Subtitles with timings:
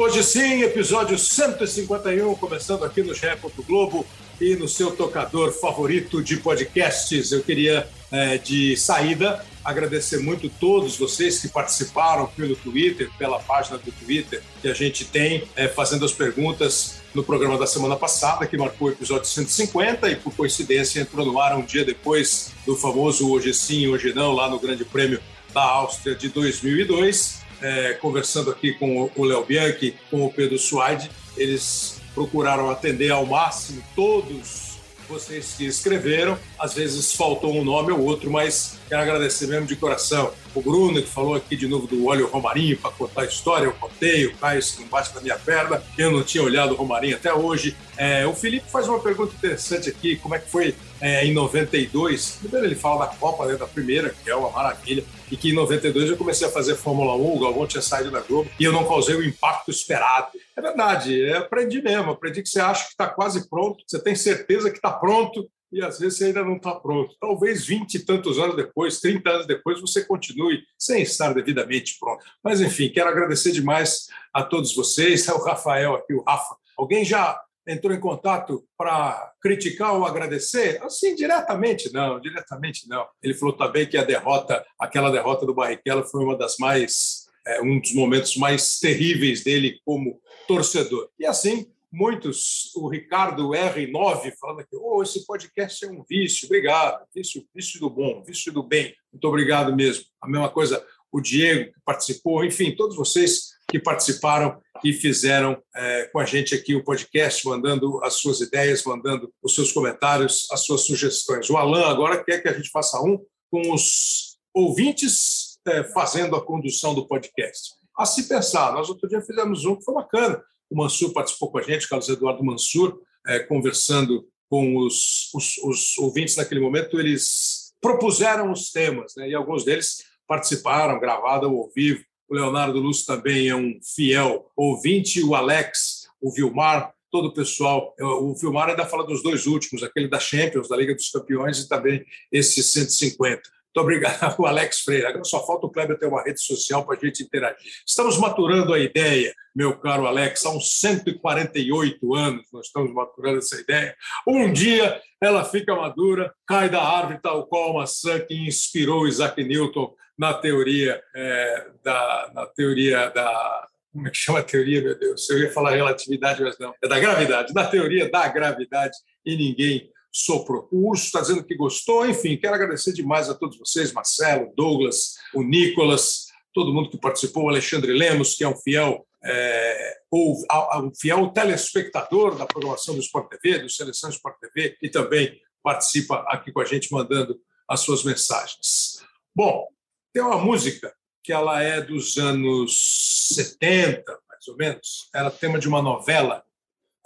[0.00, 3.26] Hoje sim, episódio 151, começando aqui no GE.
[3.66, 4.06] Globo
[4.40, 7.32] e no seu tocador favorito de podcasts.
[7.32, 13.76] Eu queria, é, de saída, agradecer muito todos vocês que participaram pelo Twitter, pela página
[13.76, 18.46] do Twitter que a gente tem, é, fazendo as perguntas no programa da semana passada,
[18.46, 22.74] que marcou o episódio 150 e, por coincidência, entrou no ar um dia depois do
[22.74, 25.20] famoso Hoje Sim, Hoje Não, lá no Grande Prêmio
[25.52, 27.39] da Áustria de 2002.
[27.62, 33.26] É, conversando aqui com o Léo Bianchi, com o Pedro Suaide, eles procuraram atender ao
[33.26, 34.70] máximo todos
[35.08, 36.38] vocês que escreveram.
[36.58, 40.32] Às vezes faltou um nome ou outro, mas quero agradecer mesmo de coração.
[40.52, 43.72] O Bruno, que falou aqui de novo do óleo Romarinho para contar a história, eu
[43.72, 47.14] contei, o Caio que não bate na minha perna, eu não tinha olhado o Romarinho
[47.14, 47.76] até hoje.
[47.96, 52.38] É, o Felipe faz uma pergunta interessante aqui, como é que foi é, em 92?
[52.40, 55.54] Primeiro ele fala da Copa, né, da primeira, que é uma maravilha, e que em
[55.54, 58.72] 92 eu comecei a fazer Fórmula 1, o Galvão tinha saído da Globo, e eu
[58.72, 60.32] não causei o impacto esperado.
[60.56, 64.68] É verdade, aprendi mesmo, aprendi que você acha que está quase pronto, você tem certeza
[64.68, 67.14] que está pronto, e às vezes você ainda não está pronto.
[67.20, 72.24] Talvez 20 e tantos anos depois, 30 anos depois, você continue sem estar devidamente pronto.
[72.42, 76.56] Mas, enfim, quero agradecer demais a todos vocês, o Rafael aqui, o Rafa.
[76.76, 80.82] Alguém já entrou em contato para criticar ou agradecer?
[80.82, 83.06] Assim, diretamente não, diretamente não.
[83.22, 87.60] Ele falou também que a derrota, aquela derrota do Barrichello foi uma das mais, é,
[87.62, 91.08] um dos momentos mais terríveis dele como torcedor.
[91.18, 97.04] E assim, muitos, o Ricardo R9 falando aqui, oh, esse podcast é um vício, obrigado,
[97.14, 100.04] vício, vício do bom, vício do bem, muito obrigado mesmo.
[100.22, 106.04] A mesma coisa, o Diego que participou, enfim, todos vocês que participaram e fizeram é,
[106.12, 110.64] com a gente aqui o podcast, mandando as suas ideias, mandando os seus comentários, as
[110.64, 111.48] suas sugestões.
[111.50, 113.18] O Alan agora quer que a gente faça um
[113.50, 117.74] com os ouvintes é, fazendo a condução do podcast.
[117.96, 120.42] A se pensar, nós outro dia fizemos um que foi bacana.
[120.70, 125.98] O Mansur participou com a gente, Carlos Eduardo Mansur, é, conversando com os, os, os,
[125.98, 132.04] ouvintes naquele momento, eles propuseram os temas, né, e alguns deles participaram, gravado ao vivo.
[132.28, 137.94] O Leonardo Luz também é um fiel ouvinte, o Alex, o Vilmar, todo o pessoal.
[137.98, 141.68] O Vilmar ainda fala dos dois últimos, aquele da Champions, da Liga dos Campeões, e
[141.68, 143.42] também esse 150.
[143.74, 145.06] Muito obrigado, o Alex Freire.
[145.06, 147.70] Agora só falta o Kleber ter uma rede social para a gente interagir.
[147.86, 153.60] Estamos maturando a ideia, meu caro Alex, há uns 148 anos nós estamos maturando essa
[153.60, 153.94] ideia.
[154.26, 159.42] Um dia ela fica madura, cai da árvore, tal qual a maçã que inspirou Isaac
[159.42, 164.96] Newton na teoria é, da na teoria da como é que chama a teoria, meu
[164.96, 165.28] Deus?
[165.30, 166.72] Eu ia falar relatividade, mas não.
[166.80, 170.68] É da gravidade, da teoria da gravidade, e ninguém soprou.
[170.70, 172.06] O Urso está dizendo que gostou.
[172.06, 177.44] Enfim, quero agradecer demais a todos vocês, Marcelo, Douglas, o Nicolas, todo mundo que participou,
[177.44, 180.36] o Alexandre Lemos, que é um fiel é, ou
[180.82, 186.24] um fiel telespectador da programação do Sport TV, do Seleção Sport TV, e também participa
[186.28, 187.38] aqui com a gente mandando
[187.68, 189.04] as suas mensagens.
[189.34, 189.68] Bom,
[190.12, 190.92] tem uma música
[191.22, 195.08] que ela é dos anos 70, mais ou menos.
[195.14, 196.42] Era é tema de uma novela.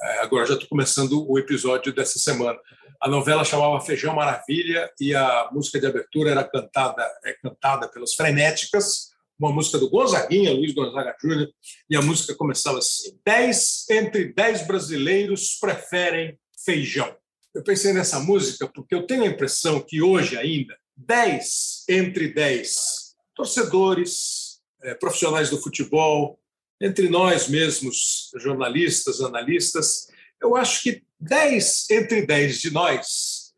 [0.01, 2.59] É, agora já estou começando o episódio dessa semana.
[3.01, 8.15] A novela chamava Feijão Maravilha e a música de abertura era cantada, é cantada pelas
[8.15, 11.49] Frenéticas, uma música do Gonzaguinha, Luiz Gonzaga Júnior,
[11.91, 17.15] e a música começava assim: Dez entre dez brasileiros preferem feijão.
[17.55, 23.15] Eu pensei nessa música porque eu tenho a impressão que hoje ainda 10 entre 10
[23.35, 26.39] torcedores, é, profissionais do futebol,
[26.85, 30.07] entre nós mesmos, jornalistas, analistas,
[30.41, 33.55] eu acho que 10 entre 10 de nós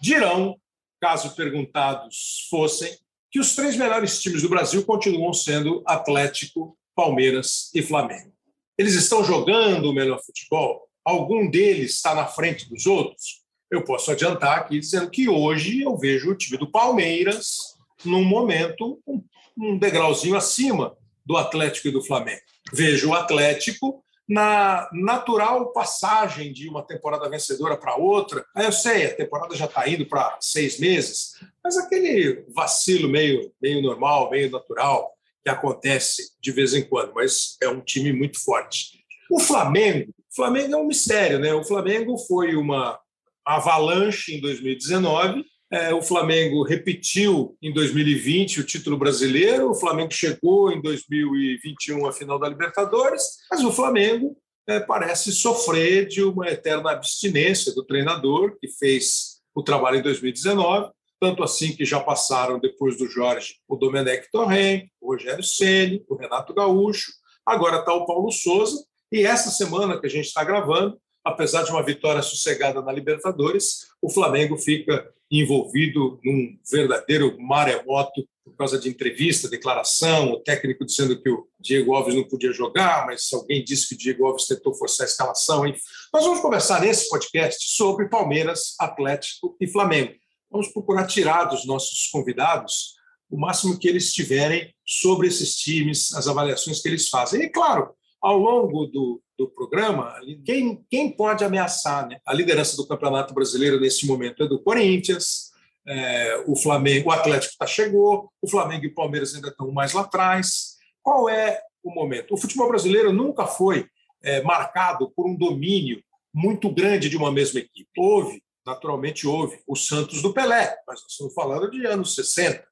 [0.00, 0.56] dirão,
[1.00, 2.96] caso perguntados fossem,
[3.30, 8.32] que os três melhores times do Brasil continuam sendo Atlético, Palmeiras e Flamengo.
[8.78, 10.88] Eles estão jogando o melhor futebol?
[11.04, 13.40] Algum deles está na frente dos outros?
[13.70, 19.00] eu posso adiantar aqui dizendo que hoje eu vejo o time do Palmeiras num momento
[19.06, 19.22] um,
[19.56, 20.96] um degrauzinho acima
[21.30, 22.40] do Atlético e do Flamengo.
[22.72, 28.44] Vejo o Atlético na natural passagem de uma temporada vencedora para outra.
[28.56, 33.80] Eu sei, a temporada já está indo para seis meses, mas aquele vacilo meio, meio
[33.80, 35.12] normal, meio natural,
[35.44, 39.04] que acontece de vez em quando, mas é um time muito forte.
[39.30, 41.54] O Flamengo, o Flamengo é um mistério, né?
[41.54, 42.98] O Flamengo foi uma
[43.46, 45.44] avalanche em 2019.
[45.72, 52.12] É, o Flamengo repetiu em 2020 o título brasileiro, o Flamengo chegou em 2021 à
[52.12, 54.36] final da Libertadores, mas o Flamengo
[54.68, 60.90] é, parece sofrer de uma eterna abstinência do treinador, que fez o trabalho em 2019,
[61.20, 66.16] tanto assim que já passaram, depois do Jorge, o Domenech Torren, o Rogério Ceni, o
[66.16, 67.12] Renato Gaúcho,
[67.50, 71.70] Agora está o Paulo Souza, e essa semana que a gente está gravando, apesar de
[71.70, 78.88] uma vitória sossegada na Libertadores, o Flamengo fica envolvido num verdadeiro maremoto por causa de
[78.88, 83.88] entrevista, declaração, o técnico dizendo que o Diego Alves não podia jogar, mas alguém disse
[83.88, 85.66] que o Diego Alves tentou forçar a escalação.
[85.66, 85.80] Enfim.
[86.12, 90.12] Nós vamos conversar nesse podcast sobre Palmeiras, Atlético e Flamengo.
[90.50, 92.96] Vamos procurar tirar dos nossos convidados
[93.30, 97.42] o máximo que eles tiverem sobre esses times, as avaliações que eles fazem.
[97.42, 100.14] E, claro, ao longo do, do programa,
[100.44, 102.18] quem, quem pode ameaçar né?
[102.26, 105.50] a liderança do Campeonato Brasileiro nesse momento é do Corinthians,
[105.88, 109.94] é, o Flamengo, o Atlético tá chegou, o Flamengo e o Palmeiras ainda estão mais
[109.94, 110.76] lá atrás.
[111.02, 112.34] Qual é o momento?
[112.34, 113.86] O futebol brasileiro nunca foi
[114.22, 116.02] é, marcado por um domínio
[116.34, 117.88] muito grande de uma mesma equipe.
[117.96, 122.62] Houve, naturalmente houve, o Santos do Pelé, mas nós estamos falando de anos 60.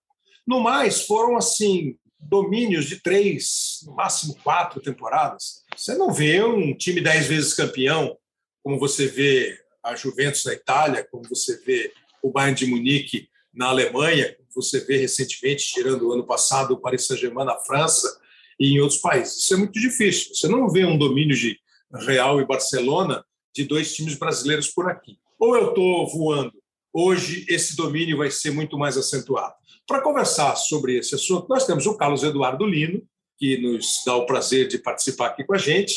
[0.47, 5.63] No mais, foram assim domínios de três, no máximo quatro temporadas.
[5.77, 8.17] Você não vê um time dez vezes campeão,
[8.63, 11.93] como você vê a Juventus na Itália, como você vê
[12.23, 16.81] o Bayern de Munique na Alemanha, como você vê recentemente, tirando o ano passado, o
[16.81, 18.21] Paris Saint-Germain na França
[18.59, 19.39] e em outros países.
[19.39, 20.35] Isso é muito difícil.
[20.35, 21.59] Você não vê um domínio de
[21.95, 23.25] Real e Barcelona
[23.55, 25.19] de dois times brasileiros por aqui.
[25.39, 26.53] Ou eu estou voando.
[26.93, 29.55] Hoje, esse domínio vai ser muito mais acentuado.
[29.89, 33.03] Para conversar sobre esse assunto, nós temos o Carlos Eduardo Lino,
[33.39, 35.95] que nos dá o prazer de participar aqui com a gente.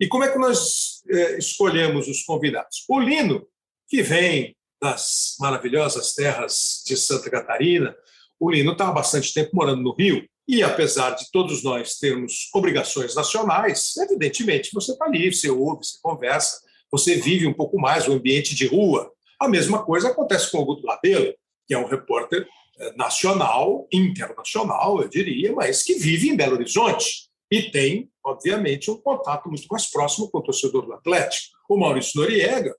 [0.00, 2.84] E como é que nós é, escolhemos os convidados?
[2.88, 3.46] O Lino,
[3.86, 7.94] que vem das maravilhosas terras de Santa Catarina,
[8.40, 12.50] o Lino está há bastante tempo morando no Rio, e apesar de todos nós termos
[12.52, 18.08] obrigações nacionais, evidentemente você está ali, você ouve, você conversa, você vive um pouco mais
[18.08, 19.12] o ambiente de rua.
[19.38, 21.32] A mesma coisa acontece com o Guto Labelo,
[21.68, 22.48] que é um repórter
[22.96, 29.48] nacional, internacional, eu diria, mas que vive em Belo Horizonte e tem, obviamente, um contato
[29.48, 31.56] muito mais próximo com o torcedor do Atlético.
[31.68, 32.74] O Maurício Noriega,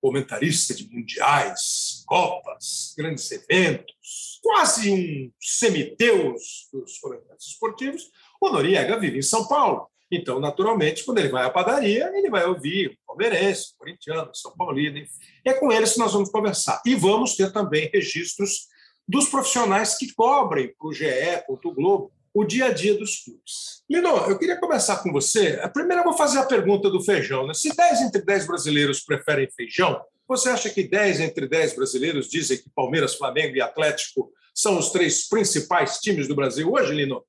[0.00, 8.10] comentarista de mundiais, copas, grandes eventos, quase um semideus dos comentários esportivos,
[8.40, 9.88] o Noriega vive em São Paulo.
[10.10, 15.10] Então, naturalmente, quando ele vai à padaria, ele vai ouvir palmeirense, corintiano, São Paulino, enfim.
[15.44, 16.80] É com eles que nós vamos conversar.
[16.84, 18.68] E vamos ter também registros
[19.06, 21.04] dos profissionais que cobrem para o GE,
[21.46, 23.82] para o Globo, o dia a dia dos clubes.
[23.88, 25.56] Lino, eu queria começar com você.
[25.72, 27.46] Primeiro eu vou fazer a pergunta do feijão.
[27.46, 27.54] Né?
[27.54, 32.58] Se 10 entre 10 brasileiros preferem feijão, você acha que 10 entre 10 brasileiros dizem
[32.58, 37.24] que Palmeiras, Flamengo e Atlético são os três principais times do Brasil hoje, Lino?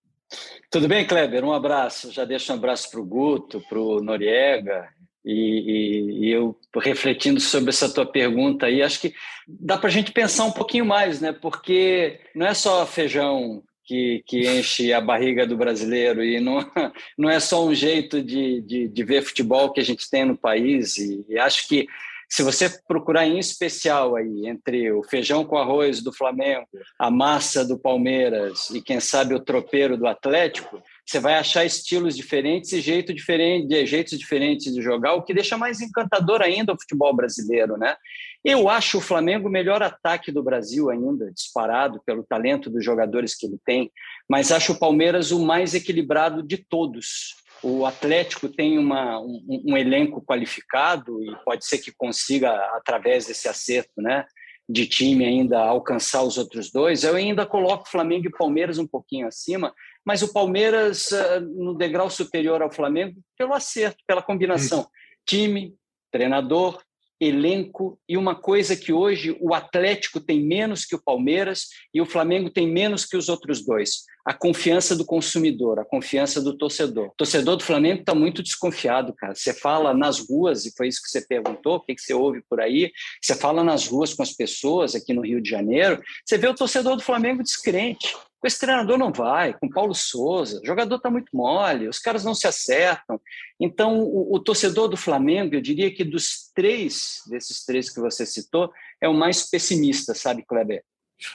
[0.71, 1.43] Tudo bem, Kleber?
[1.43, 2.11] Um abraço.
[2.11, 4.89] Já deixo um abraço para o Guto, para o Noriega
[5.25, 9.13] e, e, e, eu refletindo sobre essa tua pergunta aí, acho que
[9.47, 11.31] dá para a gente pensar um pouquinho mais, né?
[11.33, 16.59] Porque não é só feijão que, que enche a barriga do brasileiro e não,
[17.17, 20.37] não é só um jeito de, de, de ver futebol que a gente tem no
[20.37, 20.97] país.
[20.97, 21.87] E, e acho que
[22.27, 26.67] se você procurar em especial aí entre o feijão com arroz do Flamengo,
[26.99, 32.15] a massa do Palmeiras e quem sabe o tropeiro do Atlético, você vai achar estilos
[32.15, 36.79] diferentes e jeito diferente, jeitos diferentes de jogar, o que deixa mais encantador ainda o
[36.79, 37.95] futebol brasileiro, né?
[38.43, 43.35] Eu acho o Flamengo o melhor ataque do Brasil ainda, disparado pelo talento dos jogadores
[43.35, 43.91] que ele tem,
[44.27, 47.35] mas acho o Palmeiras o mais equilibrado de todos.
[47.61, 53.47] O Atlético tem uma, um, um elenco qualificado e pode ser que consiga, através desse
[53.47, 54.25] acerto, né?
[54.67, 59.27] de time ainda alcançar os outros dois, eu ainda coloco Flamengo e Palmeiras um pouquinho
[59.27, 59.71] acima,
[60.05, 64.89] mas o Palmeiras uh, no degrau superior ao Flamengo pelo acerto, pela combinação Isso.
[65.25, 65.75] time,
[66.11, 66.81] treinador,
[67.19, 72.05] elenco e uma coisa que hoje o Atlético tem menos que o Palmeiras e o
[72.05, 74.03] Flamengo tem menos que os outros dois.
[74.25, 77.07] A confiança do consumidor, a confiança do torcedor.
[77.07, 79.35] O torcedor do Flamengo está muito desconfiado, cara.
[79.35, 82.43] Você fala nas ruas, e foi isso que você perguntou, o que, que você ouve
[82.49, 86.37] por aí, você fala nas ruas com as pessoas aqui no Rio de Janeiro, você
[86.37, 88.15] vê o torcedor do Flamengo descrente.
[88.45, 92.23] Com esse treinador não vai, com Paulo Souza, o jogador está muito mole, os caras
[92.23, 93.19] não se acertam.
[93.59, 98.23] Então, o, o, torcedor do Flamengo, eu diria que dos três, desses três que você
[98.23, 98.71] citou,
[99.01, 100.83] é o mais pessimista, sabe, Kleber?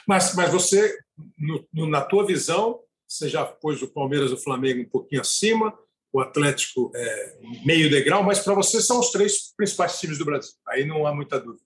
[0.07, 0.97] Mas, mas você,
[1.37, 5.19] no, no, na tua visão, você já pôs o Palmeiras e o Flamengo um pouquinho
[5.19, 5.77] acima,
[6.13, 10.53] o Atlético é, meio degrau, mas para você são os três principais times do Brasil.
[10.65, 11.61] Aí não há muita dúvida.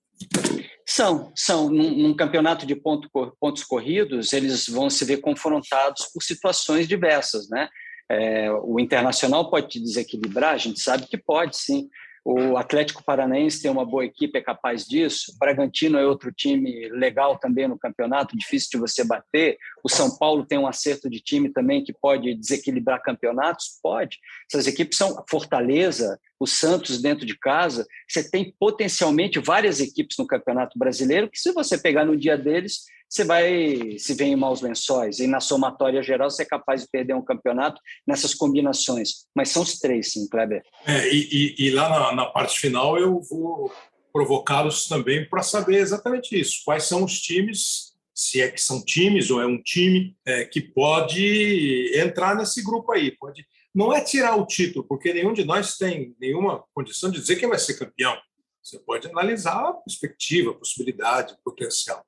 [0.96, 1.70] São, são.
[1.70, 7.50] Num, num campeonato de ponto, pontos corridos, eles vão se ver confrontados por situações diversas,
[7.50, 7.68] né?
[8.10, 11.90] É, o internacional pode te desequilibrar, a gente sabe que pode, sim,
[12.28, 15.32] O Atlético Paranaense tem uma boa equipe, é capaz disso.
[15.36, 19.60] O Bragantino é outro time legal também no campeonato, difícil de você bater.
[19.84, 23.80] O São Paulo tem um acerto de time também que pode desequilibrar campeonatos?
[23.80, 24.18] Pode.
[24.52, 27.86] Essas equipes são Fortaleza, o Santos dentro de casa.
[28.10, 32.86] Você tem potencialmente várias equipes no Campeonato Brasileiro que, se você pegar no dia deles,
[33.16, 35.20] você vai se ver em maus lençóis.
[35.20, 39.26] E na somatória geral, você é capaz de perder um campeonato nessas combinações.
[39.34, 40.62] Mas são os três, sim, Kleber.
[40.86, 43.72] É, e, e, e, lá na, na, parte final eu vou
[44.12, 46.62] provocá-los também para saber exatamente isso.
[46.66, 50.62] Quais são os times, se é que são times ou é um time é, que
[50.62, 53.12] pode entrar nesse grupo aí.
[53.12, 57.38] Pode, não é tirar o título, porque nenhum de nós tem nenhuma condição de dizer
[57.38, 58.18] quem vai ser campeão.
[58.62, 62.04] Você pode analisar a perspectiva, a possibilidade, o potencial.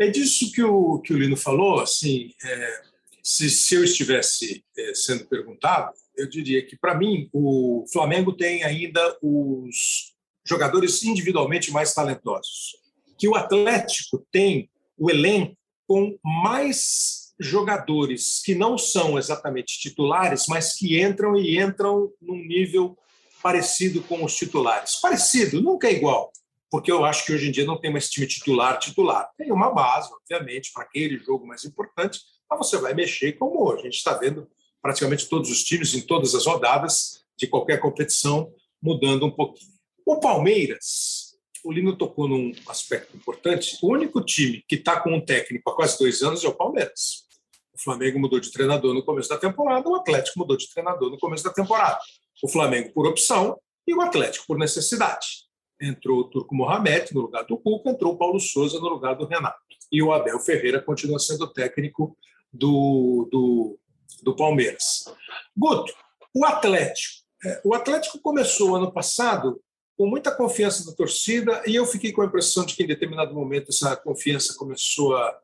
[0.00, 2.82] É disso que o, que o Lino falou, assim, é,
[3.22, 8.62] se, se eu estivesse é, sendo perguntado, eu diria que, para mim, o Flamengo tem
[8.62, 10.14] ainda os
[10.44, 12.76] jogadores individualmente mais talentosos.
[13.18, 20.74] Que o Atlético tem o elenco com mais jogadores que não são exatamente titulares, mas
[20.74, 22.96] que entram e entram num nível
[23.42, 24.96] parecido com os titulares.
[24.96, 26.32] Parecido, nunca é igual,
[26.70, 29.30] porque eu acho que hoje em dia não tem mais time titular titular.
[29.36, 33.76] Tem uma base, obviamente, para aquele jogo mais importante, mas você vai mexer como a
[33.76, 34.48] gente está vendo
[34.82, 39.72] praticamente todos os times em todas as rodadas de qualquer competição mudando um pouquinho.
[40.04, 43.78] O Palmeiras, o Lino tocou num aspecto importante.
[43.82, 47.26] O único time que está com um técnico há quase dois anos é o Palmeiras.
[47.72, 51.18] O Flamengo mudou de treinador no começo da temporada, o Atlético mudou de treinador no
[51.18, 51.98] começo da temporada.
[52.42, 55.47] O Flamengo por opção e o Atlético por necessidade
[55.80, 59.26] entrou o Turco Mohamed no lugar do Cuca, entrou o Paulo Souza no lugar do
[59.26, 59.58] Renato.
[59.90, 62.16] E o Abel Ferreira continua sendo técnico
[62.52, 63.78] do, do,
[64.22, 65.04] do Palmeiras.
[65.56, 65.92] Guto,
[66.34, 67.18] o Atlético.
[67.44, 69.60] É, o Atlético começou ano passado
[69.96, 73.34] com muita confiança da torcida e eu fiquei com a impressão de que em determinado
[73.34, 75.38] momento essa confiança começou a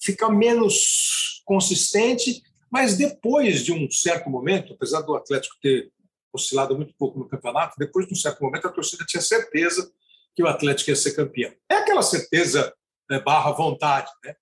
[0.00, 5.90] ficar menos consistente, mas depois de um certo momento, apesar do Atlético ter
[6.32, 9.90] oscilado muito pouco no campeonato, depois de um certo momento a torcida tinha certeza
[10.34, 11.52] que o Atlético ia ser campeão.
[11.68, 12.72] É aquela certeza
[13.10, 14.10] né, barra vontade.
[14.24, 14.34] Né?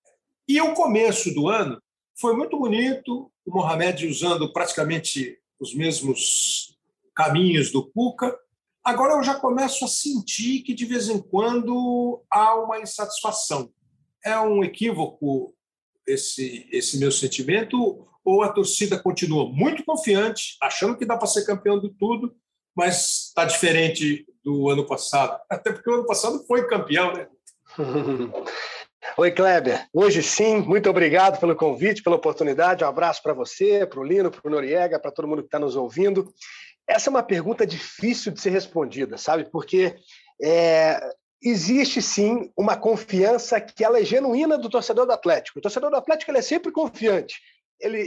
[0.47, 1.81] E o começo do ano
[2.19, 6.77] foi muito bonito, o Mohamed usando praticamente os mesmos
[7.15, 8.37] caminhos do Cuca.
[8.83, 13.71] Agora eu já começo a sentir que de vez em quando há uma insatisfação.
[14.23, 15.55] É um equívoco
[16.07, 21.45] esse, esse meu sentimento ou a torcida continua muito confiante, achando que dá para ser
[21.45, 22.35] campeão de tudo,
[22.75, 25.39] mas está diferente do ano passado?
[25.49, 27.27] Até porque o ano passado foi campeão, né?
[29.17, 29.87] Oi, Kleber.
[29.93, 32.83] Hoje sim, muito obrigado pelo convite, pela oportunidade.
[32.83, 35.57] Um abraço para você, para o Lino, para o Noriega, para todo mundo que está
[35.57, 36.29] nos ouvindo.
[36.85, 39.45] Essa é uma pergunta difícil de ser respondida, sabe?
[39.49, 39.95] Porque
[40.43, 40.99] é,
[41.41, 45.59] existe sim uma confiança que ela é genuína do torcedor do Atlético.
[45.59, 47.39] O torcedor do Atlético ele é sempre confiante
[47.79, 48.01] ele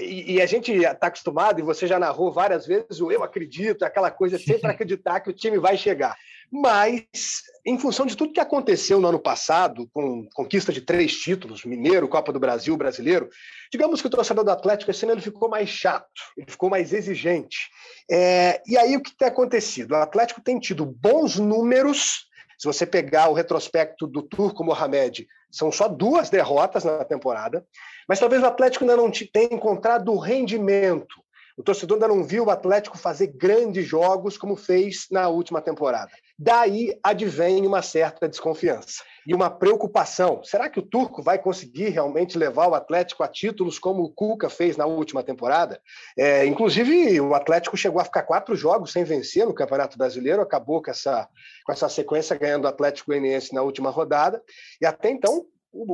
[0.00, 3.84] e, e, a gente está acostumado, e você já narrou várias vezes, o eu acredito,
[3.84, 6.16] aquela coisa sempre acreditar que o time vai chegar.
[6.50, 11.64] Mas, em função de tudo que aconteceu no ano passado, com conquista de três títulos,
[11.64, 13.28] Mineiro, Copa do Brasil, Brasileiro,
[13.72, 16.92] digamos que o torcedor do Atlético esse ano ele ficou mais chato, ele ficou mais
[16.92, 17.70] exigente.
[18.10, 19.92] É, e aí o que tem acontecido?
[19.92, 22.26] O Atlético tem tido bons números.
[22.58, 27.64] Se você pegar o retrospecto do Turco Mohamed, são só duas derrotas na temporada.
[28.08, 31.22] Mas talvez o Atlético ainda não tenha encontrado o rendimento.
[31.56, 36.10] O torcedor ainda não viu o Atlético fazer grandes jogos como fez na última temporada.
[36.38, 40.42] Daí advém uma certa desconfiança e uma preocupação.
[40.42, 44.50] Será que o Turco vai conseguir realmente levar o Atlético a títulos como o Cuca
[44.50, 45.80] fez na última temporada?
[46.18, 50.82] É, inclusive, o Atlético chegou a ficar quatro jogos sem vencer no Campeonato Brasileiro, acabou
[50.82, 51.28] com essa,
[51.64, 54.42] com essa sequência ganhando o Atlético Goianiense na última rodada,
[54.80, 55.46] e até então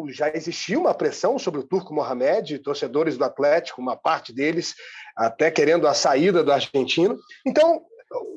[0.09, 4.75] já existia uma pressão sobre o Turco Mohamed, torcedores do Atlético, uma parte deles
[5.17, 7.19] até querendo a saída do argentino.
[7.47, 7.83] Então,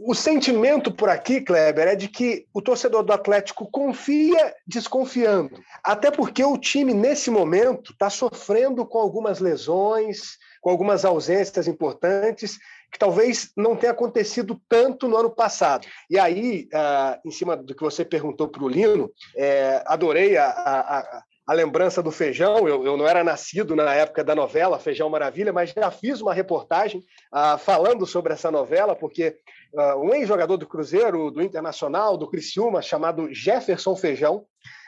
[0.05, 5.59] o sentimento por aqui, Kleber, é de que o torcedor do Atlético confia desconfiando.
[5.83, 12.59] Até porque o time, nesse momento, está sofrendo com algumas lesões, com algumas ausências importantes,
[12.91, 15.87] que talvez não tenha acontecido tanto no ano passado.
[16.07, 20.45] E aí, uh, em cima do que você perguntou para o Lino, é, adorei a,
[20.45, 22.67] a, a lembrança do feijão.
[22.67, 26.33] Eu, eu, não era nascido na época da novela Feijão Maravilha, mas já fiz uma
[26.33, 29.35] reportagem uh, falando sobre essa novela, porque
[29.73, 34.45] uh, um ex-jogador do Cruzeiro, do Internacional, do Criciúma, chamado Jefferson Feijão,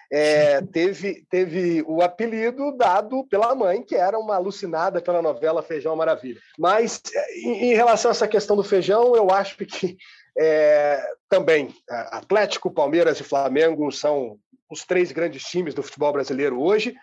[0.09, 5.95] é, teve, teve o apelido dado pela mãe, que era uma alucinada pela novela Feijão
[5.95, 6.39] Maravilha.
[6.57, 7.01] Mas,
[7.43, 9.97] em, em relação a essa questão do feijão, eu acho que
[10.38, 14.38] É, também, Atlético, Palmeiras e Flamengo são
[14.70, 16.96] os três grandes times do futebol brasileiro hoje.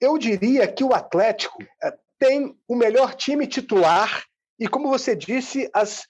[0.00, 4.24] Eu diria que o Atlético é, tem o melhor time titular
[4.58, 6.06] e, como você disse, as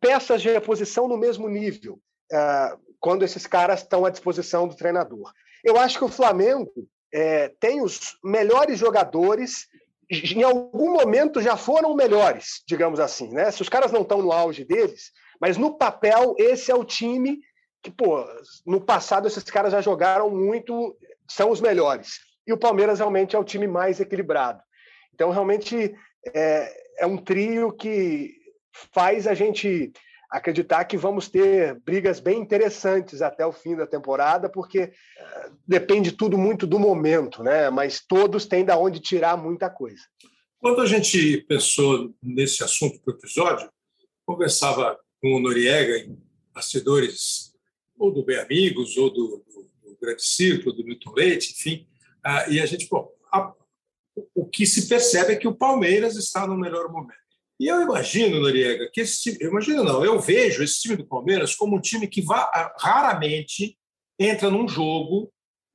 [0.00, 1.98] peças de reposição no mesmo nível,
[3.00, 5.32] quando esses caras estão à disposição do treinador.
[5.64, 6.72] Eu acho que o Flamengo
[7.12, 9.66] é, tem os melhores jogadores,
[10.10, 13.30] em algum momento já foram melhores, digamos assim.
[13.30, 13.50] Né?
[13.50, 15.10] Se os caras não estão no auge deles,
[15.44, 17.38] mas no papel, esse é o time
[17.82, 18.24] que, pô,
[18.64, 20.96] no passado esses caras já jogaram muito,
[21.28, 22.20] são os melhores.
[22.46, 24.62] E o Palmeiras realmente é o time mais equilibrado.
[25.12, 25.94] Então, realmente,
[26.34, 28.32] é, é um trio que
[28.94, 29.92] faz a gente
[30.30, 34.78] acreditar que vamos ter brigas bem interessantes até o fim da temporada, porque
[35.18, 37.68] eh, depende tudo muito do momento, né?
[37.68, 40.04] Mas todos têm da onde tirar muita coisa.
[40.58, 43.70] Quando a gente pensou nesse assunto para o episódio,
[44.24, 47.54] conversava com o Noriega em bastidores
[47.98, 51.86] ou do Bem Amigos, ou do, do, do Grande Círculo, do Milton Leite, enfim,
[52.22, 53.50] ah, e a gente, bom, a,
[54.34, 57.16] o que se percebe é que o Palmeiras está no melhor momento.
[57.58, 61.06] E eu imagino, Noriega, que esse time, eu imagino não, eu vejo esse time do
[61.06, 63.78] Palmeiras como um time que vá, raramente
[64.18, 65.32] entra num jogo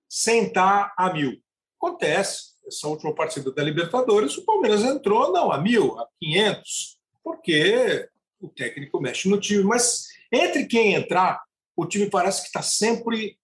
[0.07, 1.41] sem estar a mil.
[1.81, 8.07] Acontece, essa última partida da Libertadores, o Palmeiras entrou, não, a mil, a 500, porque
[8.39, 9.63] o técnico mexe no time.
[9.63, 11.41] Mas entre quem entrar,
[11.75, 13.37] o time parece que está sempre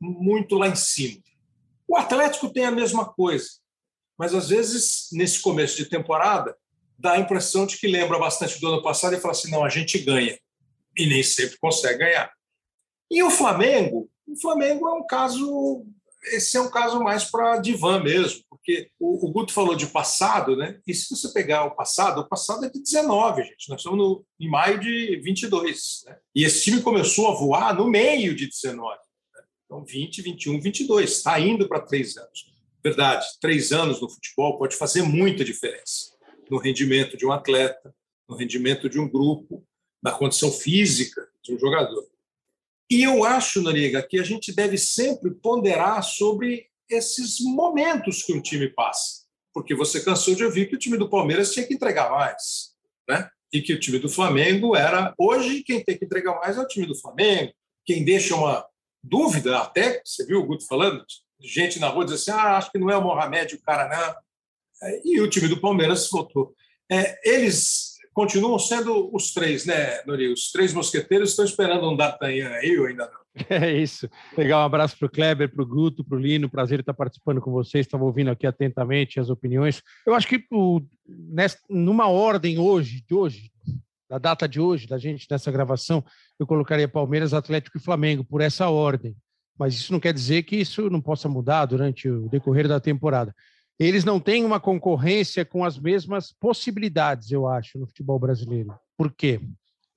[0.00, 1.22] muito lá em cima.
[1.86, 3.48] O Atlético tem a mesma coisa,
[4.16, 6.56] mas às vezes, nesse começo de temporada,
[6.98, 9.68] dá a impressão de que lembra bastante do ano passado e fala assim: não, a
[9.68, 10.38] gente ganha.
[10.96, 12.30] E nem sempre consegue ganhar.
[13.10, 14.10] E o Flamengo?
[14.26, 15.86] O Flamengo é um caso.
[16.32, 20.54] Esse é um caso mais para divã mesmo, porque o, o, Guto falou de passado,
[20.54, 20.78] né?
[20.86, 23.70] E se você pegar o passado, o passado é de 19, gente.
[23.70, 26.04] Nós estamos no, em maio de 22.
[26.04, 26.18] Né?
[26.34, 28.94] E esse time começou a voar no meio de 19.
[29.34, 29.42] Né?
[29.64, 31.10] Então, 20, 21, 22.
[31.10, 32.52] Está indo para três anos.
[32.84, 36.14] Verdade, três anos no futebol pode fazer muita diferença
[36.50, 37.94] no rendimento de um atleta,
[38.28, 39.64] no rendimento de um grupo,
[40.02, 42.06] na condição física de um jogador.
[42.90, 48.40] E eu acho, Noriega, que a gente deve sempre ponderar sobre esses momentos que um
[48.40, 49.26] time passa.
[49.52, 52.74] Porque você cansou de ouvir que o time do Palmeiras tinha que entregar mais,
[53.08, 53.28] né?
[53.52, 55.14] E que o time do Flamengo era.
[55.18, 57.52] Hoje, quem tem que entregar mais é o time do Flamengo.
[57.84, 58.66] Quem deixa uma
[59.02, 61.04] dúvida, até, você viu o Guto falando,
[61.40, 64.88] gente na rua diz assim: ah, acho que não é o Mohamed o cara, não.
[64.88, 66.54] É, e o time do Palmeiras voltou.
[66.90, 70.32] É, eles continuam sendo os três, né, Nori?
[70.32, 73.20] Os três mosqueteiros estão esperando um D'Artagnan aí ou ainda não?
[73.48, 74.08] É isso.
[74.36, 76.48] Legal, um abraço para o Kleber, para o Guto, para o Lino.
[76.48, 77.86] Prazer estar participando com vocês.
[77.86, 79.82] Estava ouvindo aqui atentamente as opiniões.
[80.06, 83.50] Eu acho que o, nessa, numa ordem hoje, de hoje,
[84.08, 86.04] da data de hoje, da gente nessa gravação,
[86.38, 89.16] eu colocaria Palmeiras, Atlético e Flamengo por essa ordem.
[89.58, 93.34] Mas isso não quer dizer que isso não possa mudar durante o decorrer da temporada
[93.78, 98.74] eles não têm uma concorrência com as mesmas possibilidades, eu acho, no futebol brasileiro.
[98.96, 99.40] Por quê?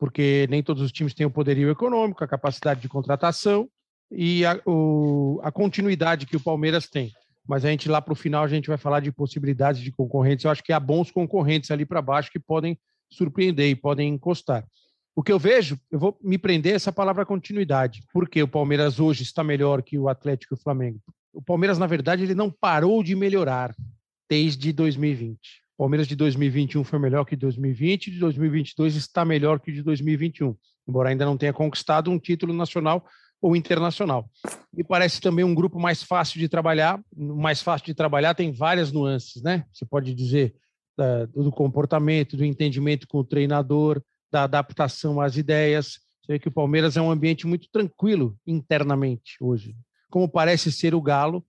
[0.02, 3.70] Porque nem todos os times têm o poderio econômico, a capacidade de contratação
[4.12, 7.12] e a, o, a continuidade que o Palmeiras tem.
[7.48, 10.44] Mas a gente lá para o final a gente vai falar de possibilidades de concorrentes.
[10.44, 12.76] Eu acho que há bons concorrentes ali para baixo que podem
[13.12, 14.66] surpreender e podem encostar.
[15.16, 18.02] O que eu vejo, eu vou me prender essa palavra continuidade.
[18.12, 21.00] Porque o Palmeiras hoje está melhor que o Atlético e o Flamengo?
[21.34, 23.76] o Palmeiras, na verdade, ele não parou de melhorar
[24.30, 25.61] desde 2020.
[25.82, 30.56] Palmeiras de 2021 foi melhor que 2020, de 2022 está melhor que de 2021,
[30.88, 33.04] embora ainda não tenha conquistado um título nacional
[33.42, 34.30] ou internacional.
[34.78, 37.04] E parece também um grupo mais fácil de trabalhar.
[37.18, 39.66] Mais fácil de trabalhar tem várias nuances, né?
[39.74, 40.54] Você pode dizer
[40.96, 45.98] da, do comportamento, do entendimento com o treinador, da adaptação às ideias.
[46.22, 49.76] Você vê que o Palmeiras é um ambiente muito tranquilo internamente hoje
[50.12, 51.44] como parece ser o Galo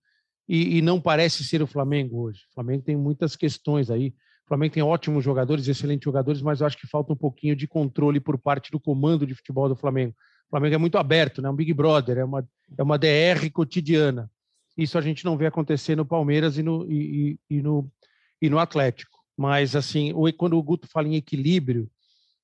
[0.48, 2.40] e, e, não parece ser o Flamengo hoje.
[2.50, 4.09] O Flamengo tem muitas questões aí.
[4.44, 7.66] O Flamengo tem ótimos jogadores, excelentes jogadores, mas eu acho que falta um pouquinho de
[7.66, 10.14] controle por parte do comando de futebol do Flamengo.
[10.46, 11.48] O Flamengo é muito aberto, né?
[11.48, 14.31] Um Big Brother, é uma, é uma DR cotidiana.
[14.76, 17.90] Isso a gente não vê acontecer no Palmeiras e no, e, e, e no,
[18.40, 19.18] e no Atlético.
[19.37, 21.90] Mas, assim, quando o Guto fala em equilíbrio,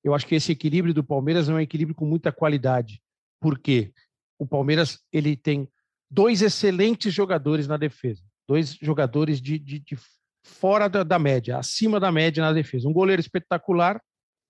[0.03, 3.03] eu acho que esse equilíbrio do Palmeiras é um equilíbrio com muita qualidade.
[3.41, 3.93] Por quê?
[4.39, 5.69] O Palmeiras ele tem
[6.11, 9.99] dois excelentes jogadores na defesa, dois jogadores de, de, de
[10.43, 12.89] fora da, da, média, acima da média na defesa.
[12.89, 14.01] Um goleiro espetacular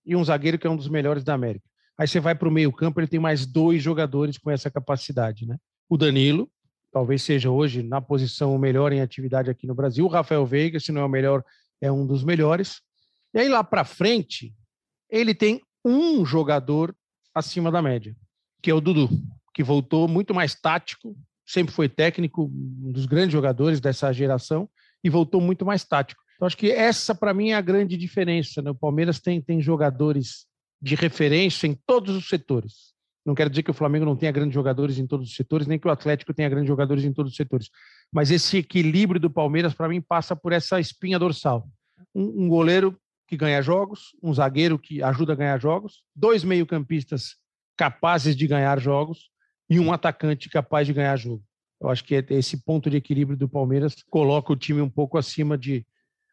[0.06, 1.66] e um zagueiro que é um dos melhores da América.
[1.98, 5.56] Aí você vai para o meio-campo, ele tem mais dois jogadores com essa capacidade, né?
[5.88, 6.48] O Danilo,
[6.92, 10.04] talvez seja hoje na posição o melhor em atividade aqui no Brasil.
[10.04, 11.44] O Rafael Veiga, se não é o melhor,
[11.80, 12.80] é um dos melhores.
[13.34, 14.54] E aí lá para frente,
[15.10, 16.94] ele tem um jogador
[17.34, 18.14] acima da média,
[18.62, 19.08] que é o Dudu,
[19.52, 21.16] que voltou muito mais tático,
[21.48, 24.68] sempre foi técnico, um dos grandes jogadores dessa geração,
[25.02, 26.22] e voltou muito mais tático.
[26.36, 28.60] Então, acho que essa, para mim, é a grande diferença.
[28.60, 28.70] Né?
[28.70, 30.46] O Palmeiras tem, tem jogadores
[30.80, 32.92] de referência em todos os setores.
[33.24, 35.78] Não quero dizer que o Flamengo não tenha grandes jogadores em todos os setores, nem
[35.78, 37.70] que o Atlético tenha grandes jogadores em todos os setores.
[38.12, 41.66] Mas esse equilíbrio do Palmeiras, para mim, passa por essa espinha dorsal.
[42.14, 47.36] Um, um goleiro que ganha jogos, um zagueiro que ajuda a ganhar jogos, dois meio-campistas
[47.76, 49.30] capazes de ganhar jogos
[49.68, 51.42] e um atacante capaz de ganhar jogo.
[51.80, 55.16] Eu acho que é esse ponto de equilíbrio do Palmeiras coloca o time um pouco
[55.16, 55.86] acima de,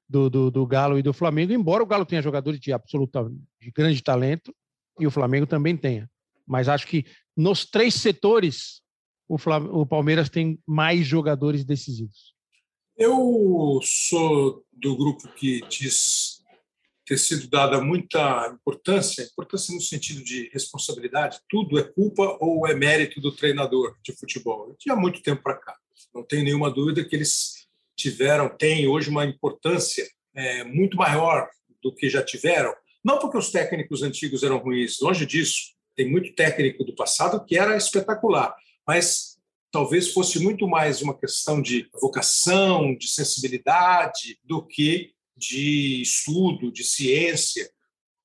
[0.10, 3.30] do, do, do, Galo e do Flamengo, embora o Galo tenha jogadores de absoluta
[3.62, 4.56] de grande talento
[5.00, 6.10] e o Flamengo também tenha.
[6.48, 8.82] Mas acho que nos três setores
[9.28, 12.34] o, Flam o Palmeiras tem mais jogadores decisivos.
[12.98, 16.35] Eu sou do grupo que diz
[17.06, 22.74] ter sido dada muita importância, importância no sentido de responsabilidade, tudo é culpa ou é
[22.74, 24.76] mérito do treinador de futebol.
[24.80, 25.76] De há muito tempo para cá.
[26.14, 31.48] Não tenho nenhuma dúvida que eles tiveram, têm hoje uma importância é, muito maior
[31.82, 32.74] do que já tiveram.
[33.04, 35.76] Não porque os técnicos antigos eram ruins, longe disso.
[35.96, 38.54] Tem muito técnico do passado que era espetacular,
[38.86, 39.38] mas
[39.72, 46.84] talvez fosse muito mais uma questão de vocação, de sensibilidade, do que de estudo, de
[46.84, 47.70] ciência,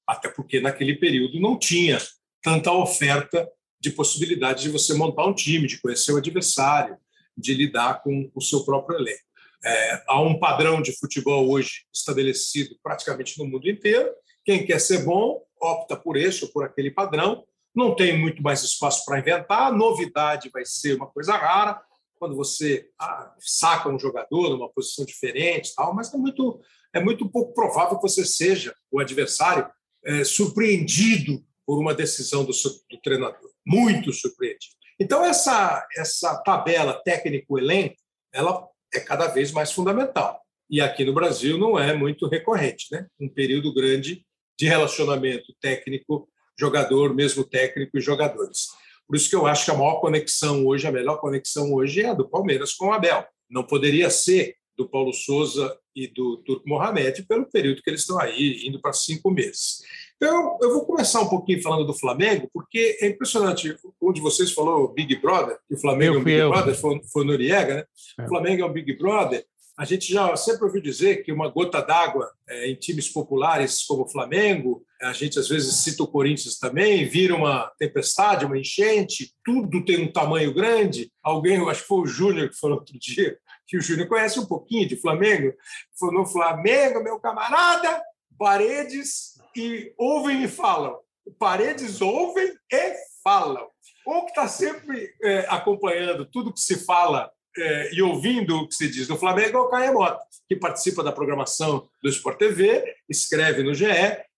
[0.07, 1.99] até porque naquele período não tinha
[2.43, 3.49] tanta oferta
[3.81, 6.97] de possibilidade de você montar um time, de conhecer o adversário,
[7.37, 9.23] de lidar com o seu próprio elenco.
[9.65, 14.11] É, há um padrão de futebol hoje estabelecido praticamente no mundo inteiro.
[14.45, 17.45] Quem quer ser bom opta por esse ou por aquele padrão.
[17.75, 19.73] Não tem muito mais espaço para inventar.
[19.73, 21.81] Novidade vai ser uma coisa rara
[22.19, 25.95] quando você ah, saca um jogador numa posição diferente, tal.
[25.95, 26.61] Mas é muito
[26.95, 29.69] é muito pouco provável que você seja o adversário
[30.05, 34.75] é, surpreendido por uma decisão do, do, treinador, muito surpreendido.
[34.99, 37.97] Então essa essa tabela técnico-elenco,
[38.33, 40.41] ela é cada vez mais fundamental.
[40.69, 43.07] E aqui no Brasil não é muito recorrente, né?
[43.21, 44.25] Um período grande
[44.59, 48.67] de relacionamento técnico jogador, mesmo técnico e jogadores.
[49.07, 52.11] Por isso que eu acho que a maior conexão hoje, a melhor conexão hoje é
[52.11, 53.27] a do Palmeiras com o Abel.
[53.49, 58.19] Não poderia ser do Paulo Souza e do Turco Mohamed pelo período que eles estão
[58.19, 59.83] aí, indo para cinco meses.
[60.17, 63.75] Então, eu vou começar um pouquinho falando do Flamengo, porque é impressionante.
[64.03, 66.51] Um de vocês falou Big Brother, que o Flamengo eu é um Big eu.
[66.51, 67.85] Brother, foi, foi Noriega, né?
[68.19, 68.25] É.
[68.25, 69.45] O Flamengo é um Big Brother.
[69.79, 74.03] A gente já sempre ouviu dizer que uma gota d'água é, em times populares como
[74.03, 79.33] o Flamengo, a gente às vezes cita o Corinthians também, vira uma tempestade, uma enchente,
[79.43, 81.11] tudo tem um tamanho grande.
[81.23, 83.39] Alguém, eu acho que foi o Júnior que falou outro dia,
[83.71, 85.55] que o Júnior conhece um pouquinho de Flamengo,
[85.97, 88.03] foi no Flamengo, meu camarada,
[88.37, 90.99] paredes e ouvem e falam.
[91.39, 93.69] Paredes ouvem e falam.
[94.05, 98.75] Ou que está sempre é, acompanhando tudo que se fala é, e ouvindo o que
[98.75, 102.83] se diz do Flamengo é o Caio Mota, que participa da programação do Sport TV,
[103.09, 103.87] escreve no GE,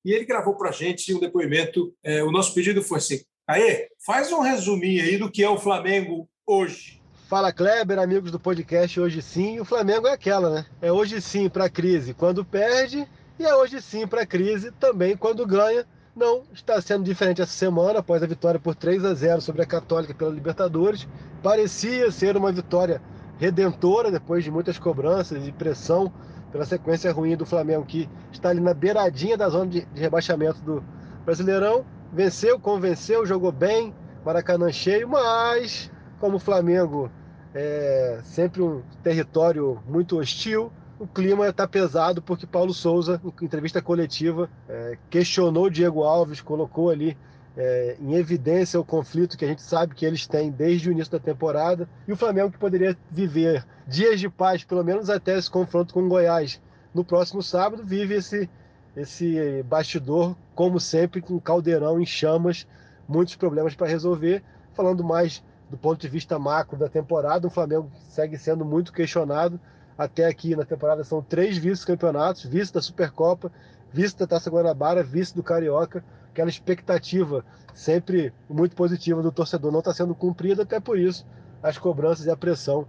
[0.04, 1.94] e ele gravou para a gente um depoimento.
[2.04, 5.58] É, o nosso pedido foi assim: Caê, faz um resuminho aí do que é o
[5.58, 7.01] Flamengo hoje.
[7.32, 9.58] Fala Kleber, amigos do podcast Hoje Sim.
[9.58, 10.66] O Flamengo é aquela, né?
[10.82, 14.70] É hoje sim para a crise quando perde e é hoje sim para a crise
[14.72, 15.86] também quando ganha.
[16.14, 19.66] Não está sendo diferente essa semana após a vitória por 3 a 0 sobre a
[19.66, 21.08] Católica pela Libertadores.
[21.42, 23.00] Parecia ser uma vitória
[23.38, 26.12] redentora depois de muitas cobranças e pressão
[26.52, 30.60] pela sequência ruim do Flamengo que está ali na beiradinha da zona de, de rebaixamento
[30.60, 30.84] do
[31.24, 31.82] Brasileirão.
[32.12, 35.90] Venceu, convenceu, jogou bem, Maracanã cheio, mas
[36.20, 37.10] como o Flamengo
[37.54, 40.72] é sempre um território muito hostil.
[40.98, 46.90] O clima está pesado porque Paulo Souza, em entrevista coletiva, é, questionou Diego Alves, colocou
[46.90, 47.16] ali
[47.56, 51.12] é, em evidência o conflito que a gente sabe que eles têm desde o início
[51.12, 51.88] da temporada.
[52.06, 56.02] E o Flamengo que poderia viver dias de paz, pelo menos até esse confronto com
[56.02, 56.60] o Goiás
[56.94, 58.48] no próximo sábado, vive esse,
[58.96, 62.66] esse bastidor, como sempre, com caldeirão em chamas,
[63.08, 64.42] muitos problemas para resolver.
[64.74, 69.58] Falando mais do ponto de vista macro da temporada, o Flamengo segue sendo muito questionado.
[69.96, 73.50] Até aqui na temporada são três vice-campeonatos: vice da Supercopa,
[73.90, 76.04] vice da Taça Guanabara, vice do Carioca.
[76.30, 81.26] Aquela expectativa sempre muito positiva do torcedor não está sendo cumprida, até por isso
[81.62, 82.86] as cobranças e a pressão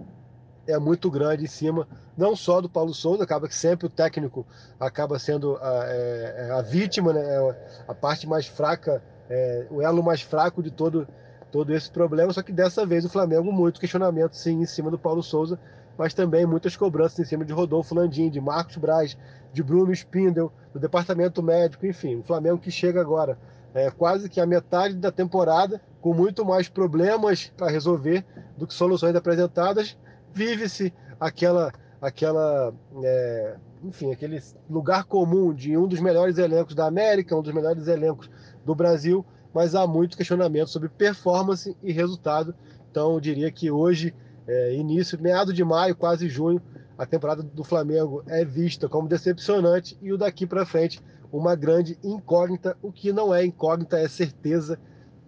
[0.67, 4.46] é muito grande em cima, não só do Paulo Souza, acaba que sempre o técnico
[4.78, 9.82] acaba sendo a, é, é a vítima, né, é a parte mais fraca, é, o
[9.82, 11.08] elo mais fraco de todo
[11.54, 14.98] todo esse problema, só que dessa vez o Flamengo muito questionamento sim em cima do
[14.98, 15.60] Paulo Souza,
[15.96, 19.16] mas também muitas cobranças em cima de Rodolfo Landim, de Marcos Braz,
[19.54, 23.38] de Bruno Spindel, do departamento médico, enfim, o Flamengo que chega agora
[23.72, 28.26] é, quase que a metade da temporada, com muito mais problemas para resolver
[28.58, 29.96] do que soluções apresentadas,
[30.34, 37.36] vive-se aquela, aquela é, enfim, aquele lugar comum de um dos melhores elencos da América,
[37.36, 38.28] um dos melhores elencos
[38.66, 42.56] do Brasil, mas há muito questionamento sobre performance e resultado.
[42.89, 44.13] Então, eu diria que hoje,
[44.48, 46.62] é, início, meado de maio, quase junho,
[46.98, 51.98] a temporada do Flamengo é vista como decepcionante e o daqui para frente uma grande
[52.04, 52.78] incógnita.
[52.82, 54.80] O que não é incógnita é certeza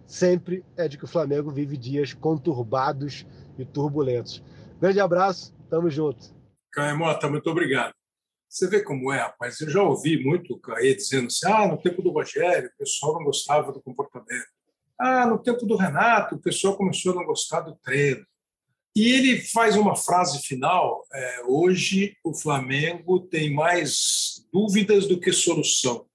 [0.06, 3.26] sempre é de que o Flamengo vive dias conturbados
[3.58, 4.42] e turbulentos.
[4.80, 6.34] Grande abraço, tamo junto.
[6.72, 7.92] Caio Mota, muito obrigado.
[8.48, 9.60] Você vê como é, rapaz.
[9.60, 13.24] Eu já ouvi muito Caê dizendo assim: ah, no tempo do Rogério, o pessoal não
[13.24, 14.46] gostava do comportamento.
[14.98, 18.24] Ah, no tempo do Renato, o pessoal começou a não gostar do treino.
[18.94, 25.32] E ele faz uma frase final: é, hoje o Flamengo tem mais dúvidas do que
[25.32, 26.06] solução.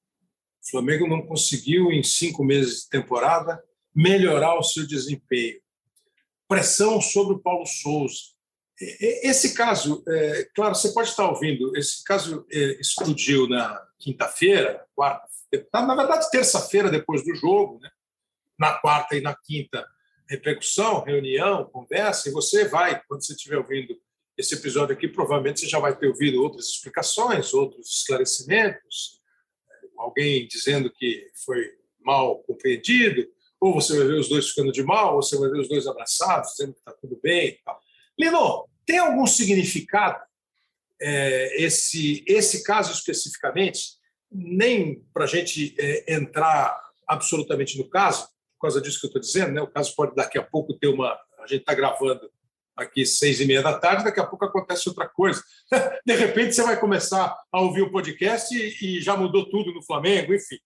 [0.64, 3.62] O Flamengo não conseguiu, em cinco meses de temporada,
[3.94, 5.60] melhorar o seu desempenho.
[6.48, 8.32] Pressão sobre o Paulo Souza.
[9.24, 15.28] Esse caso, é, claro, você pode estar ouvindo, esse caso é, explodiu na quinta-feira, quarta,
[15.74, 17.90] na verdade, terça-feira depois do jogo, né?
[18.58, 19.86] na quarta e na quinta
[20.30, 23.96] repercussão, reunião, conversa, e você vai, quando você estiver ouvindo
[24.38, 29.20] esse episódio aqui, provavelmente você já vai ter ouvido outras explicações, outros esclarecimentos,
[29.98, 33.28] alguém dizendo que foi mal compreendido,
[33.60, 35.86] ou você vai ver os dois ficando de mal, ou você vai ver os dois
[35.86, 37.60] abraçados, dizendo que está tudo bem.
[38.18, 40.20] Lino, tem algum significado
[41.02, 43.92] é, esse, esse caso especificamente?
[44.30, 46.78] Nem para a gente é, entrar
[47.08, 49.62] absolutamente no caso, por causa disso que eu estou dizendo, né?
[49.62, 51.18] o caso pode daqui a pouco ter uma.
[51.40, 52.30] A gente está gravando
[52.76, 55.42] aqui seis e meia da tarde, daqui a pouco acontece outra coisa.
[56.06, 59.82] De repente você vai começar a ouvir o podcast e, e já mudou tudo no
[59.82, 60.58] Flamengo, enfim.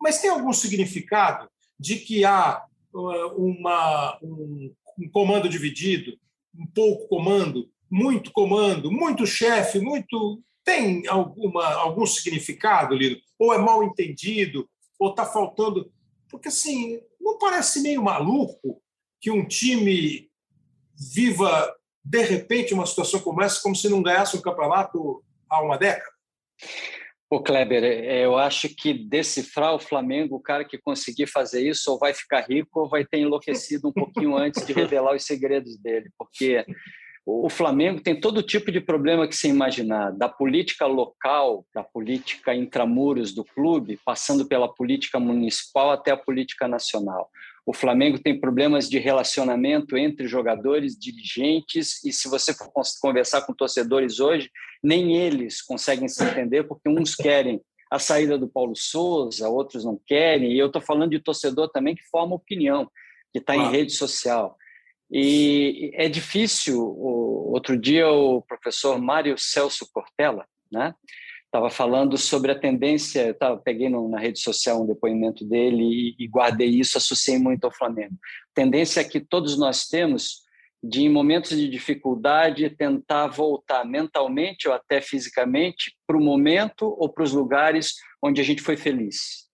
[0.00, 1.48] Mas tem algum significado
[1.78, 6.18] de que há uh, uma, um, um comando dividido,
[6.58, 10.42] um pouco comando, muito comando, muito chefe, muito.
[10.64, 13.16] Tem alguma, algum significado, Lino?
[13.38, 14.68] Ou é mal entendido,
[14.98, 15.90] ou está faltando
[16.28, 18.82] porque, assim, não parece meio maluco
[19.20, 20.30] que um time
[20.94, 25.78] viva, de repente, uma situação como essa, como se não ganhasse um campeonato há uma
[25.78, 26.12] década?
[27.30, 31.92] O Kleber, é, eu acho que decifrar o Flamengo, o cara que conseguir fazer isso,
[31.92, 35.76] ou vai ficar rico ou vai ter enlouquecido um pouquinho antes de revelar os segredos
[35.76, 36.64] dele, porque
[37.30, 42.54] o Flamengo tem todo tipo de problema que se imaginar, da política local, da política
[42.54, 47.28] intramuros do clube, passando pela política municipal até a política nacional.
[47.68, 53.52] O Flamengo tem problemas de relacionamento entre jogadores, dirigentes, e se você for conversar com
[53.52, 54.50] torcedores hoje,
[54.82, 60.00] nem eles conseguem se entender, porque uns querem a saída do Paulo Souza, outros não
[60.06, 62.90] querem, e eu estou falando de torcedor também que forma opinião,
[63.34, 64.56] que está em rede social.
[65.10, 66.80] E é difícil.
[66.80, 70.94] Outro dia, o professor Mário Celso Cortella, né?
[71.48, 73.28] Estava falando sobre a tendência.
[73.28, 77.38] Eu tava, peguei no, na rede social um depoimento dele e, e guardei isso, associei
[77.38, 78.14] muito ao Flamengo.
[78.54, 80.46] Tendência que todos nós temos
[80.82, 87.08] de, em momentos de dificuldade, tentar voltar mentalmente ou até fisicamente para o momento ou
[87.08, 89.48] para os lugares onde a gente foi feliz.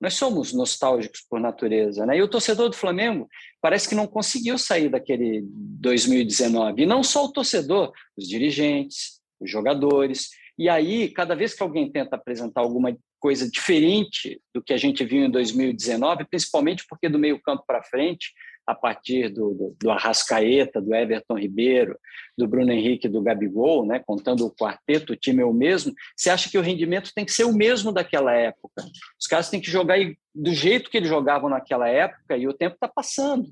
[0.00, 2.18] Nós somos nostálgicos por natureza, né?
[2.18, 3.28] E o torcedor do Flamengo
[3.62, 6.82] parece que não conseguiu sair daquele 2019.
[6.82, 10.28] E não só o torcedor, os dirigentes, os jogadores.
[10.58, 15.04] E aí, cada vez que alguém tenta apresentar alguma coisa diferente do que a gente
[15.04, 18.32] viu em 2019, principalmente porque do meio-campo para frente
[18.66, 21.96] a partir do, do, do, Arrascaeta, do Everton Ribeiro,
[22.36, 26.30] do Bruno Henrique, do Gabigol, né, contando o quarteto, o time é o mesmo, você
[26.30, 28.82] acha que o rendimento tem que ser o mesmo daquela época.
[29.20, 29.98] Os caras têm que jogar
[30.34, 33.48] do jeito que eles jogavam naquela época e o tempo está passando.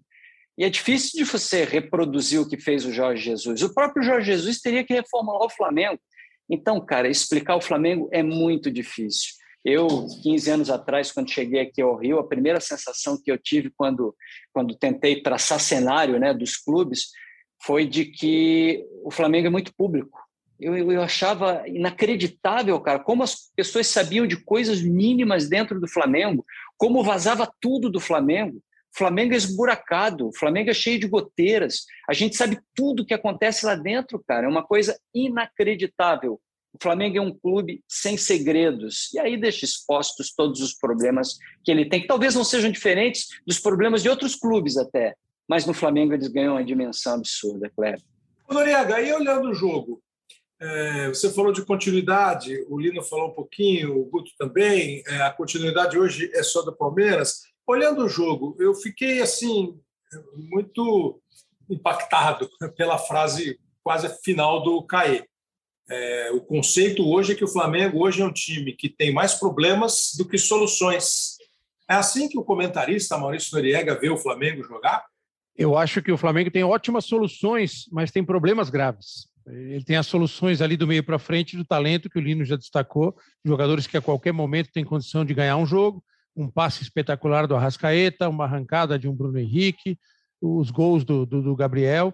[0.59, 3.63] E é difícil de você reproduzir o que fez o Jorge Jesus.
[3.63, 5.99] O próprio Jorge Jesus teria que reformular o Flamengo.
[6.49, 9.33] Então, cara, explicar o Flamengo é muito difícil.
[9.65, 13.71] Eu, 15 anos atrás, quando cheguei aqui ao Rio, a primeira sensação que eu tive
[13.75, 14.15] quando,
[14.53, 17.09] quando tentei traçar cenário né, dos clubes
[17.63, 20.19] foi de que o Flamengo é muito público.
[20.61, 26.45] Eu, eu, achava inacreditável, cara, como as pessoas sabiam de coisas mínimas dentro do Flamengo,
[26.77, 28.63] como vazava tudo do Flamengo.
[28.97, 31.85] Flamengo é esburacado, Flamengo é cheio de goteiras.
[32.09, 34.47] A gente sabe tudo o que acontece lá dentro, cara.
[34.47, 36.41] É uma coisa inacreditável.
[36.73, 39.13] O Flamengo é um clube sem segredos.
[39.13, 43.29] E aí deixa expostos todos os problemas que ele tem, que talvez não sejam diferentes
[43.47, 45.15] dos problemas de outros clubes até.
[45.49, 48.01] Mas no Flamengo eles ganham uma dimensão absurda, Cleber.
[48.51, 50.01] Noriega, aí olhando o jogo,
[50.61, 55.03] É, você falou de continuidade, o Lino falou um pouquinho, o Guto também.
[55.07, 57.43] É, a continuidade hoje é só do Palmeiras.
[57.67, 59.79] Olhando o jogo, eu fiquei assim
[60.35, 61.21] muito
[61.69, 65.25] impactado pela frase quase final do Caê.
[65.89, 69.35] É, o conceito hoje é que o Flamengo hoje é um time que tem mais
[69.35, 71.37] problemas do que soluções.
[71.89, 75.05] É assim que o comentarista Maurício Noriega vê o Flamengo jogar?
[75.57, 79.29] Eu acho que o Flamengo tem ótimas soluções, mas tem problemas graves.
[79.47, 82.57] Ele tem as soluções ali do meio para frente do talento que o Lino já
[82.57, 86.03] destacou, jogadores que a qualquer momento têm condição de ganhar um jogo,
[86.37, 89.99] um passe espetacular do Arrascaeta, uma arrancada de um Bruno Henrique,
[90.41, 92.13] os gols do, do, do Gabriel,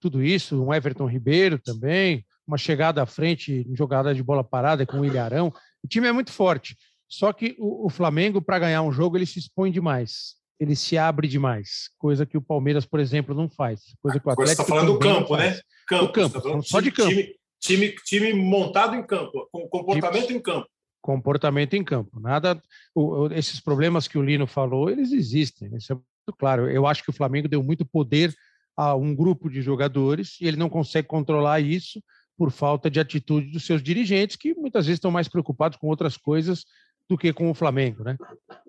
[0.00, 5.00] tudo isso, um Everton Ribeiro também, uma chegada à frente jogada de bola parada com
[5.00, 5.52] o Ilharão.
[5.84, 6.76] O time é muito forte.
[7.08, 10.36] Só que o, o Flamengo, para ganhar um jogo, ele se expõe demais.
[10.58, 13.80] Ele se abre demais, coisa que o Palmeiras, por exemplo, não faz.
[14.02, 14.56] Coisa que o Atlético.
[14.56, 15.58] Você está falando do campo, né?
[15.88, 16.06] Campo.
[16.06, 17.08] Do campo, tá só de campo.
[17.08, 20.68] Time, time, time montado em campo, com comportamento em campo.
[21.00, 22.20] Comportamento em campo.
[22.20, 22.62] Nada.
[22.94, 25.74] O, esses problemas que o Lino falou, eles existem.
[25.76, 26.70] Isso é muito claro.
[26.70, 28.34] Eu acho que o Flamengo deu muito poder
[28.76, 32.02] a um grupo de jogadores e ele não consegue controlar isso
[32.36, 36.16] por falta de atitude dos seus dirigentes, que muitas vezes estão mais preocupados com outras
[36.16, 36.64] coisas
[37.06, 38.02] do que com o Flamengo.
[38.02, 38.16] Né?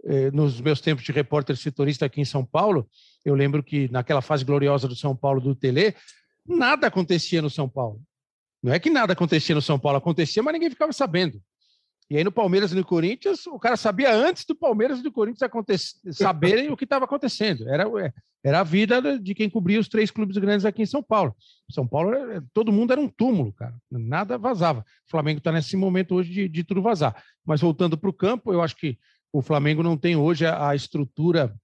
[0.04, 2.90] É, nos meus tempos de repórter setorista aqui em São Paulo,
[3.24, 5.96] eu lembro que naquela fase gloriosa do São Paulo do Tele,
[6.46, 8.02] nada acontecia no São Paulo.
[8.62, 11.42] Não é que nada acontecia no São Paulo, acontecia, mas ninguém ficava sabendo.
[12.12, 15.14] E aí no Palmeiras e no Corinthians, o cara sabia antes do Palmeiras e do
[15.14, 15.50] Corinthians
[16.12, 17.70] saberem o que estava acontecendo.
[17.70, 18.12] Era, é,
[18.44, 21.34] era a vida de quem cobria os três clubes grandes aqui em São Paulo.
[21.70, 22.12] São Paulo,
[22.54, 23.74] todo mundo era um túmulo, cara.
[23.90, 24.82] Nada vazava.
[24.82, 27.16] O Flamengo está nesse momento hoje de, de tudo vazar.
[27.46, 28.98] Mas voltando para o campo, eu acho que
[29.32, 31.56] o Flamengo não tem hoje a, a estrutura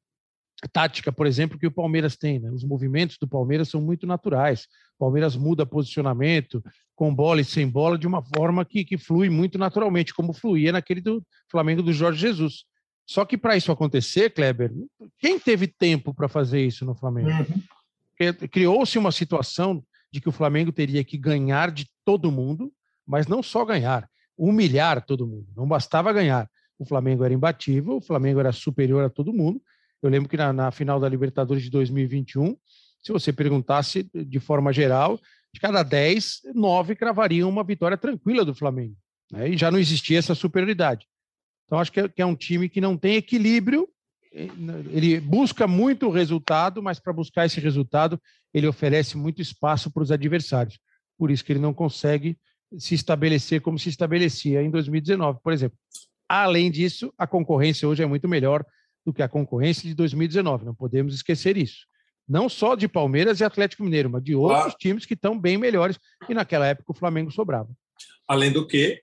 [0.72, 2.40] tática, por exemplo, que o Palmeiras tem.
[2.40, 2.50] Né?
[2.52, 4.68] Os movimentos do Palmeiras são muito naturais.
[4.96, 6.64] O Palmeiras muda posicionamento,
[6.96, 10.72] com bola e sem bola, de uma forma que, que flui muito naturalmente, como fluía
[10.72, 12.66] naquele do Flamengo do Jorge Jesus.
[13.06, 14.72] Só que para isso acontecer, Kleber,
[15.20, 17.30] quem teve tempo para fazer isso no Flamengo?
[17.30, 18.48] Uhum.
[18.52, 22.74] Criou-se uma situação de que o Flamengo teria que ganhar de todo mundo,
[23.06, 25.48] mas não só ganhar, humilhar todo mundo.
[25.56, 26.50] Não bastava ganhar.
[26.78, 29.62] O Flamengo era imbatível, o Flamengo era superior a todo mundo,
[30.02, 32.56] eu lembro que na, na final da Libertadores de 2021,
[33.04, 35.20] se você perguntasse de forma geral,
[35.54, 38.96] de cada 10, 9 cravariam uma vitória tranquila do Flamengo.
[39.32, 39.50] Né?
[39.50, 41.08] E já não existia essa superioridade.
[41.66, 43.90] Então, acho que é, que é um time que não tem equilíbrio,
[44.32, 48.22] ele busca muito resultado, mas para buscar esse resultado,
[48.54, 50.80] ele oferece muito espaço para os adversários.
[51.18, 52.38] Por isso que ele não consegue
[52.78, 55.78] se estabelecer como se estabelecia em 2019, por exemplo.
[56.30, 58.66] Além disso, a concorrência hoje é muito melhor
[59.08, 60.66] do que a concorrência de 2019.
[60.66, 61.88] Não podemos esquecer isso.
[62.28, 64.78] Não só de Palmeiras e Atlético Mineiro, mas de outros claro.
[64.78, 67.70] times que estão bem melhores e naquela época o Flamengo sobrava.
[68.28, 69.02] Além do que,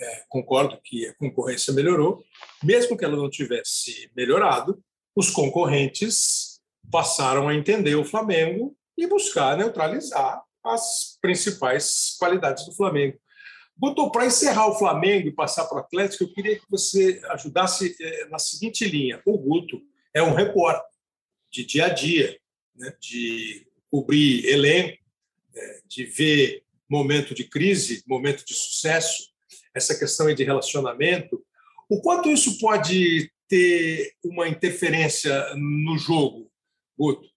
[0.00, 2.20] é, concordo que a concorrência melhorou,
[2.64, 4.82] mesmo que ela não tivesse melhorado,
[5.14, 13.16] os concorrentes passaram a entender o Flamengo e buscar neutralizar as principais qualidades do Flamengo.
[13.78, 17.96] Guto, para encerrar o Flamengo e passar para o Atlético, eu queria que você ajudasse
[18.00, 19.22] eh, na seguinte linha.
[19.24, 19.80] O Guto
[20.12, 20.82] é um repórter
[21.50, 22.36] de dia a dia,
[22.74, 24.98] né, de cobrir elenco,
[25.54, 29.30] eh, de ver momento de crise, momento de sucesso,
[29.72, 31.40] essa questão de relacionamento.
[31.88, 36.50] O quanto isso pode ter uma interferência no jogo,
[36.98, 37.28] Guto?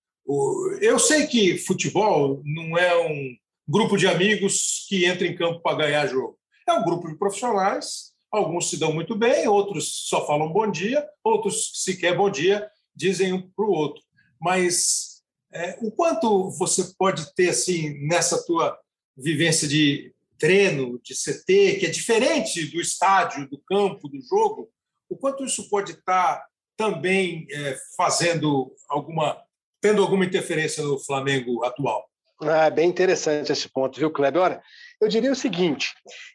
[0.82, 3.38] Eu sei que futebol não é um
[3.72, 6.38] grupo de amigos que entra em campo para ganhar jogo.
[6.68, 11.08] É um grupo de profissionais, alguns se dão muito bem, outros só falam bom dia,
[11.24, 14.04] outros sequer bom dia dizem um para o outro.
[14.40, 18.78] Mas é, o quanto você pode ter assim nessa tua
[19.16, 24.70] vivência de treino, de CT, que é diferente do estádio, do campo, do jogo,
[25.10, 29.42] o quanto isso pode estar também é, fazendo alguma,
[29.80, 32.11] tendo alguma interferência no Flamengo atual?
[32.44, 34.42] Ah, bem interessante esse ponto, viu, Kleber?
[34.42, 34.62] Olha,
[35.00, 35.94] eu diria o seguinte: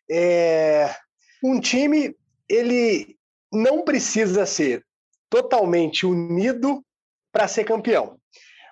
[0.08, 0.94] é,
[1.42, 2.16] um time
[2.48, 3.16] ele
[3.52, 4.84] não precisa ser
[5.28, 6.84] totalmente unido
[7.32, 8.20] para ser campeão.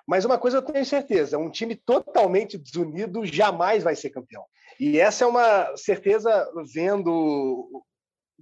[0.07, 4.45] Mas uma coisa eu tenho certeza: um time totalmente desunido jamais vai ser campeão.
[4.79, 7.83] E essa é uma certeza vendo o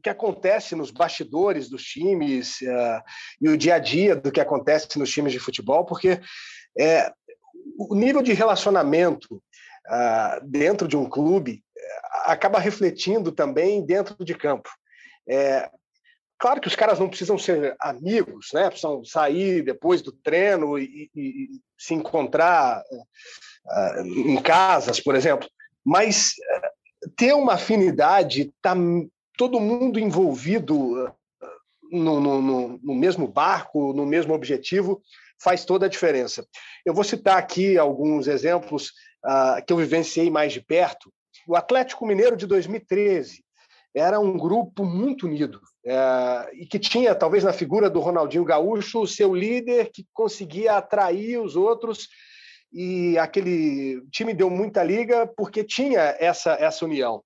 [0.03, 3.01] que acontece nos bastidores dos times uh,
[3.41, 6.19] e o dia a dia do que acontece nos times de futebol, porque
[6.77, 7.11] é,
[7.77, 14.35] o nível de relacionamento uh, dentro de um clube uh, acaba refletindo também dentro de
[14.35, 14.69] campo.
[15.27, 15.69] É,
[16.37, 18.69] claro que os caras não precisam ser amigos, né?
[18.69, 25.47] Precisam sair depois do treino e, e, se encontrar uh, em casas, por exemplo.
[25.85, 26.33] Mas
[27.17, 28.73] ter uma afinidade, tá
[29.37, 31.11] todo mundo envolvido
[31.93, 35.01] no, no, no, mesmo barco, no mesmo objetivo,
[35.41, 36.45] faz toda a diferença.
[36.85, 38.91] Eu vou citar aqui alguns exemplos
[39.25, 41.11] uh, que eu vivenciei mais de perto.
[41.47, 43.43] O Atlético Mineiro de 2013
[43.95, 49.01] era um grupo muito unido uh, e que tinha, talvez na figura do Ronaldinho Gaúcho,
[49.01, 52.07] o seu líder que conseguia atrair os outros
[52.71, 57.23] e aquele time deu muita liga porque tinha essa, essa união.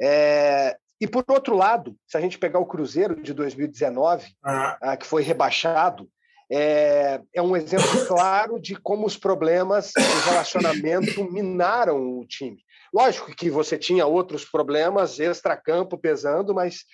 [0.00, 4.96] É, e, por outro lado, se a gente pegar o Cruzeiro de 2019, ah.
[4.96, 6.08] que foi rebaixado,
[6.50, 12.58] é, é, um exemplo claro de como os problemas de relacionamento minaram o time.
[12.92, 16.84] Lógico que você tinha outros problemas extra-campo pesando, mas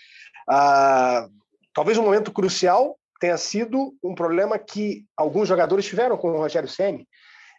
[0.48, 1.28] ah,
[1.74, 6.68] talvez um momento crucial tenha sido um problema que alguns jogadores tiveram com o Rogério
[6.68, 7.06] Ceni,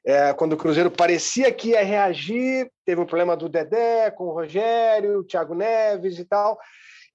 [0.05, 4.33] é, quando o Cruzeiro parecia que ia reagir, teve um problema do Dedé com o
[4.33, 6.59] Rogério, o Thiago Neves e tal.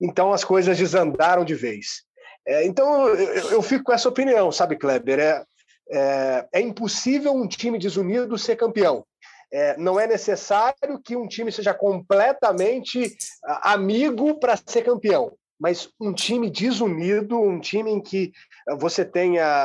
[0.00, 2.05] Então as coisas desandaram de vez.
[2.46, 5.18] É, então eu, eu, fico com essa opinião, sabe, Kleber?
[5.18, 5.44] É,
[5.90, 9.04] é, é impossível um time desunido ser campeão.
[9.52, 13.16] É, não é necessário que um time seja completamente
[13.62, 18.32] amigo para ser campeão, mas um time desunido, um time em que
[18.78, 19.64] você tenha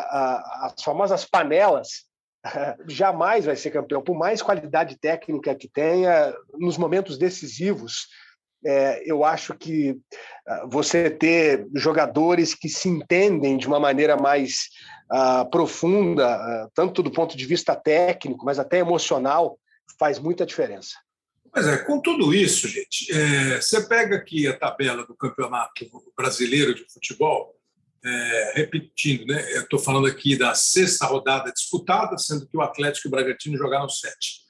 [0.62, 2.06] as famosas panelas
[2.88, 8.08] jamais vai ser campeão, por mais qualidade técnica que tenha, nos momentos decisivos.
[8.66, 14.68] É, eu acho que uh, você ter jogadores que se entendem de uma maneira mais
[15.12, 19.58] uh, profunda, uh, tanto do ponto de vista técnico, mas até emocional,
[19.98, 20.96] faz muita diferença.
[21.54, 25.86] Pois é, com tudo isso, gente, é, você pega aqui a tabela do Campeonato
[26.16, 27.54] Brasileiro de Futebol,
[28.04, 29.56] é, repetindo, né?
[29.56, 33.58] Eu estou falando aqui da sexta rodada disputada, sendo que o Atlético e o Bragantino
[33.58, 34.42] jogaram sete.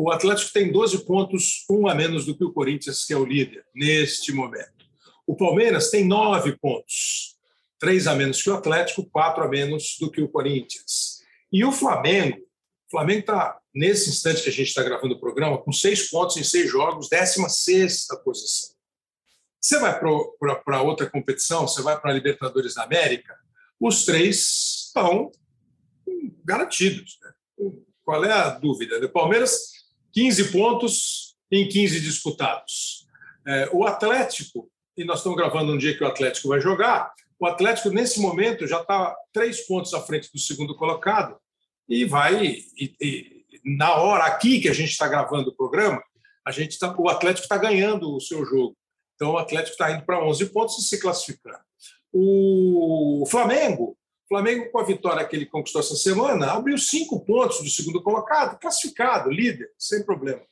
[0.00, 3.24] O Atlético tem 12 pontos, um a menos do que o Corinthians, que é o
[3.24, 4.86] líder neste momento.
[5.26, 7.34] O Palmeiras tem nove pontos,
[7.80, 11.18] três a menos que o Atlético, quatro a menos do que o Corinthians.
[11.52, 15.58] E o Flamengo, o Flamengo está, nesse instante que a gente está gravando o programa,
[15.58, 18.76] com seis pontos em seis jogos, 16 sexta posição.
[19.60, 23.36] Você vai para outra competição, você vai para a Libertadores da América,
[23.80, 25.32] os três estão
[26.44, 27.18] garantidos.
[27.20, 27.32] Né?
[28.04, 29.04] Qual é a dúvida?
[29.04, 29.77] O Palmeiras,
[30.18, 33.06] 15 pontos em 15 disputados.
[33.46, 37.46] É, o Atlético, e nós estamos gravando um dia que o Atlético vai jogar, o
[37.46, 41.36] Atlético, nesse momento, já está três pontos à frente do segundo colocado
[41.88, 42.44] e vai.
[42.44, 46.02] E, e, na hora aqui que a gente está gravando o programa,
[46.44, 48.76] a gente tá, o Atlético está ganhando o seu jogo.
[49.14, 51.60] Então, o Atlético está indo para 11 pontos e se classificando.
[52.12, 53.96] O Flamengo,
[54.28, 58.58] Flamengo com a vitória que ele conquistou essa semana, abriu cinco pontos do segundo colocado,
[58.58, 60.42] classificado, líder, sem problema.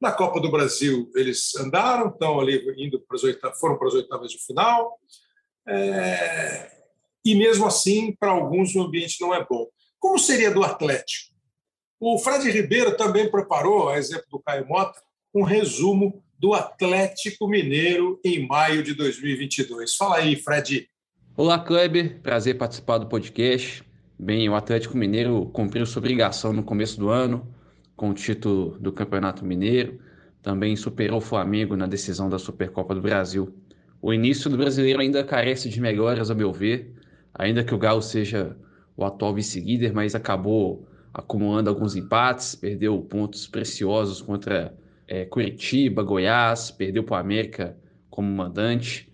[0.00, 3.94] Na Copa do Brasil, eles andaram, estão ali indo para as oitavas, foram para as
[3.94, 4.98] oitavas de final.
[5.68, 6.70] É...
[7.22, 9.66] E mesmo assim, para alguns, o ambiente não é bom.
[9.98, 11.34] Como seria do Atlético?
[12.00, 14.98] O Fred Ribeiro também preparou, a exemplo do Caio Mota,
[15.34, 19.94] um resumo do Atlético Mineiro em maio de 2022.
[19.94, 20.88] Fala aí, Fred.
[21.36, 22.18] Olá, Kleber.
[22.22, 23.84] Prazer participar do podcast.
[24.18, 27.46] Bem, o Atlético Mineiro cumpriu sua obrigação no começo do ano
[27.96, 30.00] com o título do Campeonato Mineiro.
[30.42, 33.54] Também superou o Flamengo na decisão da Supercopa do Brasil.
[34.02, 36.94] O início do brasileiro ainda carece de melhoras, a meu ver,
[37.32, 38.56] ainda que o Galo seja
[38.96, 44.74] o atual vice-líder, mas acabou acumulando alguns empates, perdeu pontos preciosos contra
[45.06, 47.76] é, Curitiba, Goiás, perdeu para o América
[48.10, 49.09] como mandante.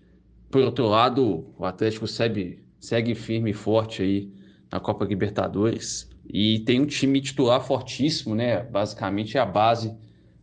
[0.49, 4.31] Por outro lado, o Atlético segue, segue firme e forte aí
[4.71, 8.63] na Copa Libertadores e tem um time titular fortíssimo, né?
[8.63, 9.95] Basicamente é a base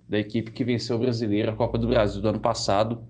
[0.09, 3.02] da equipe que venceu o Brasileiro, a Copa do Brasil do ano passado,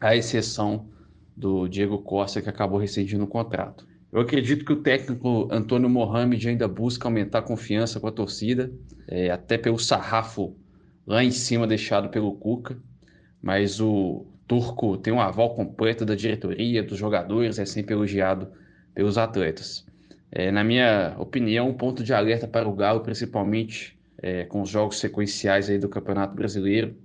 [0.00, 0.88] à exceção
[1.36, 3.86] do Diego Costa, que acabou rescindindo o contrato.
[4.12, 8.72] Eu acredito que o técnico Antônio Mohamed ainda busca aumentar a confiança com a torcida,
[9.08, 10.56] é, até pelo sarrafo
[11.06, 12.78] lá em cima deixado pelo Cuca,
[13.42, 18.48] mas o Turco tem um aval completo da diretoria, dos jogadores, é sempre elogiado
[18.94, 19.86] pelos atletas.
[20.30, 24.68] É, na minha opinião, um ponto de alerta para o Galo, principalmente é, com os
[24.68, 26.96] jogos sequenciais aí do Campeonato Brasileiro,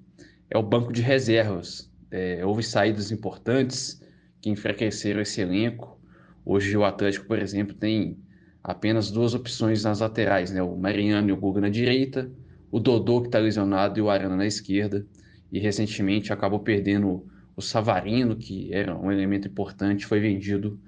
[0.50, 1.90] é o banco de reservas.
[2.12, 4.02] É, houve saídas importantes
[4.42, 6.00] que enfraqueceram esse elenco.
[6.46, 8.18] Hoje o Atlético, por exemplo, tem
[8.64, 10.62] apenas duas opções nas laterais, né?
[10.62, 12.30] o Mariano e o Guga na direita,
[12.72, 15.06] o Dodô, que está lesionado, e o Arana na esquerda.
[15.52, 20.80] E recentemente acabou perdendo o Savarino, que era um elemento importante, foi vendido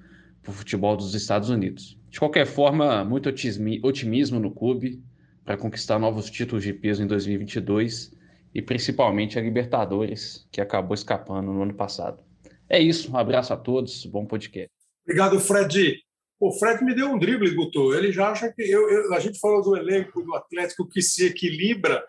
[0.41, 1.97] para o futebol dos Estados Unidos.
[2.09, 5.01] De qualquer forma, muito otimismo no clube
[5.43, 8.11] para conquistar novos títulos de peso em 2022
[8.53, 12.23] e principalmente a Libertadores, que acabou escapando no ano passado.
[12.69, 14.71] É isso, um abraço a todos, bom podcast.
[15.03, 15.97] Obrigado, Fred.
[16.39, 17.93] O Fred me deu um drible, Guto.
[17.93, 18.63] Ele já acha que.
[18.63, 22.03] Eu, eu, a gente falou do elenco do Atlético que se equilibra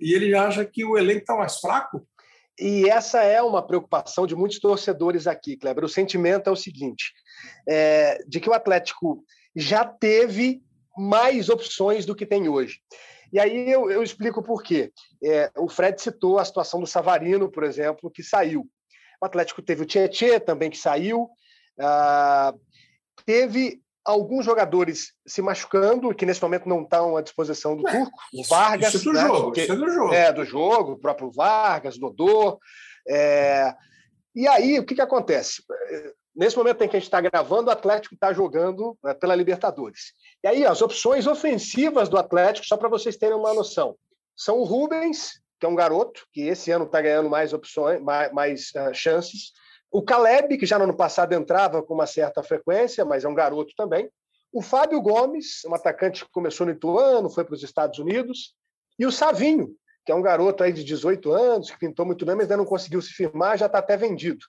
[0.00, 2.06] e ele acha que o elenco está mais fraco.
[2.58, 5.84] E essa é uma preocupação de muitos torcedores aqui, Kleber.
[5.84, 7.12] O sentimento é o seguinte:
[7.68, 9.24] é, de que o Atlético
[9.54, 10.60] já teve
[10.96, 12.80] mais opções do que tem hoje.
[13.32, 14.90] E aí eu, eu explico por quê.
[15.22, 18.66] É, o Fred citou a situação do Savarino, por exemplo, que saiu.
[19.20, 21.28] O Atlético teve o Tietê também que saiu.
[21.78, 22.54] Ah,
[23.24, 28.18] teve alguns jogadores se machucando, que nesse momento não estão à disposição do Turco.
[28.32, 28.94] O Vargas.
[28.94, 30.14] Isso é do né, jogo, que, isso é do jogo.
[30.14, 32.58] É, do jogo, o próprio Vargas, Dodô.
[33.06, 33.74] É,
[34.34, 35.62] e aí, o que, que acontece?
[36.34, 40.12] Nesse momento em que a gente está gravando, o Atlético está jogando né, pela Libertadores.
[40.42, 43.94] E aí, as opções ofensivas do Atlético, só para vocês terem uma noção,
[44.34, 48.32] são o Rubens, que é um garoto, que esse ano está ganhando mais opções, mais,
[48.32, 49.52] mais uh, chances.
[49.90, 53.34] O Caleb, que já no ano passado entrava com uma certa frequência, mas é um
[53.34, 54.10] garoto também.
[54.52, 58.54] O Fábio Gomes, um atacante que começou no Ituano, foi para os Estados Unidos.
[58.98, 59.74] E o Savinho,
[60.04, 62.64] que é um garoto aí de 18 anos, que pintou muito bem, mas ainda não
[62.64, 64.44] conseguiu se firmar, já está até vendido.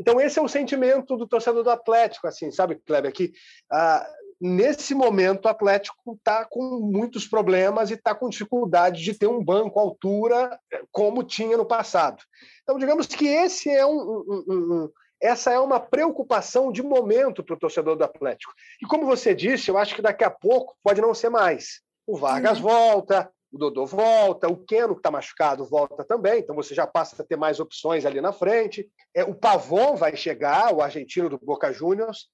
[0.00, 3.12] Então, esse é o sentimento do torcedor do Atlético, assim, sabe, Kleber?
[3.12, 3.32] Que
[3.70, 4.06] ah,
[4.42, 9.42] nesse momento o Atlético está com muitos problemas e está com dificuldade de ter um
[9.42, 10.58] banco à altura
[10.90, 12.20] como tinha no passado.
[12.64, 14.90] Então, digamos que esse é um, um, um
[15.20, 18.52] essa é uma preocupação de momento para o torcedor do Atlético.
[18.82, 21.80] E como você disse, eu acho que daqui a pouco pode não ser mais.
[22.04, 22.64] O Vargas uhum.
[22.64, 27.22] volta, o Dodô volta, o Keno, que está machucado, volta também, então você já passa
[27.22, 28.90] a ter mais opções ali na frente.
[29.14, 32.26] É, o Pavon vai chegar, o argentino do Boca Juniors,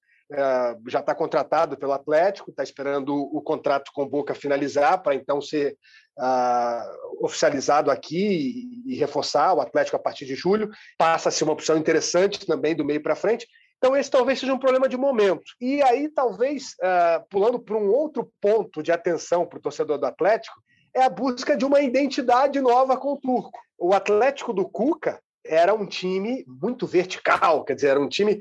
[0.87, 5.75] já está contratado pelo Atlético, está esperando o, contrato com Boca finalizar para então ser
[6.19, 10.69] uh, oficializado aqui e, e, reforçar o Atlético a partir de julho.
[10.97, 13.47] Passa a ser uma opção interessante também do meio para frente.
[13.77, 15.45] Então, esse talvez seja um problema de momento.
[15.59, 20.05] E aí, talvez, uh, pulando para um outro ponto de atenção para o torcedor do
[20.05, 20.61] Atlético,
[20.93, 23.57] é a busca de uma identidade nova com o turco.
[23.77, 28.39] O Atlético do Cuca era um time muito vertical, quer dizer, era um time é,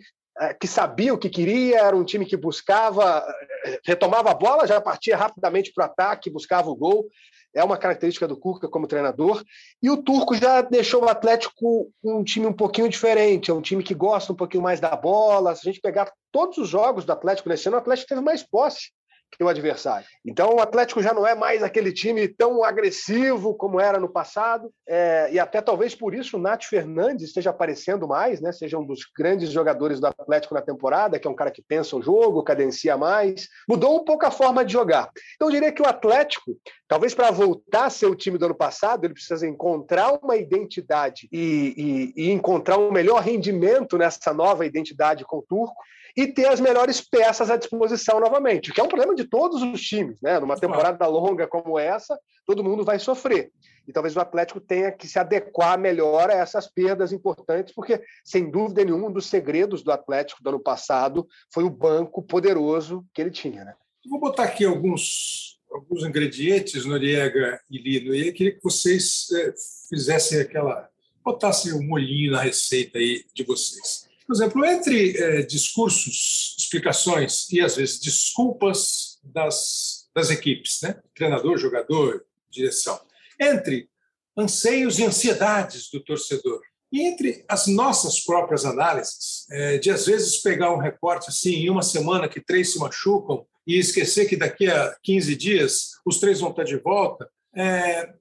[0.61, 3.25] que sabia o que queria, era um time que buscava,
[3.65, 7.07] é, retomava a bola, já partia rapidamente para o ataque, buscava o gol.
[7.55, 9.43] É uma característica do Cuca como treinador.
[9.83, 13.83] E o Turco já deixou o Atlético um time um pouquinho diferente, é um time
[13.83, 15.55] que gosta um pouquinho mais da bola.
[15.55, 18.43] Se a gente pegar todos os jogos do Atlético nesse ano, o Atlético teve mais
[18.43, 18.91] posse
[19.31, 20.07] que o adversário.
[20.25, 24.73] Então, o Atlético já não é mais aquele time tão agressivo como era no passado,
[24.87, 28.53] é, e até talvez por isso o Nath Fernandes esteja aparecendo mais, né?
[28.53, 31.97] seja um dos grandes jogadores do Atlético na temporada, que é um cara que pensa
[31.97, 35.11] o jogo, cadencia mais, mudou um pouco a forma de jogar.
[35.37, 36.57] Então, eu diria que o Atlético,
[36.87, 41.29] talvez para voltar a ser o time do ano passado, ele precisa encontrar uma identidade
[41.31, 45.77] e, e, e encontrar um melhor rendimento nessa nova identidade com o Turco,
[46.17, 49.81] e ter as melhores peças à disposição novamente, que é um problema de todos os
[49.81, 50.39] times, né?
[50.39, 53.51] Numa temporada longa como essa, todo mundo vai sofrer.
[53.87, 58.51] E talvez o Atlético tenha que se adequar melhor a essas perdas importantes, porque, sem
[58.51, 63.23] dúvida nenhuma, um dos segredos do Atlético do ano passado foi o banco poderoso que
[63.23, 63.65] ele tinha.
[63.65, 63.75] Né?
[64.09, 69.55] Vou botar aqui alguns, alguns ingredientes, Noriega e Lino, e eu queria que vocês é,
[69.89, 70.91] fizessem aquela.
[71.25, 74.08] botassem o um molhinho na receita aí de vocês.
[74.29, 81.01] Por exemplo, entre é, discursos, explicações e, às vezes, desculpas das, das equipes, né?
[81.15, 83.01] treinador, jogador, direção,
[83.41, 83.89] entre
[84.37, 86.61] anseios e ansiedades do torcedor,
[86.93, 91.71] e entre as nossas próprias análises, é, de às vezes pegar um recorte assim, em
[91.71, 96.41] uma semana que três se machucam e esquecer que daqui a 15 dias os três
[96.41, 98.13] vão estar de volta, é,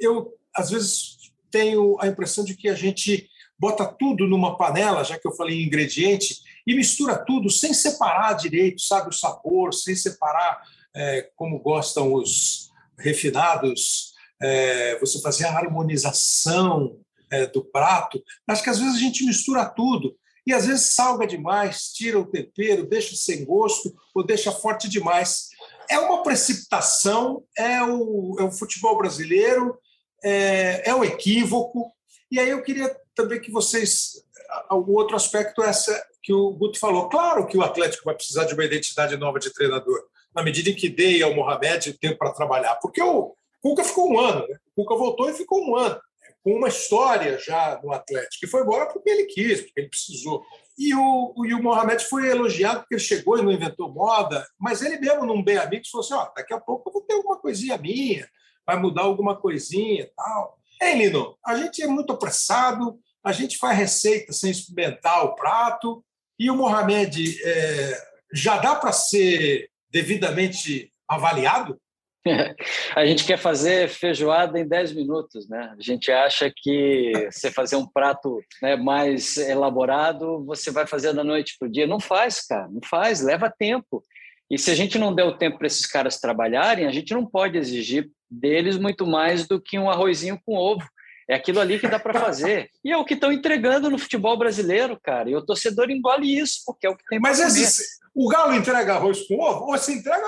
[0.00, 3.28] eu às vezes tenho a impressão de que a gente
[3.58, 8.34] bota tudo numa panela, já que eu falei em ingrediente, e mistura tudo sem separar
[8.34, 10.60] direito, sabe, o sabor, sem separar
[10.94, 16.98] é, como gostam os refinados, é, você fazer a harmonização
[17.30, 18.22] é, do prato.
[18.48, 22.26] Acho que às vezes a gente mistura tudo e às vezes salga demais, tira o
[22.26, 25.48] tempero, deixa sem gosto ou deixa forte demais.
[25.90, 29.76] É uma precipitação, é o, é o futebol brasileiro,
[30.22, 31.92] é, é o equívoco.
[32.30, 34.24] E aí eu queria também que vocês.
[34.70, 37.08] O outro aspecto é essa que o Guto falou.
[37.08, 40.04] Claro que o Atlético vai precisar de uma identidade nova de treinador,
[40.34, 42.74] na medida em que dê ao Mohamed tempo para trabalhar.
[42.76, 44.56] Porque o Cuca ficou um ano, né?
[44.74, 46.00] o Cuca voltou e ficou um ano,
[46.42, 50.44] com uma história já no Atlético, e foi embora porque ele quis, porque ele precisou.
[50.78, 54.82] E o, e o Mohamed foi elogiado porque ele chegou e não inventou moda, mas
[54.82, 57.38] ele mesmo, num bem amigo, falou assim: ó, daqui a pouco eu vou ter alguma
[57.38, 58.28] coisinha minha,
[58.66, 60.58] vai mudar alguma coisinha e tal.
[60.80, 66.04] Ei, Lino, a gente é muito apressado, a gente faz receita sem experimentar o prato,
[66.38, 67.98] e o Mohamed é,
[68.32, 71.80] já dá para ser devidamente avaliado?
[72.94, 75.72] A gente quer fazer feijoada em 10 minutos, né?
[75.78, 81.24] A gente acha que você fazer um prato né, mais elaborado, você vai fazer da
[81.24, 81.86] noite para o dia.
[81.86, 84.02] Não faz, cara, não faz, leva tempo.
[84.50, 87.24] E se a gente não der o tempo para esses caras trabalharem, a gente não
[87.26, 90.86] pode exigir deles muito mais do que um arrozinho com ovo.
[91.28, 92.70] É aquilo ali que dá para fazer.
[92.84, 95.28] E é o que estão entregando no futebol brasileiro, cara.
[95.28, 97.82] E o torcedor engole isso, porque é o que tem Mas esse,
[98.14, 100.24] o Galo entrega arroz com ovo, ou se entrega.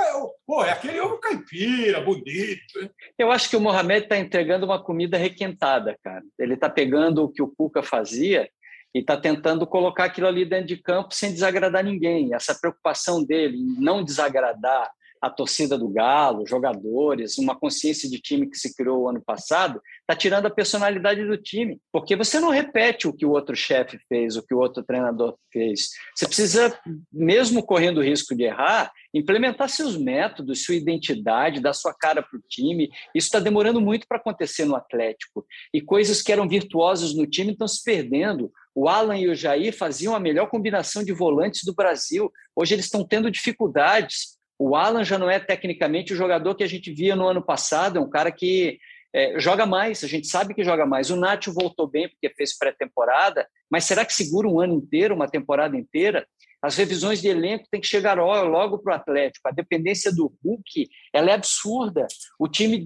[0.47, 2.91] Pô, é aquele ovo caipira, bonito.
[3.17, 6.23] Eu acho que o Mohamed está entregando uma comida requentada, cara.
[6.39, 8.47] Ele está pegando o que o Cuca fazia
[8.95, 12.35] e está tentando colocar aquilo ali dentro de campo sem desagradar ninguém.
[12.35, 14.91] Essa preocupação dele em não desagradar
[15.21, 20.15] a torcida do Galo, jogadores, uma consciência de time que se criou ano passado, está
[20.15, 24.37] tirando a personalidade do time, porque você não repete o que o outro chefe fez,
[24.37, 25.91] o que o outro treinador fez.
[26.15, 26.79] Você precisa,
[27.13, 32.39] mesmo correndo o risco de errar, implementar seus métodos, sua identidade, dar sua cara para
[32.39, 32.91] o time.
[33.15, 35.47] Isso está demorando muito para acontecer no Atlético.
[35.73, 38.51] E coisas que eram virtuosas no time estão se perdendo.
[38.75, 42.31] O Alan e o Jair faziam a melhor combinação de volantes do Brasil.
[42.55, 44.38] Hoje eles estão tendo dificuldades.
[44.59, 47.99] O Alan já não é tecnicamente o jogador que a gente via no ano passado,
[47.99, 48.79] é um cara que
[49.15, 51.11] é, joga mais, a gente sabe que joga mais.
[51.11, 55.29] O Nacho voltou bem porque fez pré-temporada, mas será que segura um ano inteiro, uma
[55.29, 56.27] temporada inteira?
[56.61, 59.49] As revisões de elenco têm que chegar logo para o Atlético.
[59.49, 62.07] A dependência do Hulk ela é absurda.
[62.39, 62.85] O time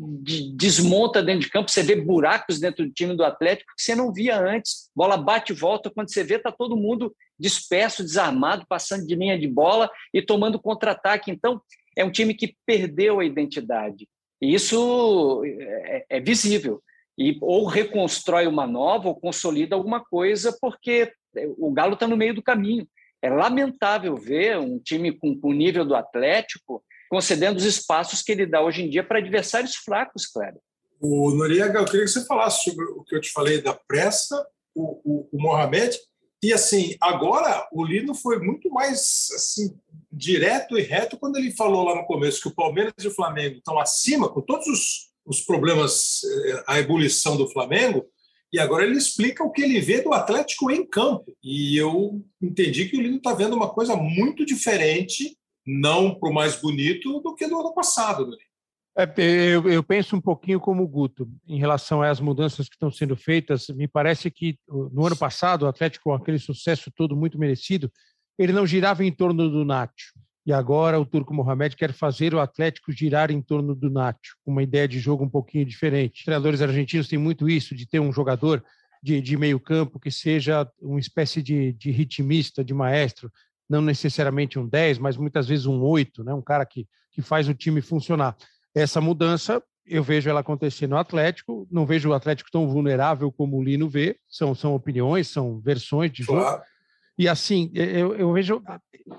[0.54, 4.12] desmonta dentro de campo, você vê buracos dentro do time do Atlético que você não
[4.12, 4.90] via antes.
[4.94, 9.38] Bola bate e volta, quando você vê, está todo mundo disperso, desarmado, passando de linha
[9.38, 11.30] de bola e tomando contra-ataque.
[11.30, 11.60] Então,
[11.96, 14.06] é um time que perdeu a identidade.
[14.40, 16.82] E isso é, é visível.
[17.18, 21.12] E ou reconstrói uma nova ou consolida alguma coisa, porque
[21.56, 22.86] o Galo está no meio do caminho.
[23.22, 28.46] É lamentável ver um time com o nível do Atlético concedendo os espaços que ele
[28.46, 30.56] dá hoje em dia para adversários fracos, claro.
[30.98, 34.42] O Noriega, eu queria que você falasse sobre o que eu te falei da pressa,
[34.74, 35.94] o, o, o Mohamed,
[36.42, 39.78] e assim, agora o Lino foi muito mais assim,
[40.10, 43.58] direto e reto quando ele falou lá no começo que o Palmeiras e o Flamengo
[43.58, 48.06] estão acima, com todos os, os problemas, eh, a ebulição do Flamengo,
[48.52, 51.36] e agora ele explica o que ele vê do Atlético em campo.
[51.42, 55.36] E eu entendi que o Lino está vendo uma coisa muito diferente,
[55.66, 58.36] não para o mais bonito, do que do ano passado, Lino.
[58.94, 62.90] É, eu, eu, penso um pouquinho como o Guto em relação às mudanças que estão
[62.90, 63.68] sendo feitas.
[63.68, 67.90] Me parece que no ano passado o Atlético, com aquele sucesso todo muito merecido,
[68.38, 70.12] ele não girava em torno do Nacho.
[70.44, 74.62] E agora o Turco Mohamed quer fazer o Atlético girar em torno do Nacho, uma
[74.62, 76.18] ideia de jogo um pouquinho diferente.
[76.18, 78.62] Os treinadores argentinos têm muito isso, de ter um jogador
[79.02, 83.30] de, de meio campo que seja uma espécie de, de ritmista, de maestro,
[83.68, 86.34] não necessariamente um 10, mas muitas vezes um 8, né?
[86.34, 88.36] um cara que, que faz o time funcionar.
[88.74, 93.56] Essa mudança eu vejo ela acontecer no Atlético, não vejo o Atlético tão vulnerável como
[93.56, 96.40] o Lino vê, são, são opiniões, são versões de jogo.
[96.40, 96.62] Claro.
[97.18, 98.62] E assim, eu, eu vejo,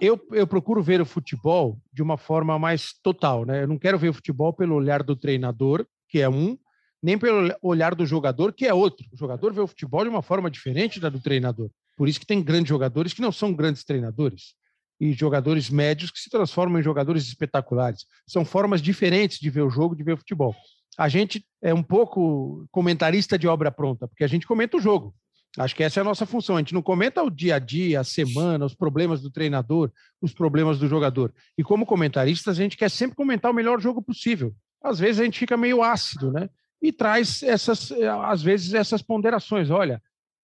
[0.02, 3.64] eu, eu procuro ver o futebol de uma forma mais total, né?
[3.64, 6.58] Eu não quero ver o futebol pelo olhar do treinador, que é um,
[7.02, 9.06] nem pelo olhar do jogador, que é outro.
[9.12, 11.70] O jogador vê o futebol de uma forma diferente da do treinador.
[11.96, 14.56] Por isso que tem grandes jogadores que não são grandes treinadores
[15.00, 18.06] e jogadores médios que se transformam em jogadores espetaculares.
[18.28, 20.56] São formas diferentes de ver o jogo, de ver o futebol.
[20.98, 25.14] A gente é um pouco comentarista de obra pronta, porque a gente comenta o jogo.
[25.58, 26.56] Acho que essa é a nossa função.
[26.56, 30.34] A gente não comenta o dia a dia, a semana, os problemas do treinador, os
[30.34, 31.34] problemas do jogador.
[31.58, 34.54] E como comentaristas, a gente quer sempre comentar o melhor jogo possível.
[34.84, 36.50] Às vezes a gente fica meio ácido, né?
[36.82, 37.92] E traz essas,
[38.24, 39.70] às vezes, essas ponderações.
[39.70, 40.02] Olha,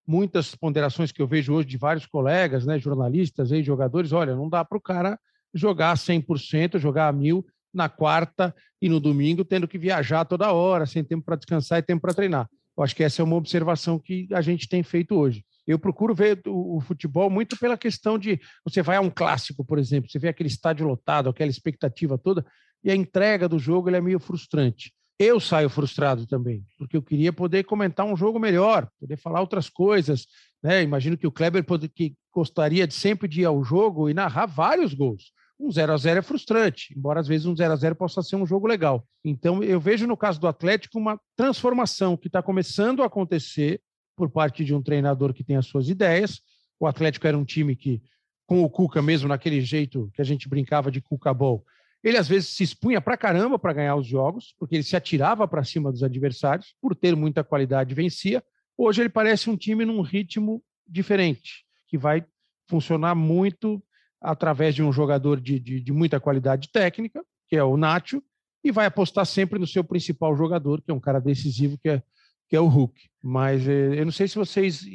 [0.07, 4.49] muitas ponderações que eu vejo hoje de vários colegas, né, jornalistas e jogadores, olha, não
[4.49, 5.19] dá para o cara
[5.53, 10.85] jogar 100%, jogar a mil na quarta e no domingo, tendo que viajar toda hora,
[10.85, 12.49] sem tempo para descansar e tempo para treinar.
[12.79, 15.43] Eu acho que essa é uma observação que a gente tem feito hoje.
[15.67, 19.77] Eu procuro ver o, futebol muito pela questão de você vai a um clássico, por
[19.77, 22.43] exemplo, você vê aquele estádio lotado, aquela expectativa toda,
[22.83, 27.33] e a entrega do jogo é meio frustrante eu saio frustrado também, porque eu queria
[27.33, 30.25] poder comentar um jogo melhor, poder falar outras coisas.
[30.63, 30.81] Né?
[30.81, 34.45] Imagino que o Kleber pode, que gostaria de sempre de ir ao jogo e narrar
[34.45, 35.33] vários gols.
[35.59, 38.37] Um 0 a 0 é frustrante, embora às vezes um 0 a 0 possa ser
[38.37, 39.05] um jogo legal.
[39.25, 43.81] Então, eu vejo no caso do Atlético uma transformação que está começando a acontecer
[44.15, 46.39] por parte de um treinador que tem as suas ideias.
[46.79, 48.01] O Atlético era um time que,
[48.45, 51.65] com o Cuca mesmo, naquele jeito que a gente brincava de Cuca Ball,
[52.03, 55.47] Ele às vezes se expunha para caramba para ganhar os jogos, porque ele se atirava
[55.47, 58.43] para cima dos adversários, por ter muita qualidade vencia.
[58.77, 62.25] Hoje ele parece um time num ritmo diferente, que vai
[62.69, 63.83] funcionar muito
[64.21, 68.21] através de um jogador de, de, de muita qualidade técnica, que é o Nacho,
[68.63, 72.03] e vai apostar sempre no seu principal jogador, que é um cara decisivo, que é,
[72.49, 73.09] que é o Hulk.
[73.23, 74.85] Mas eh, eu não sei se vocês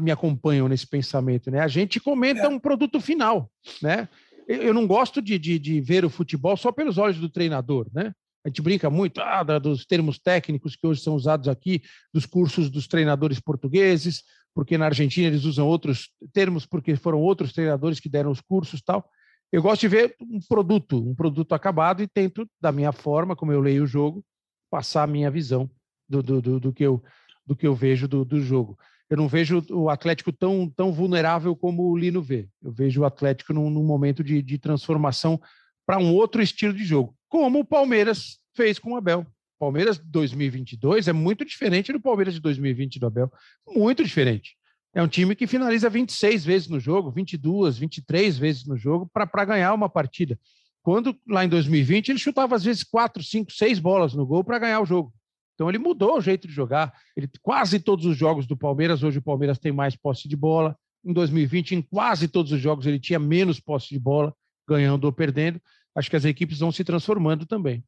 [0.00, 1.60] me acompanham nesse pensamento, né?
[1.60, 2.48] A gente comenta é.
[2.48, 3.50] um produto final,
[3.80, 4.08] né?
[4.46, 8.12] Eu não gosto de, de, de, ver o futebol só pelos olhos do treinador, né?
[8.44, 11.82] A gente brinca muito ah, dos termos técnicos que hoje são usados aqui,
[12.12, 14.24] dos cursos dos treinadores portugueses,
[14.54, 18.82] porque na Argentina eles usam outros termos porque foram outros treinadores que deram os cursos
[18.82, 19.08] tal.
[19.52, 23.52] Eu gosto de ver um produto, um produto acabado e tento, da minha forma, como
[23.52, 24.24] eu leio o jogo,
[24.70, 25.68] passar a minha visão
[26.08, 27.02] do, do, do, do que, eu,
[27.44, 28.78] do que eu vejo do, do jogo
[29.10, 32.48] eu não vejo o Atlético tão, tão vulnerável como o Lino vê.
[32.62, 35.40] Eu vejo o Atlético num, num momento de, de transformação
[35.84, 39.26] para um outro estilo de jogo, como o Palmeiras fez com o Abel.
[39.60, 43.30] Palmeiras 2022 é muito diferente do Palmeiras de 2020 do Abel.
[43.68, 44.56] Muito diferente.
[44.94, 49.44] É um time que finaliza 26 vezes no jogo, 22, 23 vezes no jogo para
[49.44, 50.38] ganhar uma partida.
[50.82, 54.58] Quando lá em 2020 ele chutava às vezes 4, 5, 6 bolas no gol para
[54.58, 55.12] ganhar o jogo.
[55.54, 56.90] Então ele mudou o jeito de jogar.
[57.14, 60.74] Ele, quase todos os jogos do Palmeiras, hoje o Palmeiras tem mais posse de bola.
[61.04, 64.34] Em 2020, em quase todos os jogos, ele tinha menos posse de bola,
[64.66, 65.60] ganhando ou perdendo.
[65.96, 67.84] Acho que as equipes vão se transformando também.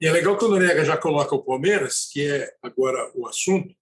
[0.00, 3.74] E é legal que o Noriega já coloca o Palmeiras, que é agora o assunto,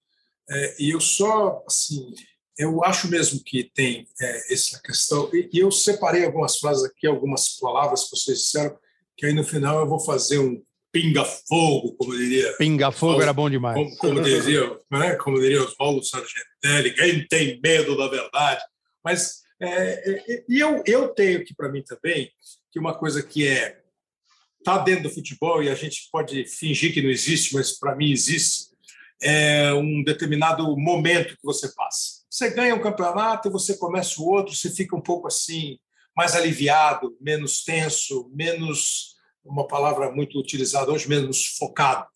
[0.50, 2.12] é, e eu só, assim,
[2.58, 7.56] eu acho mesmo que tem é, essa questão, e, eu separei algumas frases aqui, algumas
[7.58, 8.76] palavras que vocês disseram,
[9.16, 10.60] que aí no final eu vou fazer um
[10.92, 12.52] pinga-fogo, como diria.
[12.56, 13.76] Pinga-fogo era bom demais.
[13.76, 15.14] Como, como, diria, né?
[15.14, 18.60] como diria Oswaldo Sargentelli, quem tem medo da verdade.
[19.04, 22.30] Mas, é, é, e eu, eu tenho aqui para mim também
[22.70, 23.80] que uma coisa que é
[24.58, 28.12] está dentro do futebol e a gente pode fingir que não existe, mas para mim
[28.12, 28.70] existe,
[29.22, 32.20] é um determinado momento que você passa.
[32.28, 35.78] Você ganha um campeonato, você começa o outro, você fica um pouco assim,
[36.16, 42.06] mais aliviado, menos tenso, menos uma palavra muito utilizada hoje, menos focado.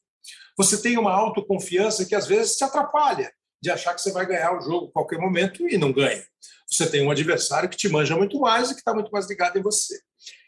[0.57, 4.57] Você tem uma autoconfiança que às vezes te atrapalha de achar que você vai ganhar
[4.57, 6.25] o jogo a qualquer momento e não ganha.
[6.67, 9.59] Você tem um adversário que te manja muito mais e que está muito mais ligado
[9.59, 9.99] em você.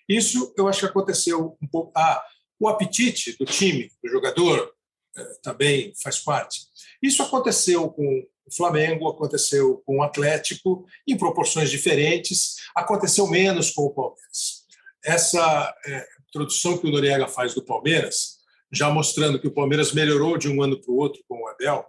[0.09, 1.93] Isso eu acho que aconteceu um pouco.
[1.97, 2.23] Ah,
[2.59, 4.73] o apetite do time, do jogador,
[5.17, 6.67] eh, também faz parte.
[7.03, 13.83] Isso aconteceu com o Flamengo, aconteceu com o Atlético, em proporções diferentes, aconteceu menos com
[13.83, 14.67] o Palmeiras.
[15.05, 18.37] Essa é, introdução que o Noriega faz do Palmeiras,
[18.73, 21.85] já mostrando que o Palmeiras melhorou de um ano para o outro com o Abel,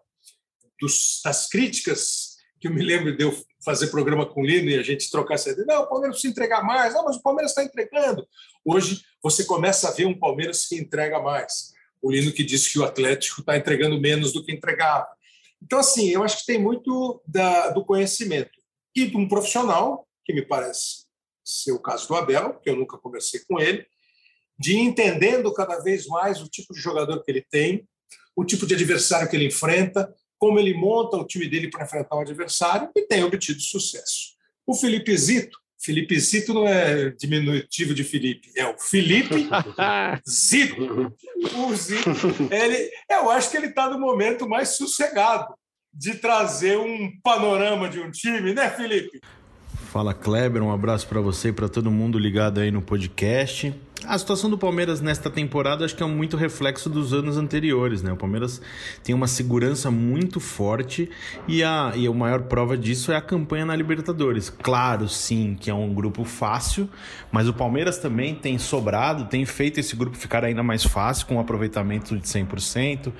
[0.79, 4.77] dos, das críticas que eu me lembro de eu fazer programa com o Lino e
[4.77, 7.51] a gente trocar essa ideia, não, o Palmeiras precisa entregar mais, não, mas o Palmeiras
[7.51, 8.27] está entregando.
[8.65, 11.73] Hoje você começa a ver um Palmeiras que entrega mais.
[12.01, 15.07] O Lino que disse que o Atlético está entregando menos do que entregava.
[15.61, 18.51] Então, assim, eu acho que tem muito da, do conhecimento
[18.95, 21.07] e de um profissional, que me parece
[21.43, 23.85] ser o caso do Abel, que eu nunca conversei com ele,
[24.59, 27.87] de ir entendendo cada vez mais o tipo de jogador que ele tem,
[28.35, 32.15] o tipo de adversário que ele enfrenta, como ele monta o time dele para enfrentar
[32.15, 34.35] o adversário e tem obtido sucesso.
[34.65, 39.47] O Felipe Zito, Felipe Zito não é diminutivo de Felipe, é o Felipe
[40.27, 41.13] Zito.
[41.55, 42.09] O Zito,
[42.51, 45.53] ele, eu acho que ele está no momento mais sossegado
[45.93, 49.19] de trazer um panorama de um time, né, Felipe?
[49.97, 53.73] Fala Kleber, um abraço para você e para todo mundo ligado aí no podcast.
[54.05, 58.11] A situação do Palmeiras nesta temporada acho que é muito reflexo dos anos anteriores, né?
[58.11, 58.61] O Palmeiras
[59.03, 61.09] tem uma segurança muito forte
[61.47, 64.51] e a, e a maior prova disso é a campanha na Libertadores.
[64.51, 66.87] Claro, sim, que é um grupo fácil,
[67.31, 71.37] mas o Palmeiras também tem sobrado, tem feito esse grupo ficar ainda mais fácil, com
[71.37, 73.11] um aproveitamento de 100%,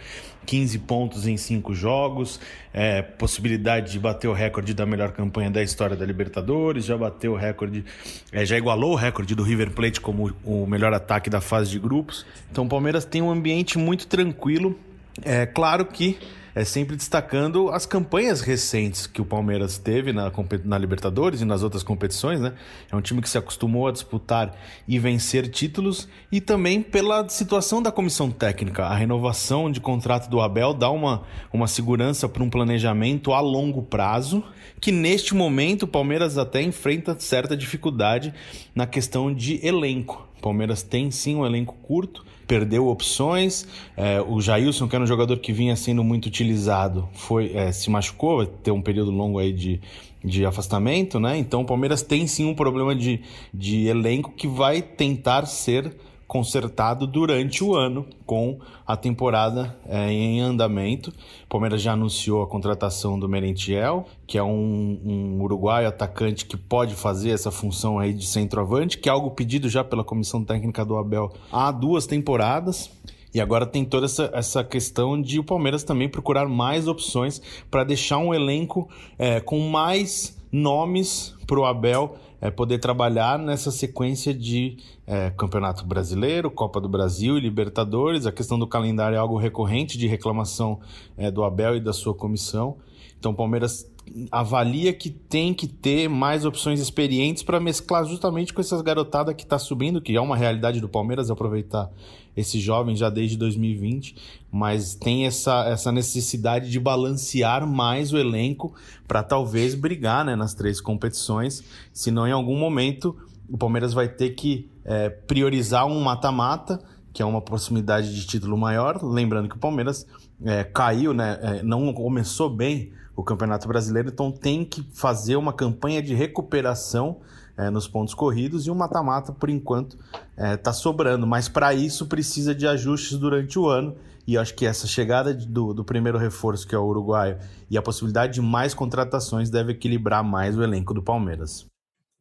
[0.47, 2.39] 15 pontos em 5 jogos,
[2.73, 7.33] é, possibilidade de bater o recorde da melhor campanha da história da Libertadores, já bateu
[7.33, 7.83] o recorde,
[8.31, 11.77] é, já igualou o recorde do River Plate como o melhor ataque da fase de
[11.77, 12.25] grupos.
[12.49, 14.79] Então o Palmeiras tem um ambiente muito tranquilo.
[15.21, 16.17] É claro que
[16.57, 20.31] é sempre destacando as campanhas recentes que o Palmeiras teve na,
[20.65, 22.53] na Libertadores e nas outras competições, né?
[22.91, 27.79] É um time que se acostumou a disputar e vencer títulos e também pela situação
[27.79, 28.85] da comissão técnica.
[28.85, 31.21] A renovação de contrato do Abel dá uma,
[31.53, 34.43] uma segurança para um planejamento a longo prazo,
[34.81, 38.33] que neste momento o Palmeiras até enfrenta certa dificuldade
[38.73, 40.27] na questão de elenco.
[40.39, 43.67] O Palmeiras tem sim um elenco curto, perdeu opções.
[43.95, 47.89] É, o Jailson, que era um jogador que vinha sendo muito utilizado, foi é, se
[47.89, 49.81] machucou, ter um período longo aí de,
[50.23, 51.37] de afastamento, né?
[51.37, 53.21] Então o Palmeiras tem sim um problema de,
[53.53, 55.93] de elenco que vai tentar ser
[56.27, 61.09] consertado durante o ano com a temporada é, em andamento.
[61.45, 66.57] O Palmeiras já anunciou a contratação do Merentiel, que é um, um uruguaio atacante que
[66.57, 70.83] pode fazer essa função aí de centroavante, que é algo pedido já pela comissão técnica
[70.83, 72.91] do Abel há duas temporadas.
[73.33, 77.83] E agora tem toda essa, essa questão de o Palmeiras também procurar mais opções para
[77.83, 84.33] deixar um elenco é, com mais nomes para o Abel é, poder trabalhar nessa sequência
[84.33, 88.25] de é, Campeonato Brasileiro, Copa do Brasil e Libertadores.
[88.25, 90.79] A questão do calendário é algo recorrente de reclamação
[91.17, 92.77] é, do Abel e da sua comissão.
[93.19, 93.89] Então o Palmeiras
[94.31, 99.43] avalia que tem que ter mais opções experientes para mesclar justamente com essas garotadas que
[99.43, 101.89] está subindo, que é uma realidade do Palmeiras aproveitar
[102.35, 104.15] esse jovem já desde 2020,
[104.51, 108.75] mas tem essa, essa necessidade de balancear mais o elenco
[109.07, 113.15] para talvez brigar né, nas três competições, senão em algum momento
[113.49, 116.79] o Palmeiras vai ter que é, priorizar um mata-mata,
[117.11, 120.05] que é uma proximidade de título maior, lembrando que o Palmeiras
[120.45, 125.51] é, caiu, né, é, não começou bem o Campeonato Brasileiro, então tem que fazer uma
[125.51, 127.19] campanha de recuperação
[127.57, 131.25] é, nos pontos corridos e o mata-mata, por enquanto, está é, tá sobrando.
[131.25, 133.97] Mas para isso precisa de ajustes durante o ano.
[134.27, 137.39] E acho que essa chegada do, do primeiro reforço, que é o uruguaio,
[137.71, 141.65] e a possibilidade de mais contratações deve equilibrar mais o elenco do Palmeiras.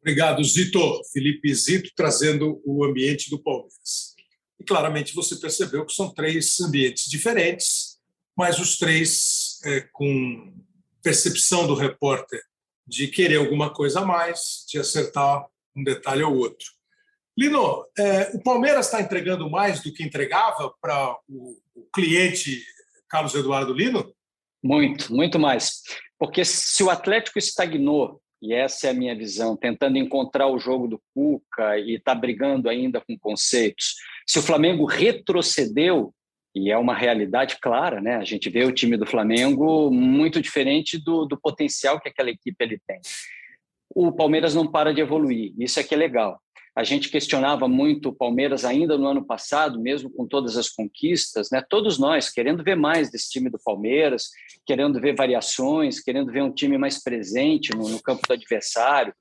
[0.01, 0.79] Obrigado, Zito.
[1.13, 4.15] Felipe Zito trazendo o ambiente do Palmeiras.
[4.59, 7.99] E claramente você percebeu que são três ambientes diferentes,
[8.35, 10.53] mas os três é, com
[11.07, 12.41] percepção do repórter
[12.85, 16.67] de querer alguma coisa a mais, de acertar um detalhe ou outro.
[17.37, 22.61] Lino, é, o Palmeiras está entregando mais do que entregava para o, o cliente
[23.07, 24.13] Carlos Eduardo Lino?
[24.61, 25.81] Muito, muito mais.
[26.19, 30.89] Porque se o Atlético estagnou, e essa é a minha visão, tentando encontrar o jogo
[30.89, 33.95] do Cuca e está brigando ainda com conceitos,
[34.25, 36.13] se o Flamengo retrocedeu,
[36.57, 38.15] e é uma realidade clara, né?
[38.15, 42.55] A gente vê o time do Flamengo muito diferente do, do potencial que aquela equipe
[42.59, 42.99] ele tem.
[43.93, 46.39] O Palmeiras não para de evoluir, isso é que é legal.
[46.75, 51.49] A gente questionava muito o Palmeiras ainda no ano passado, mesmo com todas as conquistas,
[51.51, 51.63] né?
[51.67, 54.29] Todos nós querendo ver mais desse time do Palmeiras,
[54.65, 59.13] querendo ver variações, querendo ver um time mais presente no, no campo do adversário,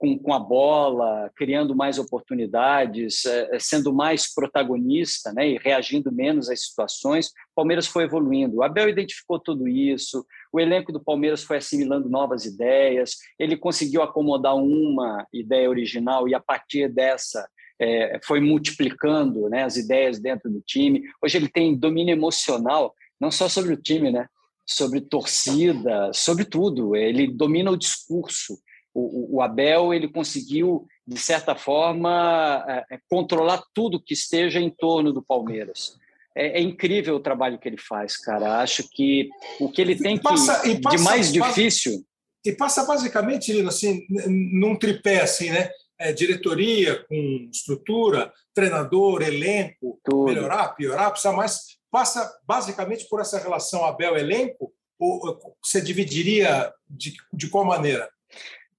[0.00, 6.10] com, com a bola, criando mais oportunidades, é, é, sendo mais protagonista né, e reagindo
[6.10, 8.56] menos às situações, o Palmeiras foi evoluindo.
[8.56, 14.00] O Abel identificou tudo isso, o elenco do Palmeiras foi assimilando novas ideias, ele conseguiu
[14.00, 17.46] acomodar uma ideia original e, a partir dessa,
[17.78, 21.02] é, foi multiplicando né, as ideias dentro do time.
[21.22, 24.26] Hoje ele tem domínio emocional, não só sobre o time, né?
[24.64, 26.94] sobre torcida, sobre tudo.
[26.94, 28.56] Ele domina o discurso
[28.94, 34.70] o, o, Abel ele conseguiu de certa forma é, é, controlar tudo que esteja em
[34.70, 35.98] torno do Palmeiras.
[36.34, 38.60] É, é, incrível o trabalho que ele faz, cara.
[38.60, 39.28] Acho que
[39.60, 42.04] o que ele tem que, passa, passa, de mais difícil
[42.44, 45.70] e passa basicamente assim num tripé assim, né?
[45.98, 50.24] É, diretoria com estrutura, treinador, elenco, Tudo.
[50.24, 51.78] melhorar, piorar, precisa mais.
[51.90, 58.08] Passa basicamente por essa relação Abel-elenco, ou você dividiria de, de qual maneira?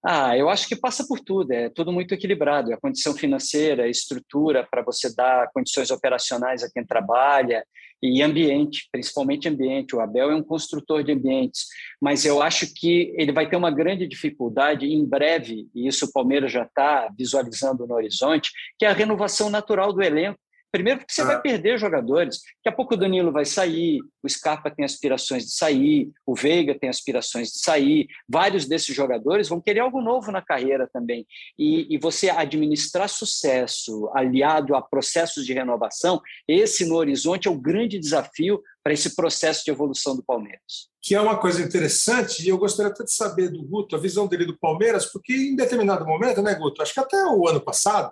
[0.03, 2.73] Ah, eu acho que passa por tudo, é tudo muito equilibrado.
[2.73, 7.63] A condição financeira, a estrutura para você dar condições operacionais a quem trabalha
[8.01, 9.95] e ambiente, principalmente ambiente.
[9.95, 11.67] O Abel é um construtor de ambientes,
[12.01, 16.11] mas eu acho que ele vai ter uma grande dificuldade em breve, e isso o
[16.11, 18.49] Palmeiras já está visualizando no horizonte,
[18.79, 20.39] que é a renovação natural do elenco.
[20.71, 21.39] Primeiro, porque você vai ah.
[21.39, 22.39] perder jogadores.
[22.57, 26.77] Daqui a pouco o Danilo vai sair, o Scarpa tem aspirações de sair, o Veiga
[26.77, 28.07] tem aspirações de sair.
[28.27, 31.25] Vários desses jogadores vão querer algo novo na carreira também.
[31.59, 37.59] E, e você administrar sucesso aliado a processos de renovação, esse no horizonte é o
[37.59, 40.89] grande desafio para esse processo de evolução do Palmeiras.
[41.01, 44.27] Que é uma coisa interessante, e eu gostaria até de saber do Guto, a visão
[44.27, 46.81] dele do Palmeiras, porque em determinado momento, né, Guto?
[46.81, 48.11] Acho que até o ano passado,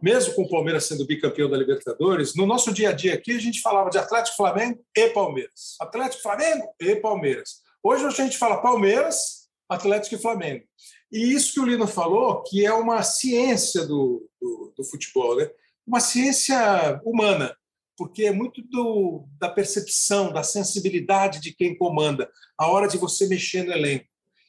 [0.00, 3.38] mesmo com o Palmeiras sendo bicampeão da Libertadores, no nosso dia a dia aqui a
[3.38, 5.76] gente falava de Atlético Flamengo e Palmeiras.
[5.80, 7.62] Atlético Flamengo e Palmeiras.
[7.82, 10.64] Hoje a gente fala Palmeiras, Atlético e Flamengo.
[11.10, 15.48] E isso que o Lino falou, que é uma ciência do, do, do futebol, né?
[15.86, 17.56] uma ciência humana,
[17.96, 23.26] porque é muito do, da percepção, da sensibilidade de quem comanda, a hora de você
[23.28, 24.06] mexer no elenco.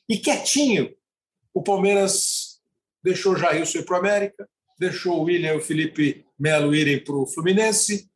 [0.09, 0.93] E quietinho,
[1.53, 2.59] o Palmeiras
[3.03, 4.49] deixou Jailson ir para o América,
[4.80, 8.09] deixou o William e o Felipe Melo irem para o Fluminense.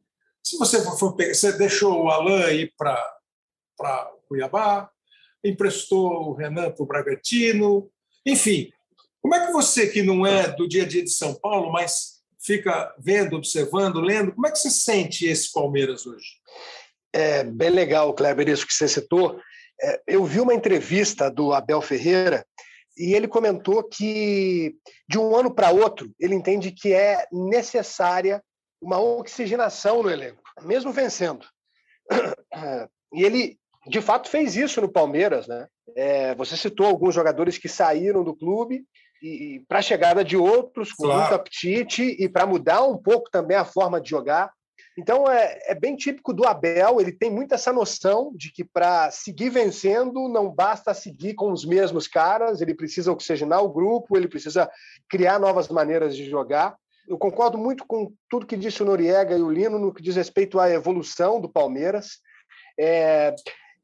[0.43, 4.89] Se você for, você deixou o Alain ir para Cuiabá,
[5.43, 7.89] emprestou o Renan para o Bragantino,
[8.25, 8.71] enfim.
[9.21, 12.21] Como é que você, que não é do dia a dia de São Paulo, mas
[12.43, 14.33] fica vendo, observando, lendo.
[14.33, 16.39] Como é que você sente esse Palmeiras hoje?
[17.13, 19.39] É bem legal, Kleber, isso que você citou.
[19.79, 22.45] É, eu vi uma entrevista do Abel Ferreira
[22.97, 24.75] e ele comentou que
[25.07, 28.43] de um ano para outro ele entende que é necessária
[28.81, 31.45] uma oxigenação no elenco, mesmo vencendo.
[33.13, 35.67] E ele de fato fez isso no Palmeiras, né?
[35.95, 38.85] É, você citou alguns jogadores que saíram do clube
[39.21, 41.21] e, e para a chegada de outros com claro.
[41.21, 44.51] muito apetite e para mudar um pouco também a forma de jogar.
[44.97, 49.09] Então é, é, bem típico do Abel, ele tem muito essa noção de que para
[49.09, 54.27] seguir vencendo não basta seguir com os mesmos caras, ele precisa oxigenar o grupo, ele
[54.27, 54.69] precisa
[55.09, 56.75] criar novas maneiras de jogar.
[57.07, 60.15] Eu concordo muito com tudo que disse o Noriega e o Lino no que diz
[60.15, 62.19] respeito à evolução do Palmeiras.
[62.77, 63.33] É,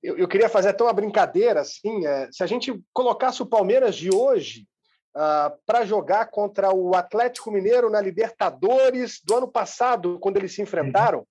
[0.04, 3.96] eu, eu, queria fazer até uma brincadeira, assim, é, se a gente colocasse o Palmeiras
[3.96, 4.68] de hoje
[5.18, 10.54] uh, ah, para jogar contra o Atlético Mineiro na Libertadores do ano passado, quando eles
[10.54, 11.26] se enfrentaram,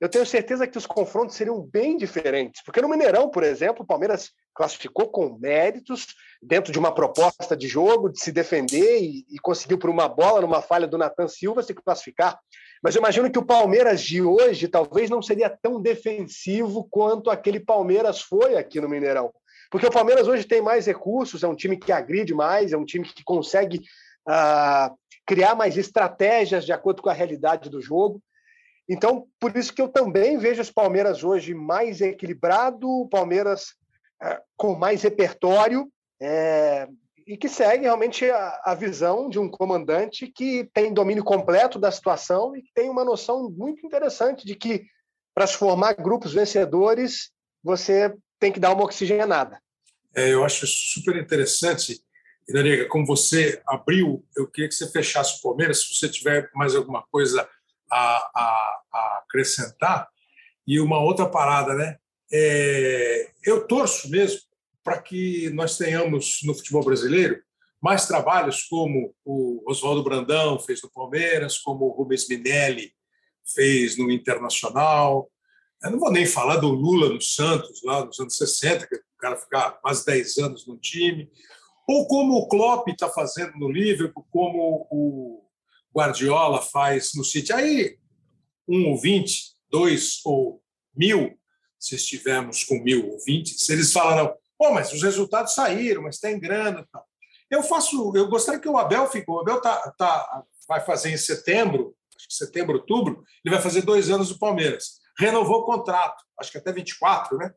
[0.00, 2.62] eu tenho certeza que os confrontos seriam bem diferentes.
[2.64, 6.08] Porque no Mineirão, por exemplo, o Palmeiras classificou com méritos,
[6.42, 10.40] dentro de uma proposta de jogo, de se defender e, e conseguiu, por uma bola,
[10.40, 12.38] numa falha do Nathan Silva, se classificar.
[12.82, 17.60] Mas eu imagino que o Palmeiras de hoje talvez não seria tão defensivo quanto aquele
[17.60, 19.32] Palmeiras foi aqui no Mineirão.
[19.72, 22.84] Porque o Palmeiras hoje tem mais recursos, é um time que agride mais, é um
[22.84, 23.78] time que consegue
[24.28, 24.94] uh,
[25.26, 28.22] criar mais estratégias de acordo com a realidade do jogo.
[28.86, 33.70] Então, por isso que eu também vejo os Palmeiras hoje mais equilibrado, o Palmeiras
[34.22, 36.86] uh, com mais repertório, é,
[37.26, 41.90] e que segue realmente a, a, visão de um comandante que tem domínio completo da
[41.90, 44.84] situação e tem uma noção muito interessante de que
[45.34, 47.32] para se formar grupos vencedores
[47.64, 49.62] você tem que dar uma oxigenada.
[50.12, 52.00] É, eu acho super interessante,
[52.48, 56.74] Iraniga, como você abriu, eu queria que você fechasse o Palmeiras, se você tiver mais
[56.74, 57.48] alguma coisa
[57.88, 60.08] a, a, a acrescentar.
[60.66, 61.98] E uma outra parada, né?
[62.32, 64.40] É, eu torço mesmo
[64.82, 67.40] para que nós tenhamos no futebol brasileiro
[67.80, 72.92] mais trabalhos como o Oswaldo Brandão fez no Palmeiras, como o Rubens Minelli
[73.54, 75.30] fez no Internacional.
[75.82, 79.00] Eu não vou nem falar do Lula no Santos, lá nos anos 60, que o
[79.18, 81.30] cara ficar quase 10 anos no time.
[81.88, 85.44] Ou como o Klopp está fazendo no Liverpool, como o
[85.94, 87.52] Guardiola faz no City.
[87.52, 87.98] Aí,
[88.68, 90.62] um ou vinte, dois ou
[90.94, 91.36] mil,
[91.78, 96.20] se estivermos com mil ou vinte, se eles falaram, Pô, mas os resultados saíram, mas
[96.20, 96.86] tem grana.
[96.92, 97.04] Tal.
[97.50, 99.38] Eu faço, eu gostaria que o Abel ficou.
[99.38, 101.96] O Abel tá, tá, vai fazer em setembro,
[102.28, 105.00] setembro, outubro, ele vai fazer dois anos do Palmeiras.
[105.18, 107.52] Renovou o contrato, acho que até 24, né?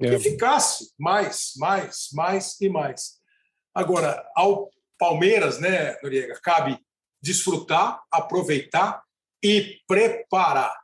[0.00, 0.10] É.
[0.10, 3.20] Que ficasse mais, mais, mais e mais.
[3.74, 6.78] Agora, ao Palmeiras, né, Noriega, cabe
[7.20, 9.02] desfrutar, aproveitar
[9.42, 10.74] e preparar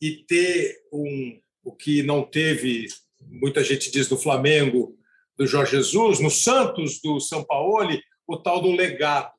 [0.00, 2.86] e ter um o que não teve,
[3.20, 4.98] muita gente diz do Flamengo,
[5.36, 7.86] do Jorge Jesus, no Santos do São Paulo,
[8.26, 9.30] o tal do legado.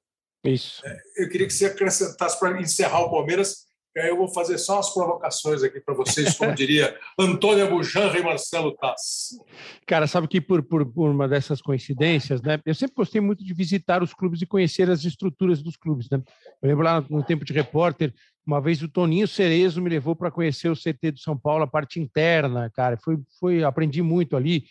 [0.43, 0.85] Isso.
[0.85, 3.65] É, eu queria que você acrescentasse para encerrar o Palmeiras,
[3.99, 8.17] que aí eu vou fazer só as provocações aqui para vocês, como diria Antônio Bujanra
[8.17, 9.37] e Marcelo Tass.
[9.85, 12.59] Cara, sabe que por, por, por, uma dessas coincidências, né?
[12.65, 16.21] Eu sempre gostei muito de visitar os clubes e conhecer as estruturas dos clubes, né?
[16.61, 18.13] Eu lembro lá no tempo de repórter,
[18.45, 21.67] uma vez o Toninho Cerezo me levou para conhecer o CT do São Paulo, a
[21.67, 22.97] parte interna, cara.
[22.97, 24.63] Foi, foi aprendi muito ali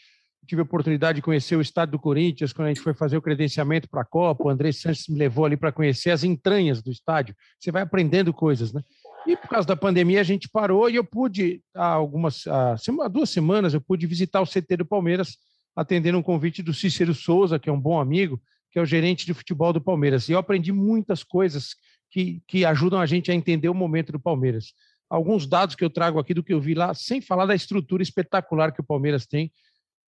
[0.48, 3.22] tive a oportunidade de conhecer o estado do Corinthians quando a gente foi fazer o
[3.22, 4.44] credenciamento para a Copa.
[4.44, 7.36] O André Santos me levou ali para conhecer as entranhas do estádio.
[7.60, 8.82] Você vai aprendendo coisas, né?
[9.26, 12.76] E por causa da pandemia a gente parou e eu pude, há algumas, há
[13.08, 15.36] duas semanas, eu pude visitar o CT do Palmeiras,
[15.76, 18.40] atendendo um convite do Cícero Souza, que é um bom amigo,
[18.70, 20.28] que é o gerente de futebol do Palmeiras.
[20.28, 21.74] E eu aprendi muitas coisas
[22.10, 24.72] que, que ajudam a gente a entender o momento do Palmeiras.
[25.10, 28.02] Alguns dados que eu trago aqui do que eu vi lá, sem falar da estrutura
[28.02, 29.50] espetacular que o Palmeiras tem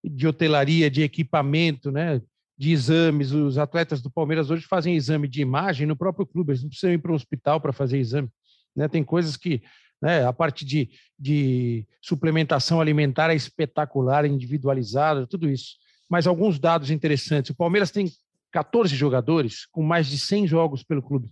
[0.03, 2.21] de hotelaria, de equipamento, né?
[2.61, 3.31] de exames.
[3.31, 6.93] Os atletas do Palmeiras hoje fazem exame de imagem no próprio clube, eles não precisam
[6.93, 8.29] ir para um hospital para fazer exame.
[8.75, 8.87] Né?
[8.87, 9.61] Tem coisas que,
[10.01, 15.75] né, a parte de, de suplementação alimentar é espetacular, individualizada, tudo isso.
[16.09, 17.51] Mas alguns dados interessantes.
[17.51, 18.11] O Palmeiras tem
[18.51, 21.29] 14 jogadores com mais de 100 jogos pelo clube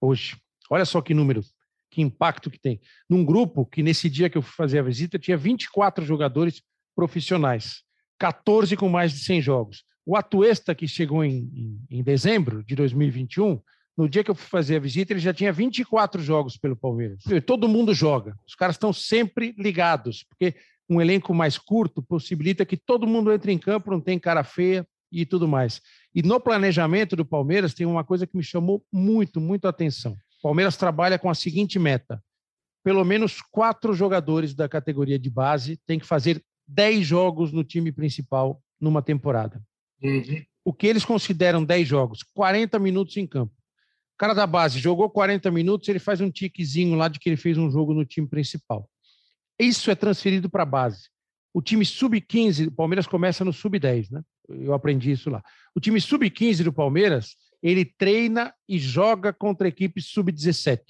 [0.00, 0.36] hoje.
[0.70, 1.42] Olha só que número,
[1.90, 2.80] que impacto que tem.
[3.08, 6.62] Num grupo que nesse dia que eu fui fazer a visita tinha 24 jogadores
[6.94, 7.82] profissionais.
[8.18, 9.84] 14 com mais de 100 jogos.
[10.04, 13.60] O Atuesta, que chegou em, em, em, dezembro de 2021,
[13.96, 17.22] no dia que eu fui fazer a visita, ele já tinha 24 jogos pelo Palmeiras.
[17.46, 18.36] Todo mundo joga.
[18.46, 20.54] Os caras estão sempre ligados, porque
[20.88, 24.86] um elenco mais curto possibilita que todo mundo entre em campo, não tem cara feia
[25.12, 25.80] e tudo mais.
[26.14, 30.16] E no planejamento do Palmeiras tem uma coisa que me chamou muito, muito a atenção.
[30.42, 32.22] Palmeiras trabalha com a seguinte meta:
[32.82, 37.92] pelo menos quatro jogadores da categoria de base têm que fazer 10 jogos no time
[37.92, 39.62] principal numa temporada.
[40.02, 40.42] Uhum.
[40.64, 42.22] O que eles consideram 10 jogos?
[42.34, 43.52] 40 minutos em campo.
[44.20, 47.56] Cara da base jogou 40 minutos, ele faz um tiquezinho lá de que ele fez
[47.56, 48.86] um jogo no time principal.
[49.58, 51.08] Isso é transferido para a base.
[51.54, 54.20] O time sub-15, o Palmeiras começa no sub-10, né?
[54.46, 55.42] Eu aprendi isso lá.
[55.74, 60.82] O time sub-15 do Palmeiras, ele treina e joga contra equipes sub-17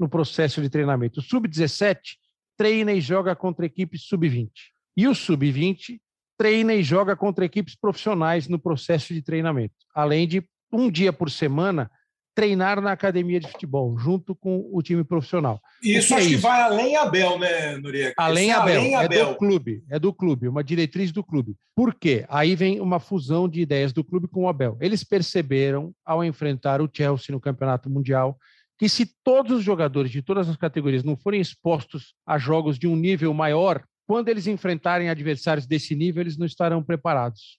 [0.00, 1.20] no processo de treinamento.
[1.20, 2.16] O sub-17
[2.56, 4.50] treina e joga contra equipes sub-20.
[4.96, 6.00] E o sub-20
[6.38, 10.42] treina e joga contra equipes profissionais no processo de treinamento, além de
[10.72, 11.90] um dia por semana
[12.34, 15.60] treinar na academia de futebol, junto com o time profissional.
[15.82, 18.14] Isso acho é que vai além Abel, né, Noriega?
[18.16, 19.28] Além é Abel, além é Abel.
[19.28, 21.56] do clube, é do clube, uma diretriz do clube.
[21.74, 22.24] Por quê?
[22.28, 24.76] Aí vem uma fusão de ideias do clube com o Abel.
[24.80, 28.38] Eles perceberam, ao enfrentar o Chelsea no Campeonato Mundial,
[28.78, 32.88] que se todos os jogadores de todas as categorias não forem expostos a jogos de
[32.88, 37.58] um nível maior, quando eles enfrentarem adversários desse nível, eles não estarão preparados.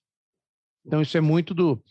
[0.86, 1.82] Então, isso é muito do,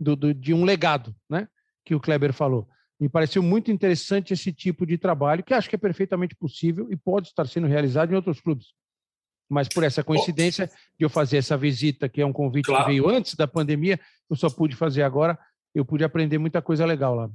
[0.00, 1.46] do, do de um legado, né?
[1.84, 2.68] Que o Kleber falou.
[2.98, 6.96] Me pareceu muito interessante esse tipo de trabalho, que acho que é perfeitamente possível e
[6.96, 8.68] pode estar sendo realizado em outros clubes.
[9.50, 12.84] Mas por essa coincidência de eu fazer essa visita, que é um convite claro.
[12.84, 15.38] que veio antes da pandemia, eu só pude fazer agora,
[15.74, 17.30] eu pude aprender muita coisa legal lá.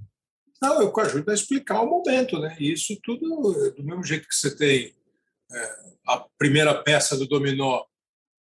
[0.62, 2.56] Não, eu ajudo a explicar o momento, né?
[2.60, 4.95] Isso tudo, do mesmo jeito que você tem
[5.52, 5.76] é,
[6.08, 7.84] a primeira peça do dominó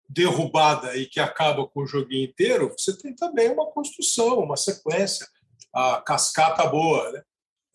[0.09, 5.27] derrubada e que acaba com o joguinho inteiro, você tem também uma construção, uma sequência
[5.77, 7.23] a cascata boa, né?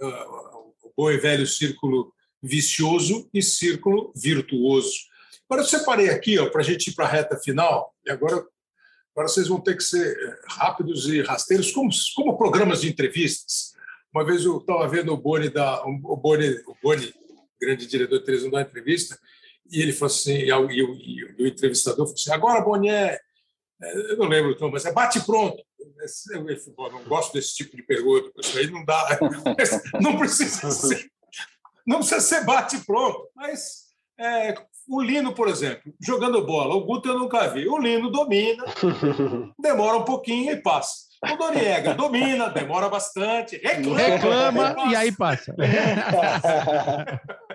[0.01, 4.97] o bom e velho círculo vicioso e círculo virtuoso.
[5.47, 8.43] Agora eu separei aqui para a gente ir para a reta final, e agora,
[9.15, 13.73] agora vocês vão ter que ser eh, rápidos e rasteiros, como, como programas de entrevistas.
[14.11, 17.13] Uma vez eu estava vendo o Boni, da, o Boni, o Boni
[17.61, 19.19] grande diretor de televisão, da entrevista,
[19.69, 22.89] e ele falou assim, e o, e o, e o entrevistador falou assim, agora, Boni,
[22.89, 23.19] é,
[23.79, 25.63] é eu não lembro, mas é bate pronto.
[26.77, 29.19] Eu não gosto desse tipo de pergunta, isso aí não dá.
[30.01, 31.09] Não precisa ser,
[31.85, 34.55] não precisa ser bate pronto, mas é,
[34.87, 37.67] o Lino, por exemplo, jogando bola, o Guto eu nunca vi.
[37.67, 38.63] O Lino domina,
[39.59, 41.11] demora um pouquinho e passa.
[41.23, 45.55] O Doriega domina, demora bastante, reclama, reclama e, e aí passa.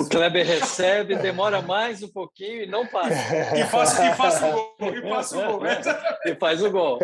[0.00, 3.14] O Kleber recebe, demora mais um pouquinho e não passa.
[3.56, 4.76] E faz, e faz o gol.
[4.80, 5.62] E faz o gol.
[6.24, 6.98] E faz o gol.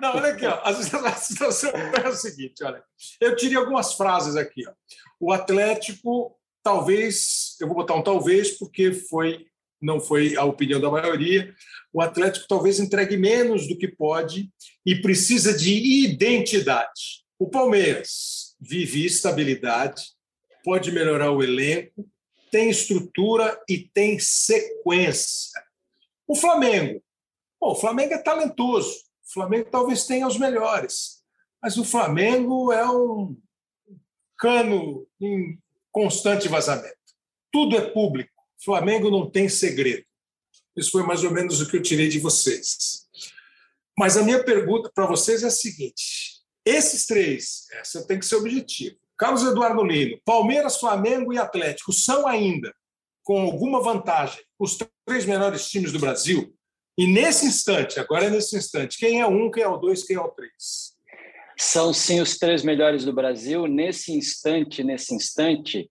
[0.00, 0.60] Não, olha aqui, ó.
[0.64, 0.74] A
[1.14, 2.82] situação é o seguinte: olha.
[3.20, 4.66] Eu tirei algumas frases aqui.
[4.66, 4.72] Ó.
[5.20, 9.46] O Atlético, talvez, eu vou botar um talvez, porque foi,
[9.80, 11.54] não foi a opinião da maioria.
[11.92, 14.50] O Atlético talvez entregue menos do que pode
[14.84, 15.72] e precisa de
[16.04, 17.22] identidade.
[17.38, 20.02] O Palmeiras vive estabilidade
[20.62, 22.08] pode melhorar o elenco,
[22.50, 25.62] tem estrutura e tem sequência.
[26.26, 27.02] O Flamengo.
[27.60, 28.94] Bom, o Flamengo é talentoso.
[29.26, 31.22] O Flamengo talvez tenha os melhores.
[31.62, 33.36] Mas o Flamengo é um
[34.36, 35.58] cano em
[35.90, 36.96] constante vazamento.
[37.50, 38.32] Tudo é público.
[38.60, 40.04] O Flamengo não tem segredo.
[40.76, 43.06] Isso foi mais ou menos o que eu tirei de vocês.
[43.96, 48.36] Mas a minha pergunta para vocês é a seguinte: esses três, essa tem que ser
[48.36, 48.96] objetivo.
[49.22, 52.74] Carlos Eduardo Lino, Palmeiras, Flamengo e Atlético são ainda,
[53.22, 56.52] com alguma vantagem, os três melhores times do Brasil.
[56.98, 60.16] E nesse instante, agora é nesse instante, quem é um, quem é o dois, quem
[60.16, 60.96] é o três?
[61.56, 63.68] São sim os três melhores do Brasil.
[63.68, 65.88] Nesse instante, nesse instante,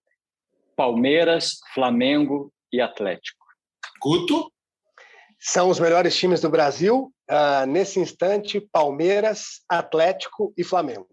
[0.76, 3.46] Palmeiras, Flamengo e Atlético.
[4.02, 4.52] Guto?
[5.40, 7.14] São os melhores times do Brasil.
[7.30, 11.08] Uh, nesse instante, Palmeiras, Atlético e Flamengo.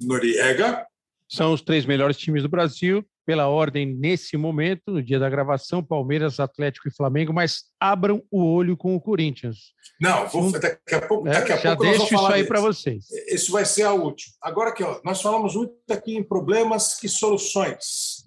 [0.00, 0.89] Noriega?
[1.30, 5.80] São os três melhores times do Brasil, pela ordem nesse momento, no dia da gravação,
[5.80, 9.72] Palmeiras, Atlético e Flamengo, mas abram o olho com o Corinthians.
[10.00, 13.04] Não, vou, daqui a pouco, daqui a já pouco deixo isso aí para vocês.
[13.28, 14.34] Isso vai ser a última.
[14.42, 18.26] Agora aqui, ó, nós falamos muito aqui em problemas e soluções.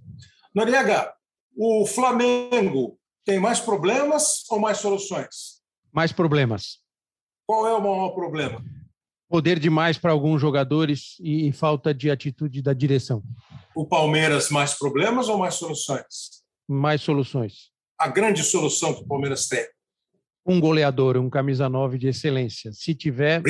[0.56, 1.14] Noriega,
[1.58, 5.62] o Flamengo tem mais problemas ou mais soluções?
[5.92, 6.78] Mais problemas.
[7.46, 8.64] Qual é o maior problema?
[9.34, 13.24] Poder demais para alguns jogadores e, falta de atitude da direção.
[13.76, 16.44] O Palmeiras mais problemas ou mais soluções?
[16.70, 17.72] Mais soluções.
[17.98, 19.66] A grande solução que o Palmeiras tem?
[20.46, 22.72] Um goleador, um camisa 9 de excelência.
[22.74, 23.42] Se tiver.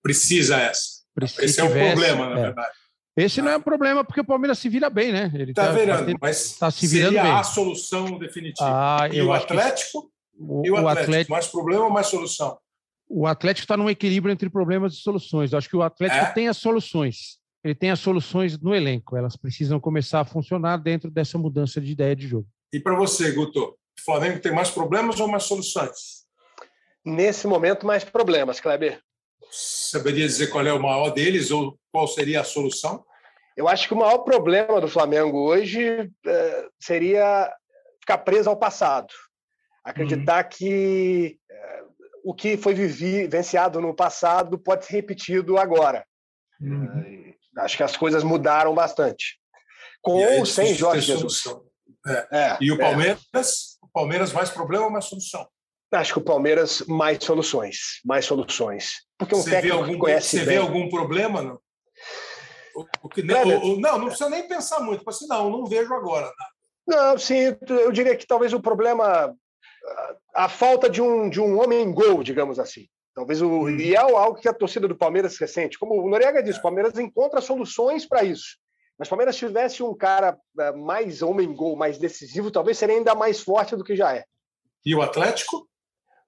[0.00, 1.02] Precisa essa.
[1.12, 2.42] Precisa, Esse é o problema, na é.
[2.42, 2.74] verdade.
[3.16, 5.32] Esse não é um problema porque o Palmeiras se vira bem, né?
[5.34, 7.32] Ele está tá virando, tá, mas está se virando seria bem.
[7.32, 8.70] a solução definitiva.
[8.70, 10.08] Ah, e o Atlético?
[10.38, 12.56] O, e o Atlético, o Atlético, mais problema ou mais solução?
[13.08, 15.52] O Atlético está num equilíbrio entre problemas e soluções.
[15.52, 16.32] Eu acho que o Atlético é?
[16.32, 17.38] tem as soluções.
[17.62, 19.16] ele tem as soluções no elenco.
[19.16, 22.46] Elas precisam começar a funcionar dentro dessa mudança de ideia de jogo.
[22.72, 26.26] E para você, Guto, o Flamengo tem mais problemas ou mais soluções?
[27.04, 29.00] Nesse momento, mais problemas, Kleber.
[29.50, 33.04] Saberia dizer qual é o maior deles ou qual seria a solução?
[33.56, 37.50] Eu acho que o maior problema do Flamengo hoje é, seria
[38.00, 39.12] ficar preso ao passado.
[39.84, 40.50] Acreditar uhum.
[40.50, 41.82] que é,
[42.26, 46.04] o que foi vivenciado no passado pode ser repetido agora.
[46.60, 47.36] Uhum.
[47.56, 49.38] É, acho que as coisas mudaram bastante.
[50.02, 51.44] Com ou sem Jorge Jesus.
[52.04, 52.26] É.
[52.32, 53.20] É, e o Palmeiras,
[53.80, 55.46] o Palmeiras mais problema ou mais solução?
[55.92, 59.06] Acho que o Palmeiras mais soluções, mais soluções.
[59.16, 60.46] Porque um você técnico algum, conhece Você bem.
[60.46, 61.42] vê algum problema?
[61.42, 61.60] Não?
[63.04, 63.44] O, que, não,
[63.78, 64.98] não, não precisa nem pensar muito.
[64.98, 66.28] Tipo assim, não, não vejo agora.
[66.84, 69.32] Não, sim, eu diria que talvez o problema,
[70.34, 72.88] a falta de um, de um homem gol, digamos assim.
[73.14, 73.70] Talvez o, hum.
[73.70, 76.98] e é algo que a torcida do Palmeiras recente, como o Noriega disse, o Palmeiras
[76.98, 78.58] encontra soluções para isso.
[78.98, 83.14] Mas o Palmeiras tivesse um cara eh, mais homem gol, mais decisivo, talvez seria ainda
[83.14, 84.24] mais forte do que já é.
[84.84, 85.68] E o Atlético?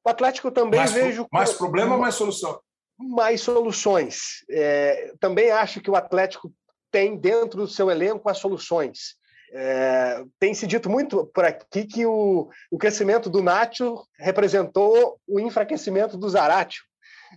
[0.05, 1.26] O Atlético também mais, vejo.
[1.32, 2.60] Mais problema ou mais solução?
[2.98, 4.44] mais soluções.
[4.51, 6.52] É, também acho que o Atlético
[6.90, 9.16] tem dentro do seu elenco as soluções.
[9.53, 15.41] É, tem se dito muito por aqui que o, o crescimento do Nacho representou o
[15.41, 16.83] enfraquecimento do Zaratio.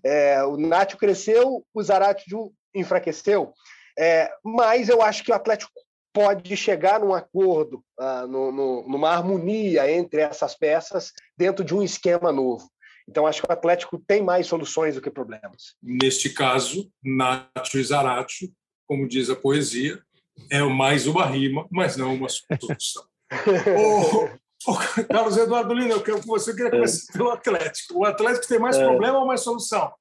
[0.03, 3.53] É, o Nacho cresceu, o Zaratio enfraqueceu.
[3.97, 5.71] É, mas eu acho que o Atlético
[6.13, 11.81] pode chegar num acordo, uh, no, no, numa harmonia entre essas peças dentro de um
[11.81, 12.69] esquema novo.
[13.07, 15.75] Então, acho que o Atlético tem mais soluções do que problemas.
[15.81, 18.49] Neste caso, Nacho e Zaratio,
[18.87, 20.01] como diz a poesia,
[20.49, 23.03] é mais uma rima, mas não uma solução.
[24.65, 24.77] ô, ô,
[25.09, 27.99] Carlos Eduardo Lino, eu quero que você queria começar pelo Atlético.
[27.99, 28.85] O Atlético tem mais é.
[28.85, 29.91] problema ou mais solução?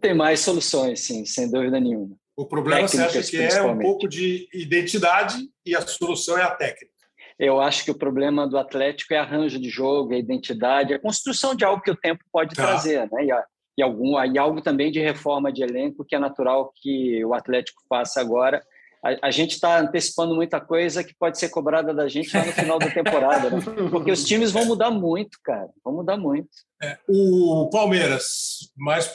[0.00, 2.16] Tem mais soluções, sim, sem dúvida nenhuma.
[2.36, 5.36] O problema Técnicas, você acha que é um pouco de identidade
[5.66, 6.98] e a solução é a técnica?
[7.38, 11.54] Eu acho que o problema do Atlético é arranjo de jogo, é identidade, é construção
[11.54, 12.66] de algo que o tempo pode tá.
[12.66, 13.24] trazer, né?
[13.24, 13.30] E,
[13.78, 17.80] e, algum, e algo também de reforma de elenco que é natural que o Atlético
[17.88, 18.60] faça agora.
[19.04, 22.52] A, a gente está antecipando muita coisa que pode ser cobrada da gente lá no
[22.52, 23.58] final da temporada, né?
[23.90, 26.48] porque os times vão mudar muito, cara, vão mudar muito.
[26.82, 29.10] É, o Palmeiras, mais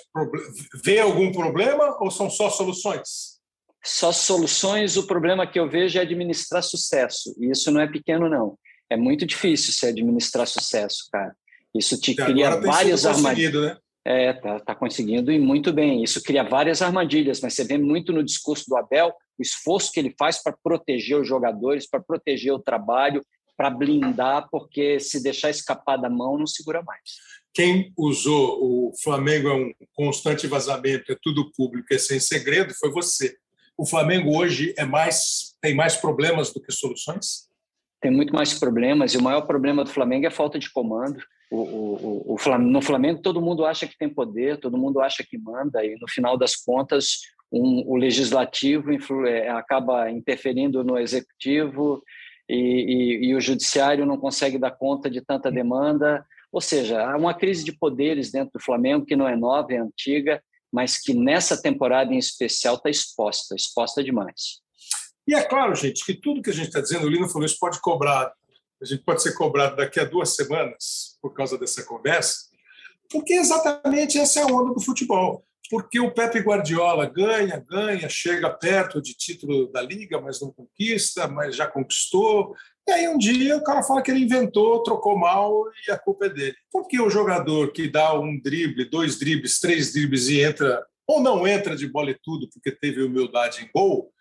[0.84, 3.34] vê algum problema ou são só soluções?
[3.84, 7.36] só soluções, o problema que eu vejo é administrar sucesso.
[7.38, 8.58] E isso não é pequeno, não.
[8.90, 11.36] É muito difícil se administrar sucesso, cara.
[11.76, 13.74] Isso te cria várias armadilhas.
[13.74, 13.78] Né?
[14.06, 16.04] É, tá, tá conseguindo e muito bem.
[16.04, 20.00] Isso cria várias armadilhas, mas você vê muito no discurso do Abel o esforço que
[20.00, 23.26] ele faz para proteger os jogadores, para proteger o trabalho,
[23.56, 27.02] para blindar, porque se deixar escapar da mão, não segura mais.
[27.54, 32.92] Quem usou o Flamengo é um constante vazamento, é tudo público, é sem segredo, foi
[32.92, 33.38] você
[33.78, 37.50] o Flamengo hoje é mais tem mais problemas do que soluções?
[38.02, 41.24] Tem muito mais problemas e o maior problema do Flamengo é a falta de comando.
[41.56, 45.38] O, o, o, no Flamengo todo mundo acha que tem poder, todo mundo acha que
[45.38, 47.20] manda e no final das contas
[47.52, 52.02] um, o legislativo influ, é, acaba interferindo no executivo
[52.50, 56.26] e, e, e o judiciário não consegue dar conta de tanta demanda.
[56.52, 59.78] Ou seja, há uma crise de poderes dentro do Flamengo que não é nova, é
[59.78, 60.42] antiga
[60.74, 64.60] mas que nessa temporada em especial está exposta, exposta demais.
[65.28, 67.60] E é claro, gente, que tudo que a gente está dizendo, o Lino falou isso,
[67.60, 68.34] pode cobrar,
[68.84, 72.50] a gente pode ser cobrado daqui a duas semanas por causa dessa conversa,
[73.10, 75.46] porque exatamente essa é a onda do futebol.
[75.70, 81.26] Porque o Pepe Guardiola ganha, ganha, chega perto de título da Liga, mas não conquista,
[81.28, 82.54] mas já conquistou,
[82.86, 86.26] e aí um dia o cara fala que ele inventou, trocou mal e a culpa
[86.26, 86.56] é dele.
[86.70, 91.48] Porque o jogador que dá um drible, dois dribles, três dribles e entra, ou não
[91.48, 94.12] entra de bola e tudo porque teve humildade em gol,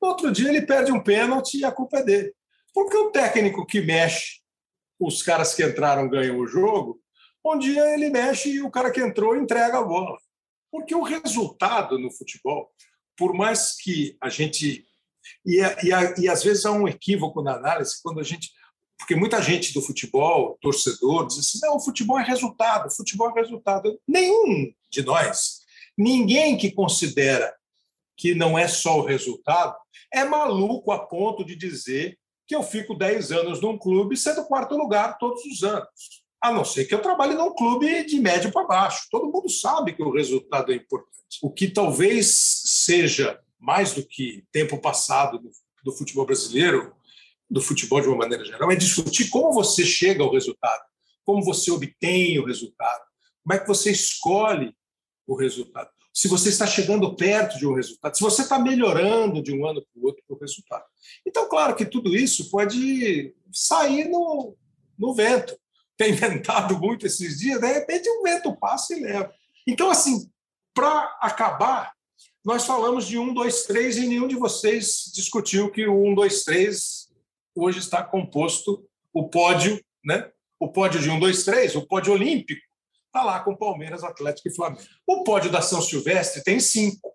[0.00, 2.32] no outro dia ele perde um pênalti e a culpa é dele.
[2.72, 4.40] Porque o técnico que mexe,
[4.98, 7.00] os caras que entraram ganham o jogo,
[7.44, 10.16] um dia ele mexe e o cara que entrou entrega a bola.
[10.70, 12.70] Porque o resultado no futebol,
[13.16, 14.86] por mais que a gente
[15.44, 18.50] e, e, e às vezes há um equívoco na análise quando a gente.
[18.98, 23.30] Porque muita gente do futebol, torcedor, diz assim: não, o futebol é resultado, o futebol
[23.30, 23.98] é resultado.
[24.06, 25.60] Nenhum de nós,
[25.96, 27.52] ninguém que considera
[28.16, 29.76] que não é só o resultado,
[30.12, 32.18] é maluco a ponto de dizer
[32.52, 35.88] que eu fico 10 anos num clube sendo quarto lugar todos os anos.
[36.38, 39.06] A não ser que eu trabalhe num clube de médio para baixo.
[39.10, 41.38] Todo mundo sabe que o resultado é importante.
[41.40, 45.40] O que talvez seja mais do que tempo passado
[45.82, 46.94] do, futebol brasileiro,
[47.48, 50.82] do futebol de uma maneira geral, é discutir como você chega ao resultado,
[51.24, 53.02] como você obtém o resultado,
[53.42, 54.76] como é que você escolhe
[55.26, 55.88] o resultado.
[56.12, 59.80] Se você está chegando perto de um resultado, se você está melhorando de um ano
[59.80, 60.84] para o outro para o resultado.
[61.26, 64.54] Então, claro que tudo isso pode sair no,
[64.98, 65.56] no vento.
[65.96, 69.32] Tem ventado muito esses dias, de repente o vento passa e leva.
[69.66, 70.30] Então, assim,
[70.74, 71.92] para acabar,
[72.44, 76.44] nós falamos de 1, 2, 3 e nenhum de vocês discutiu que o 1, 2,
[76.44, 77.08] 3
[77.54, 80.30] hoje está composto o pódio, né?
[80.58, 82.60] O pódio de 1, 2, 3, o pódio olímpico,
[83.12, 84.82] está lá com Palmeiras, Atlético e Flamengo.
[85.06, 87.12] O pódio da São Silvestre tem cinco.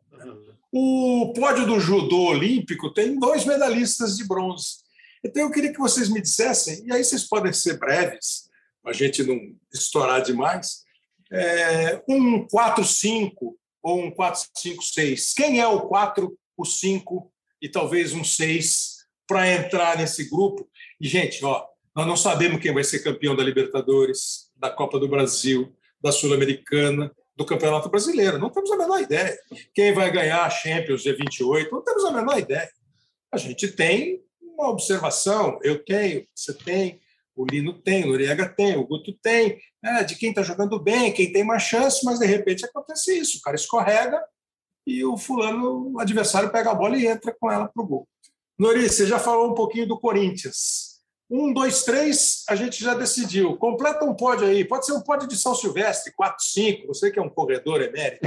[0.71, 4.85] O pódio do judô olímpico tem dois medalhistas de bronze.
[5.25, 8.47] Então eu queria que vocês me dissessem, e aí vocês podem ser breves,
[8.83, 9.39] para a gente não
[9.73, 10.83] estourar demais,
[11.31, 13.31] é, um 4-5
[13.81, 15.33] ou um 4-5-6.
[15.35, 18.97] Quem é o 4, o 5 e talvez um 6
[19.27, 20.69] para entrar nesse grupo?
[21.01, 21.65] E, gente, ó,
[21.95, 27.11] nós não sabemos quem vai ser campeão da Libertadores, da Copa do Brasil, da Sul-Americana,
[27.35, 28.39] do Campeonato Brasileiro.
[28.39, 29.37] Não temos a menor ideia.
[29.73, 31.69] Quem vai ganhar a Champions G28?
[31.71, 32.69] Não temos a menor ideia.
[33.31, 36.99] A gente tem uma observação, eu tenho, você tem,
[37.35, 41.13] o Lino tem, o Noriega tem, o Guto tem, né, de quem está jogando bem,
[41.13, 43.37] quem tem mais chance, mas de repente acontece isso.
[43.37, 44.19] O cara escorrega
[44.87, 48.07] e o fulano, o adversário, pega a bola e entra com ela para o gol.
[48.57, 50.86] Nori, você já falou um pouquinho do Corinthians.
[51.29, 53.57] Um, dois, três, a gente já decidiu.
[53.57, 54.63] Completa um pódio aí.
[54.63, 56.87] Pode ser um pódio de São Silvestre, 4, 5.
[56.87, 58.25] Você que é um corredor emérito.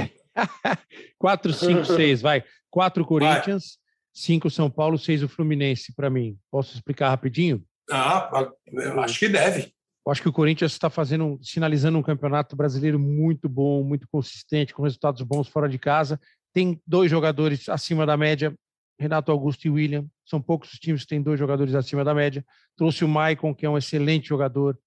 [1.17, 2.43] 4, 5, 6, vai.
[2.69, 3.77] 4 Corinthians,
[4.13, 6.37] 5 São Paulo, 6 o Fluminense, para mim.
[6.49, 7.63] Posso explicar rapidinho?
[7.89, 8.51] Ah,
[8.99, 9.73] acho que deve.
[10.05, 14.73] Eu acho que o Corinthians está fazendo, sinalizando um campeonato brasileiro muito bom, muito consistente,
[14.73, 16.19] com resultados bons fora de casa.
[16.53, 18.53] Tem dois jogadores acima da média,
[19.01, 20.05] Renato Augusto e William.
[20.25, 22.45] São poucos os times que têm dois jogadores acima da média.
[22.77, 24.77] Trouxe o Maicon, que é um excelente jogador.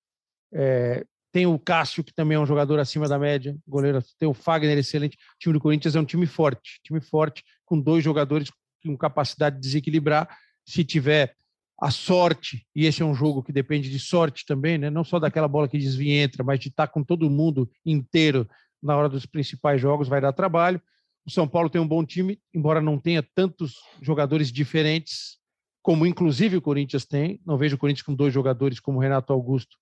[0.52, 3.56] É, tem o Cássio, que também é um jogador acima da média.
[3.66, 4.00] Goleiro.
[4.18, 5.16] Tem o Fagner, excelente.
[5.16, 6.80] O time do Corinthians é um time forte.
[6.84, 8.50] Time forte, com dois jogadores
[8.84, 10.28] com capacidade de desequilibrar.
[10.64, 11.34] Se tiver
[11.80, 14.90] a sorte, e esse é um jogo que depende de sorte também, né?
[14.90, 18.48] não só daquela bola que desvia entra, mas de estar com todo mundo inteiro
[18.80, 20.80] na hora dos principais jogos, vai dar trabalho.
[21.26, 25.38] O São Paulo tem um bom time, embora não tenha tantos jogadores diferentes,
[25.82, 27.40] como inclusive o Corinthians tem.
[27.46, 29.76] Não vejo o Corinthians com dois jogadores como Renato Augusto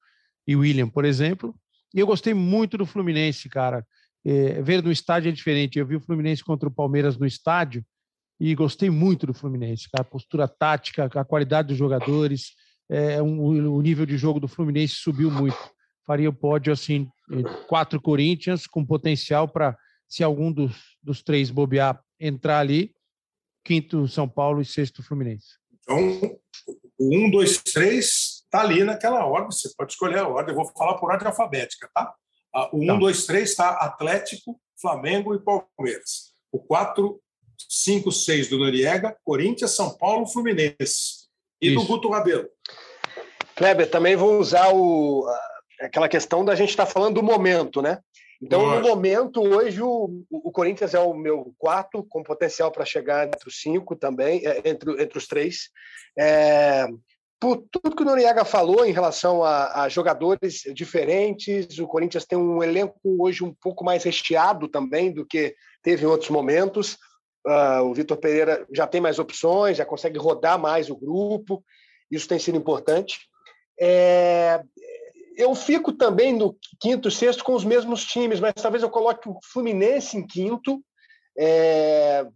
[0.46, 1.54] e William, por exemplo.
[1.94, 3.86] E eu gostei muito do Fluminense, cara.
[4.24, 5.78] É, ver no estádio é diferente.
[5.78, 7.84] Eu vi o Fluminense contra o Palmeiras no estádio
[8.38, 10.02] e gostei muito do Fluminense, cara.
[10.02, 12.52] A postura tática, a qualidade dos jogadores,
[12.88, 13.40] é, um,
[13.74, 15.58] o nível de jogo do Fluminense subiu muito.
[16.06, 17.08] Faria o pódio assim,
[17.68, 19.76] quatro Corinthians com potencial para
[20.12, 22.94] se algum dos, dos três bobear, entrar ali,
[23.64, 25.56] quinto São Paulo e sexto Fluminense.
[25.72, 26.38] Então,
[26.98, 30.70] o um, dois, três está ali naquela ordem, você pode escolher a ordem, eu vou
[30.76, 32.14] falar por ordem alfabética, tá?
[32.70, 32.96] O um, tá.
[32.96, 36.34] dois, três está Atlético, Flamengo e Palmeiras.
[36.52, 37.18] O quatro,
[37.66, 41.26] cinco, seis do Noriega, Corinthians, São Paulo, Fluminense.
[41.58, 41.76] E Isso.
[41.80, 42.50] do Guto Rabelo.
[43.56, 45.26] Kleber, também vou usar o,
[45.80, 47.98] aquela questão da gente estar tá falando do momento, né?
[48.42, 48.80] Então, Nossa.
[48.80, 53.48] no momento, hoje, o, o Corinthians é o meu quarto, com potencial para chegar entre
[53.48, 55.70] os cinco também, é, entre, entre os três.
[56.18, 56.88] É,
[57.40, 62.36] por tudo que o Noriega falou em relação a, a, jogadores diferentes, o Corinthians tem
[62.36, 66.98] um elenco hoje um pouco mais recheado também do que teve em outros momentos.
[67.46, 71.64] Uh, o Vitor Pereira já tem mais opções, já consegue rodar mais o grupo,
[72.10, 73.18] isso tem sido importante.
[73.80, 74.62] É,
[75.36, 79.38] eu fico também no quinto, sexto com os mesmos times, mas talvez eu coloque o
[79.52, 80.82] Fluminense em quinto.
[81.38, 82.26] É,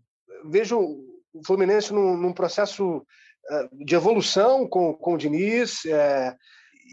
[0.45, 3.05] vejo o Fluminense num, num, processo
[3.51, 6.35] é, de evolução com, com o Diniz, é,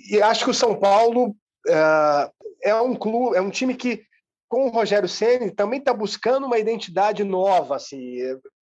[0.10, 1.36] e acho que o São Paulo
[1.68, 2.32] é,
[2.64, 4.04] é um clube, é um time que
[4.50, 8.18] com o Rogério Ceni também está buscando uma identidade nova, assim,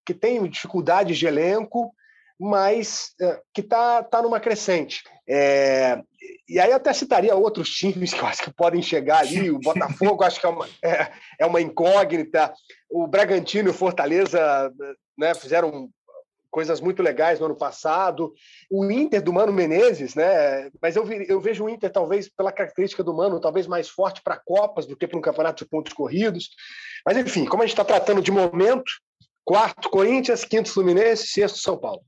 [0.05, 1.93] que tem dificuldades de elenco,
[2.39, 5.03] mas é, que está tá numa crescente.
[5.27, 6.01] É,
[6.47, 9.49] e aí até citaria outros times que eu acho que podem chegar ali.
[9.49, 12.53] O Botafogo acho que é uma, é, é uma incógnita.
[12.89, 14.71] O Bragantino e o Fortaleza
[15.17, 15.89] né, fizeram
[16.51, 18.33] coisas muito legais no ano passado.
[18.69, 20.69] O Inter do Mano Menezes, né?
[20.81, 24.39] Mas eu, eu vejo o Inter, talvez, pela característica do Mano, talvez mais forte para
[24.43, 26.49] Copas do que para um campeonato de pontos corridos.
[27.05, 28.91] Mas, enfim, como a gente está tratando de momento,
[29.45, 32.03] quarto Corinthians, quinto Fluminense, sexto São Paulo.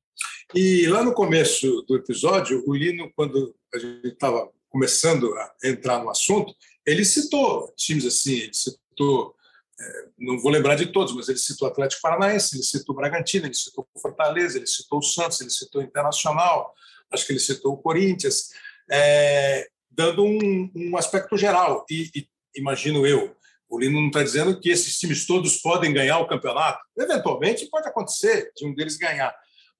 [0.55, 6.03] E lá no começo do episódio, o Lino, quando a gente estava começando a entrar
[6.03, 6.53] no assunto,
[6.85, 9.35] ele citou times assim, ele citou,
[9.79, 13.53] é, não vou lembrar de todos, mas ele citou Atlético Paranaense, ele citou Bragantino, ele
[13.53, 16.73] citou Fortaleza, ele citou Santos, ele citou Internacional,
[17.11, 18.49] acho que ele citou o Corinthians,
[18.91, 21.85] é, dando um, um, aspecto geral.
[21.89, 23.35] E, e, imagino eu,
[23.69, 26.83] O Lino não está dizendo que esses times todos podem ganhar o campeonato.
[26.97, 29.33] Eventualmente pode acontecer de um deles ganhar.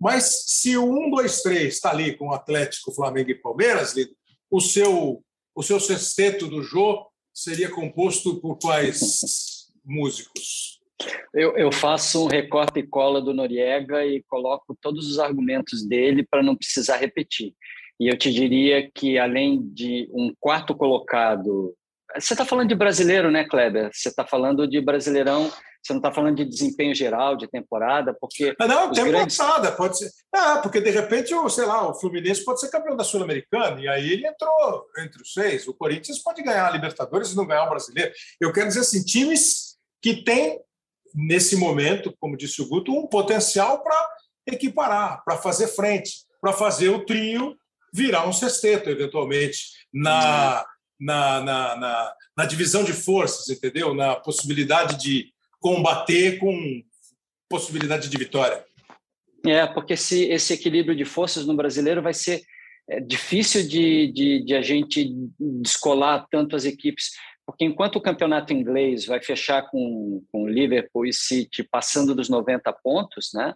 [0.04, 3.96] Mas se o 1, 2, 3 está ali com o Atlético, Flamengo e Palmeiras,
[4.52, 5.24] o seu,
[5.56, 10.82] o seu sexteto do Jô seria composto por quais músicos?
[11.34, 16.28] Eu, eu, faço um recorte e cola do Noriega e coloco todos os argumentos dele
[16.30, 17.54] para não precisar repetir.
[17.98, 21.74] E eu te diria que, além de um quarto colocado.
[22.14, 23.90] Você está falando de brasileiro, né, Kleber?
[23.94, 25.50] Você está falando de brasileirão,
[25.84, 28.56] você não está falando de desempenho geral, de temporada, porque.
[28.58, 29.38] Ah, não, tem grandes...
[29.76, 30.10] pode ser.
[30.34, 34.14] Ah, porque de repente, sei lá, o Fluminense pode ser campeão da Sul-Americana, e aí
[34.14, 35.68] ele entrou entre os seis.
[35.68, 38.14] O Corinthians pode ganhar a Libertadores e não ganhar o brasileiro.
[38.40, 40.60] Eu quero dizer assim, times que têm,
[41.14, 44.10] nesse momento, como disse o Guto, um potencial para
[44.48, 46.12] equiparar, para fazer frente,
[46.42, 47.58] para fazer o trio
[47.94, 50.66] virar um sexteto, eventualmente, na,
[51.00, 53.94] na, na, na, na divisão de forças, entendeu?
[53.94, 55.33] Na possibilidade de
[55.64, 56.84] combater com
[57.50, 58.66] possibilidade de vitória.
[59.48, 62.42] É, porque esse, esse equilíbrio de forças no brasileiro vai ser
[62.90, 65.10] é, difícil de, de, de, a gente
[65.40, 67.12] descolar tanto as equipes,
[67.46, 72.72] porque enquanto o campeonato inglês vai fechar com, com Liverpool e City passando dos 90
[72.84, 73.54] pontos, né?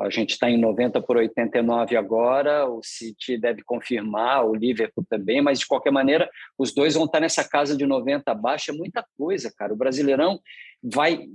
[0.00, 5.40] A gente está em 90 por 89 agora, o City deve confirmar, o Liverpool também,
[5.40, 9.04] mas de qualquer maneira, os dois vão estar nessa casa de 90 abaixo, é muita
[9.16, 9.72] coisa, cara.
[9.72, 10.40] O Brasileirão
[10.82, 11.26] vai.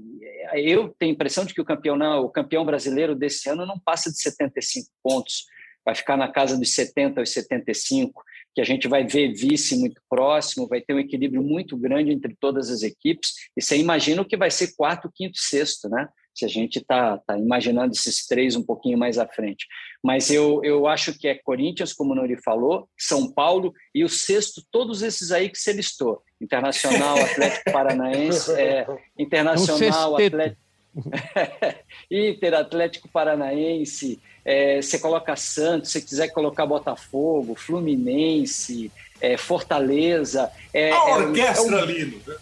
[0.54, 4.10] Eu tenho a impressão de que o campeão, o campeão brasileiro desse ano não passa
[4.10, 5.46] de 75 pontos,
[5.86, 8.24] vai ficar na casa dos 70 aos 75,
[8.56, 12.36] que a gente vai ver vice muito próximo, vai ter um equilíbrio muito grande entre
[12.40, 16.08] todas as equipes, e você imagina o que vai ser quarto, quinto, sexto, né?
[16.34, 19.68] Se a gente está tá imaginando esses três um pouquinho mais à frente.
[20.04, 24.10] Mas eu, eu acho que é Corinthians, como o Nori falou, São Paulo e o
[24.10, 26.22] sexto, todos esses aí que você listou.
[26.42, 28.86] Internacional, Atlético Paranaense, é,
[29.18, 30.64] Internacional, Atlético...
[32.12, 38.92] Inter, Atlético Paranaense, é, você coloca Santos, se quiser colocar Botafogo, Fluminense,
[39.22, 40.52] é, Fortaleza.
[40.74, 42.36] É, a é orquestra é um, lindo, né?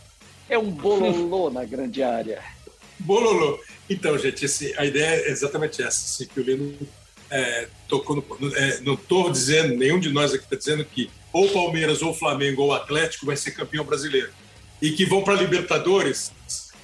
[0.49, 2.41] É um bololô na grande área.
[3.01, 3.59] Bololô.
[3.89, 6.77] Então, gente, esse, a ideia é exatamente essa, assim, que o Lino
[7.29, 11.49] é, tocou no, é, não estou dizendo, nenhum de nós aqui está dizendo que ou
[11.49, 14.29] Palmeiras, ou Flamengo, ou Atlético vai ser campeão brasileiro.
[14.81, 16.31] E que vão para Libertadores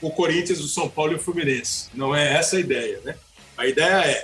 [0.02, 1.90] o Corinthians, o São Paulo e o Fluminense.
[1.94, 3.16] Não é essa a ideia, né?
[3.58, 4.24] A ideia é,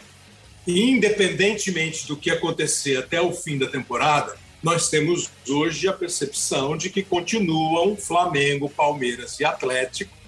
[0.66, 6.90] independentemente do que acontecer até o fim da temporada, nós temos hoje a percepção de
[6.90, 10.23] que continuam Flamengo, Palmeiras e Atlético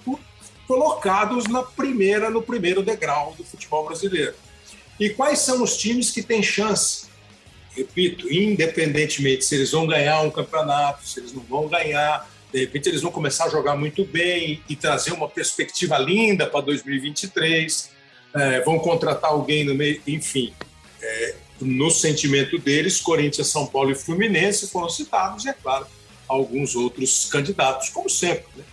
[0.66, 4.34] colocados na primeira, no primeiro degrau do futebol brasileiro.
[4.98, 7.06] E quais são os times que têm chance?
[7.70, 12.88] Repito, independentemente se eles vão ganhar um campeonato, se eles não vão ganhar, de repente
[12.88, 17.90] eles vão começar a jogar muito bem e trazer uma perspectiva linda para 2023,
[18.34, 20.54] é, vão contratar alguém no meio, enfim.
[21.02, 25.86] É, no sentimento deles, Corinthians, São Paulo e Fluminense foram citados, e é claro,
[26.28, 28.46] alguns outros candidatos, como sempre.
[28.56, 28.64] Né?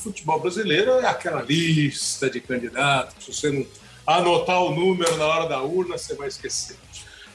[0.00, 3.24] Futebol brasileiro é aquela lista de candidatos.
[3.24, 3.66] Se você não
[4.06, 6.76] anotar o número na hora da urna, você vai esquecer.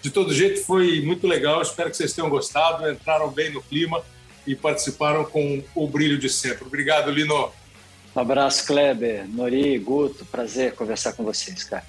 [0.01, 1.61] De todo jeito, foi muito legal.
[1.61, 4.03] Espero que vocês tenham gostado, entraram bem no clima
[4.45, 6.65] e participaram com o brilho de sempre.
[6.65, 7.51] Obrigado, Lino.
[8.15, 10.25] Um abraço, Kleber, Nori, Guto.
[10.25, 11.83] Prazer conversar com vocês, cara.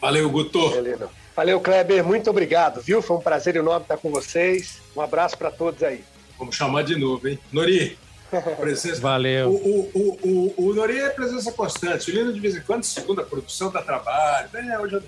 [0.00, 0.70] Valeu, Guto.
[0.70, 2.04] Valeu, Valeu, Kleber.
[2.04, 3.02] Muito obrigado, viu?
[3.02, 4.80] Foi um prazer enorme estar com vocês.
[4.94, 6.04] Um abraço para todos aí.
[6.38, 7.38] Vamos chamar de novo, hein?
[7.52, 7.98] Nori,
[8.40, 9.00] Presença.
[9.00, 9.50] Valeu.
[9.50, 12.10] O, o, o, o, Nori é presença constante.
[12.10, 14.48] O Lino, de vez em quando, segunda produção, dá trabalho.
[14.54, 15.02] É, hoje eu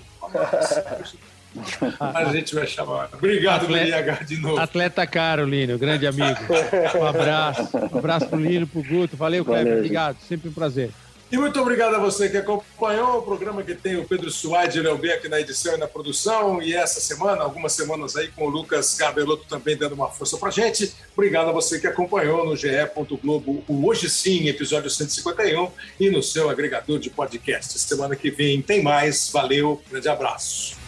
[1.99, 3.09] a gente vai chamar.
[3.13, 4.59] Obrigado, Atleta, de novo.
[4.59, 6.39] Atleta caro, Lino, grande amigo.
[6.95, 7.69] Um abraço.
[7.91, 9.17] Um abraço pro Lino, pro Guto.
[9.17, 10.17] Valeu, Valeu Obrigado.
[10.27, 10.91] Sempre um prazer.
[11.31, 14.79] E muito obrigado a você que acompanhou o programa que tem o Pedro Suárez e
[14.79, 16.59] Léo Beck na edição e na produção.
[16.59, 20.49] E essa semana, algumas semanas aí, com o Lucas Gabelotto também dando uma força pra
[20.49, 20.91] gente.
[21.13, 22.69] Obrigado a você que acompanhou no GE.
[23.21, 27.77] Globo o Hoje Sim, episódio 151, e no seu agregador de podcast.
[27.77, 29.29] Semana que vem tem mais.
[29.29, 30.78] Valeu, grande abraço.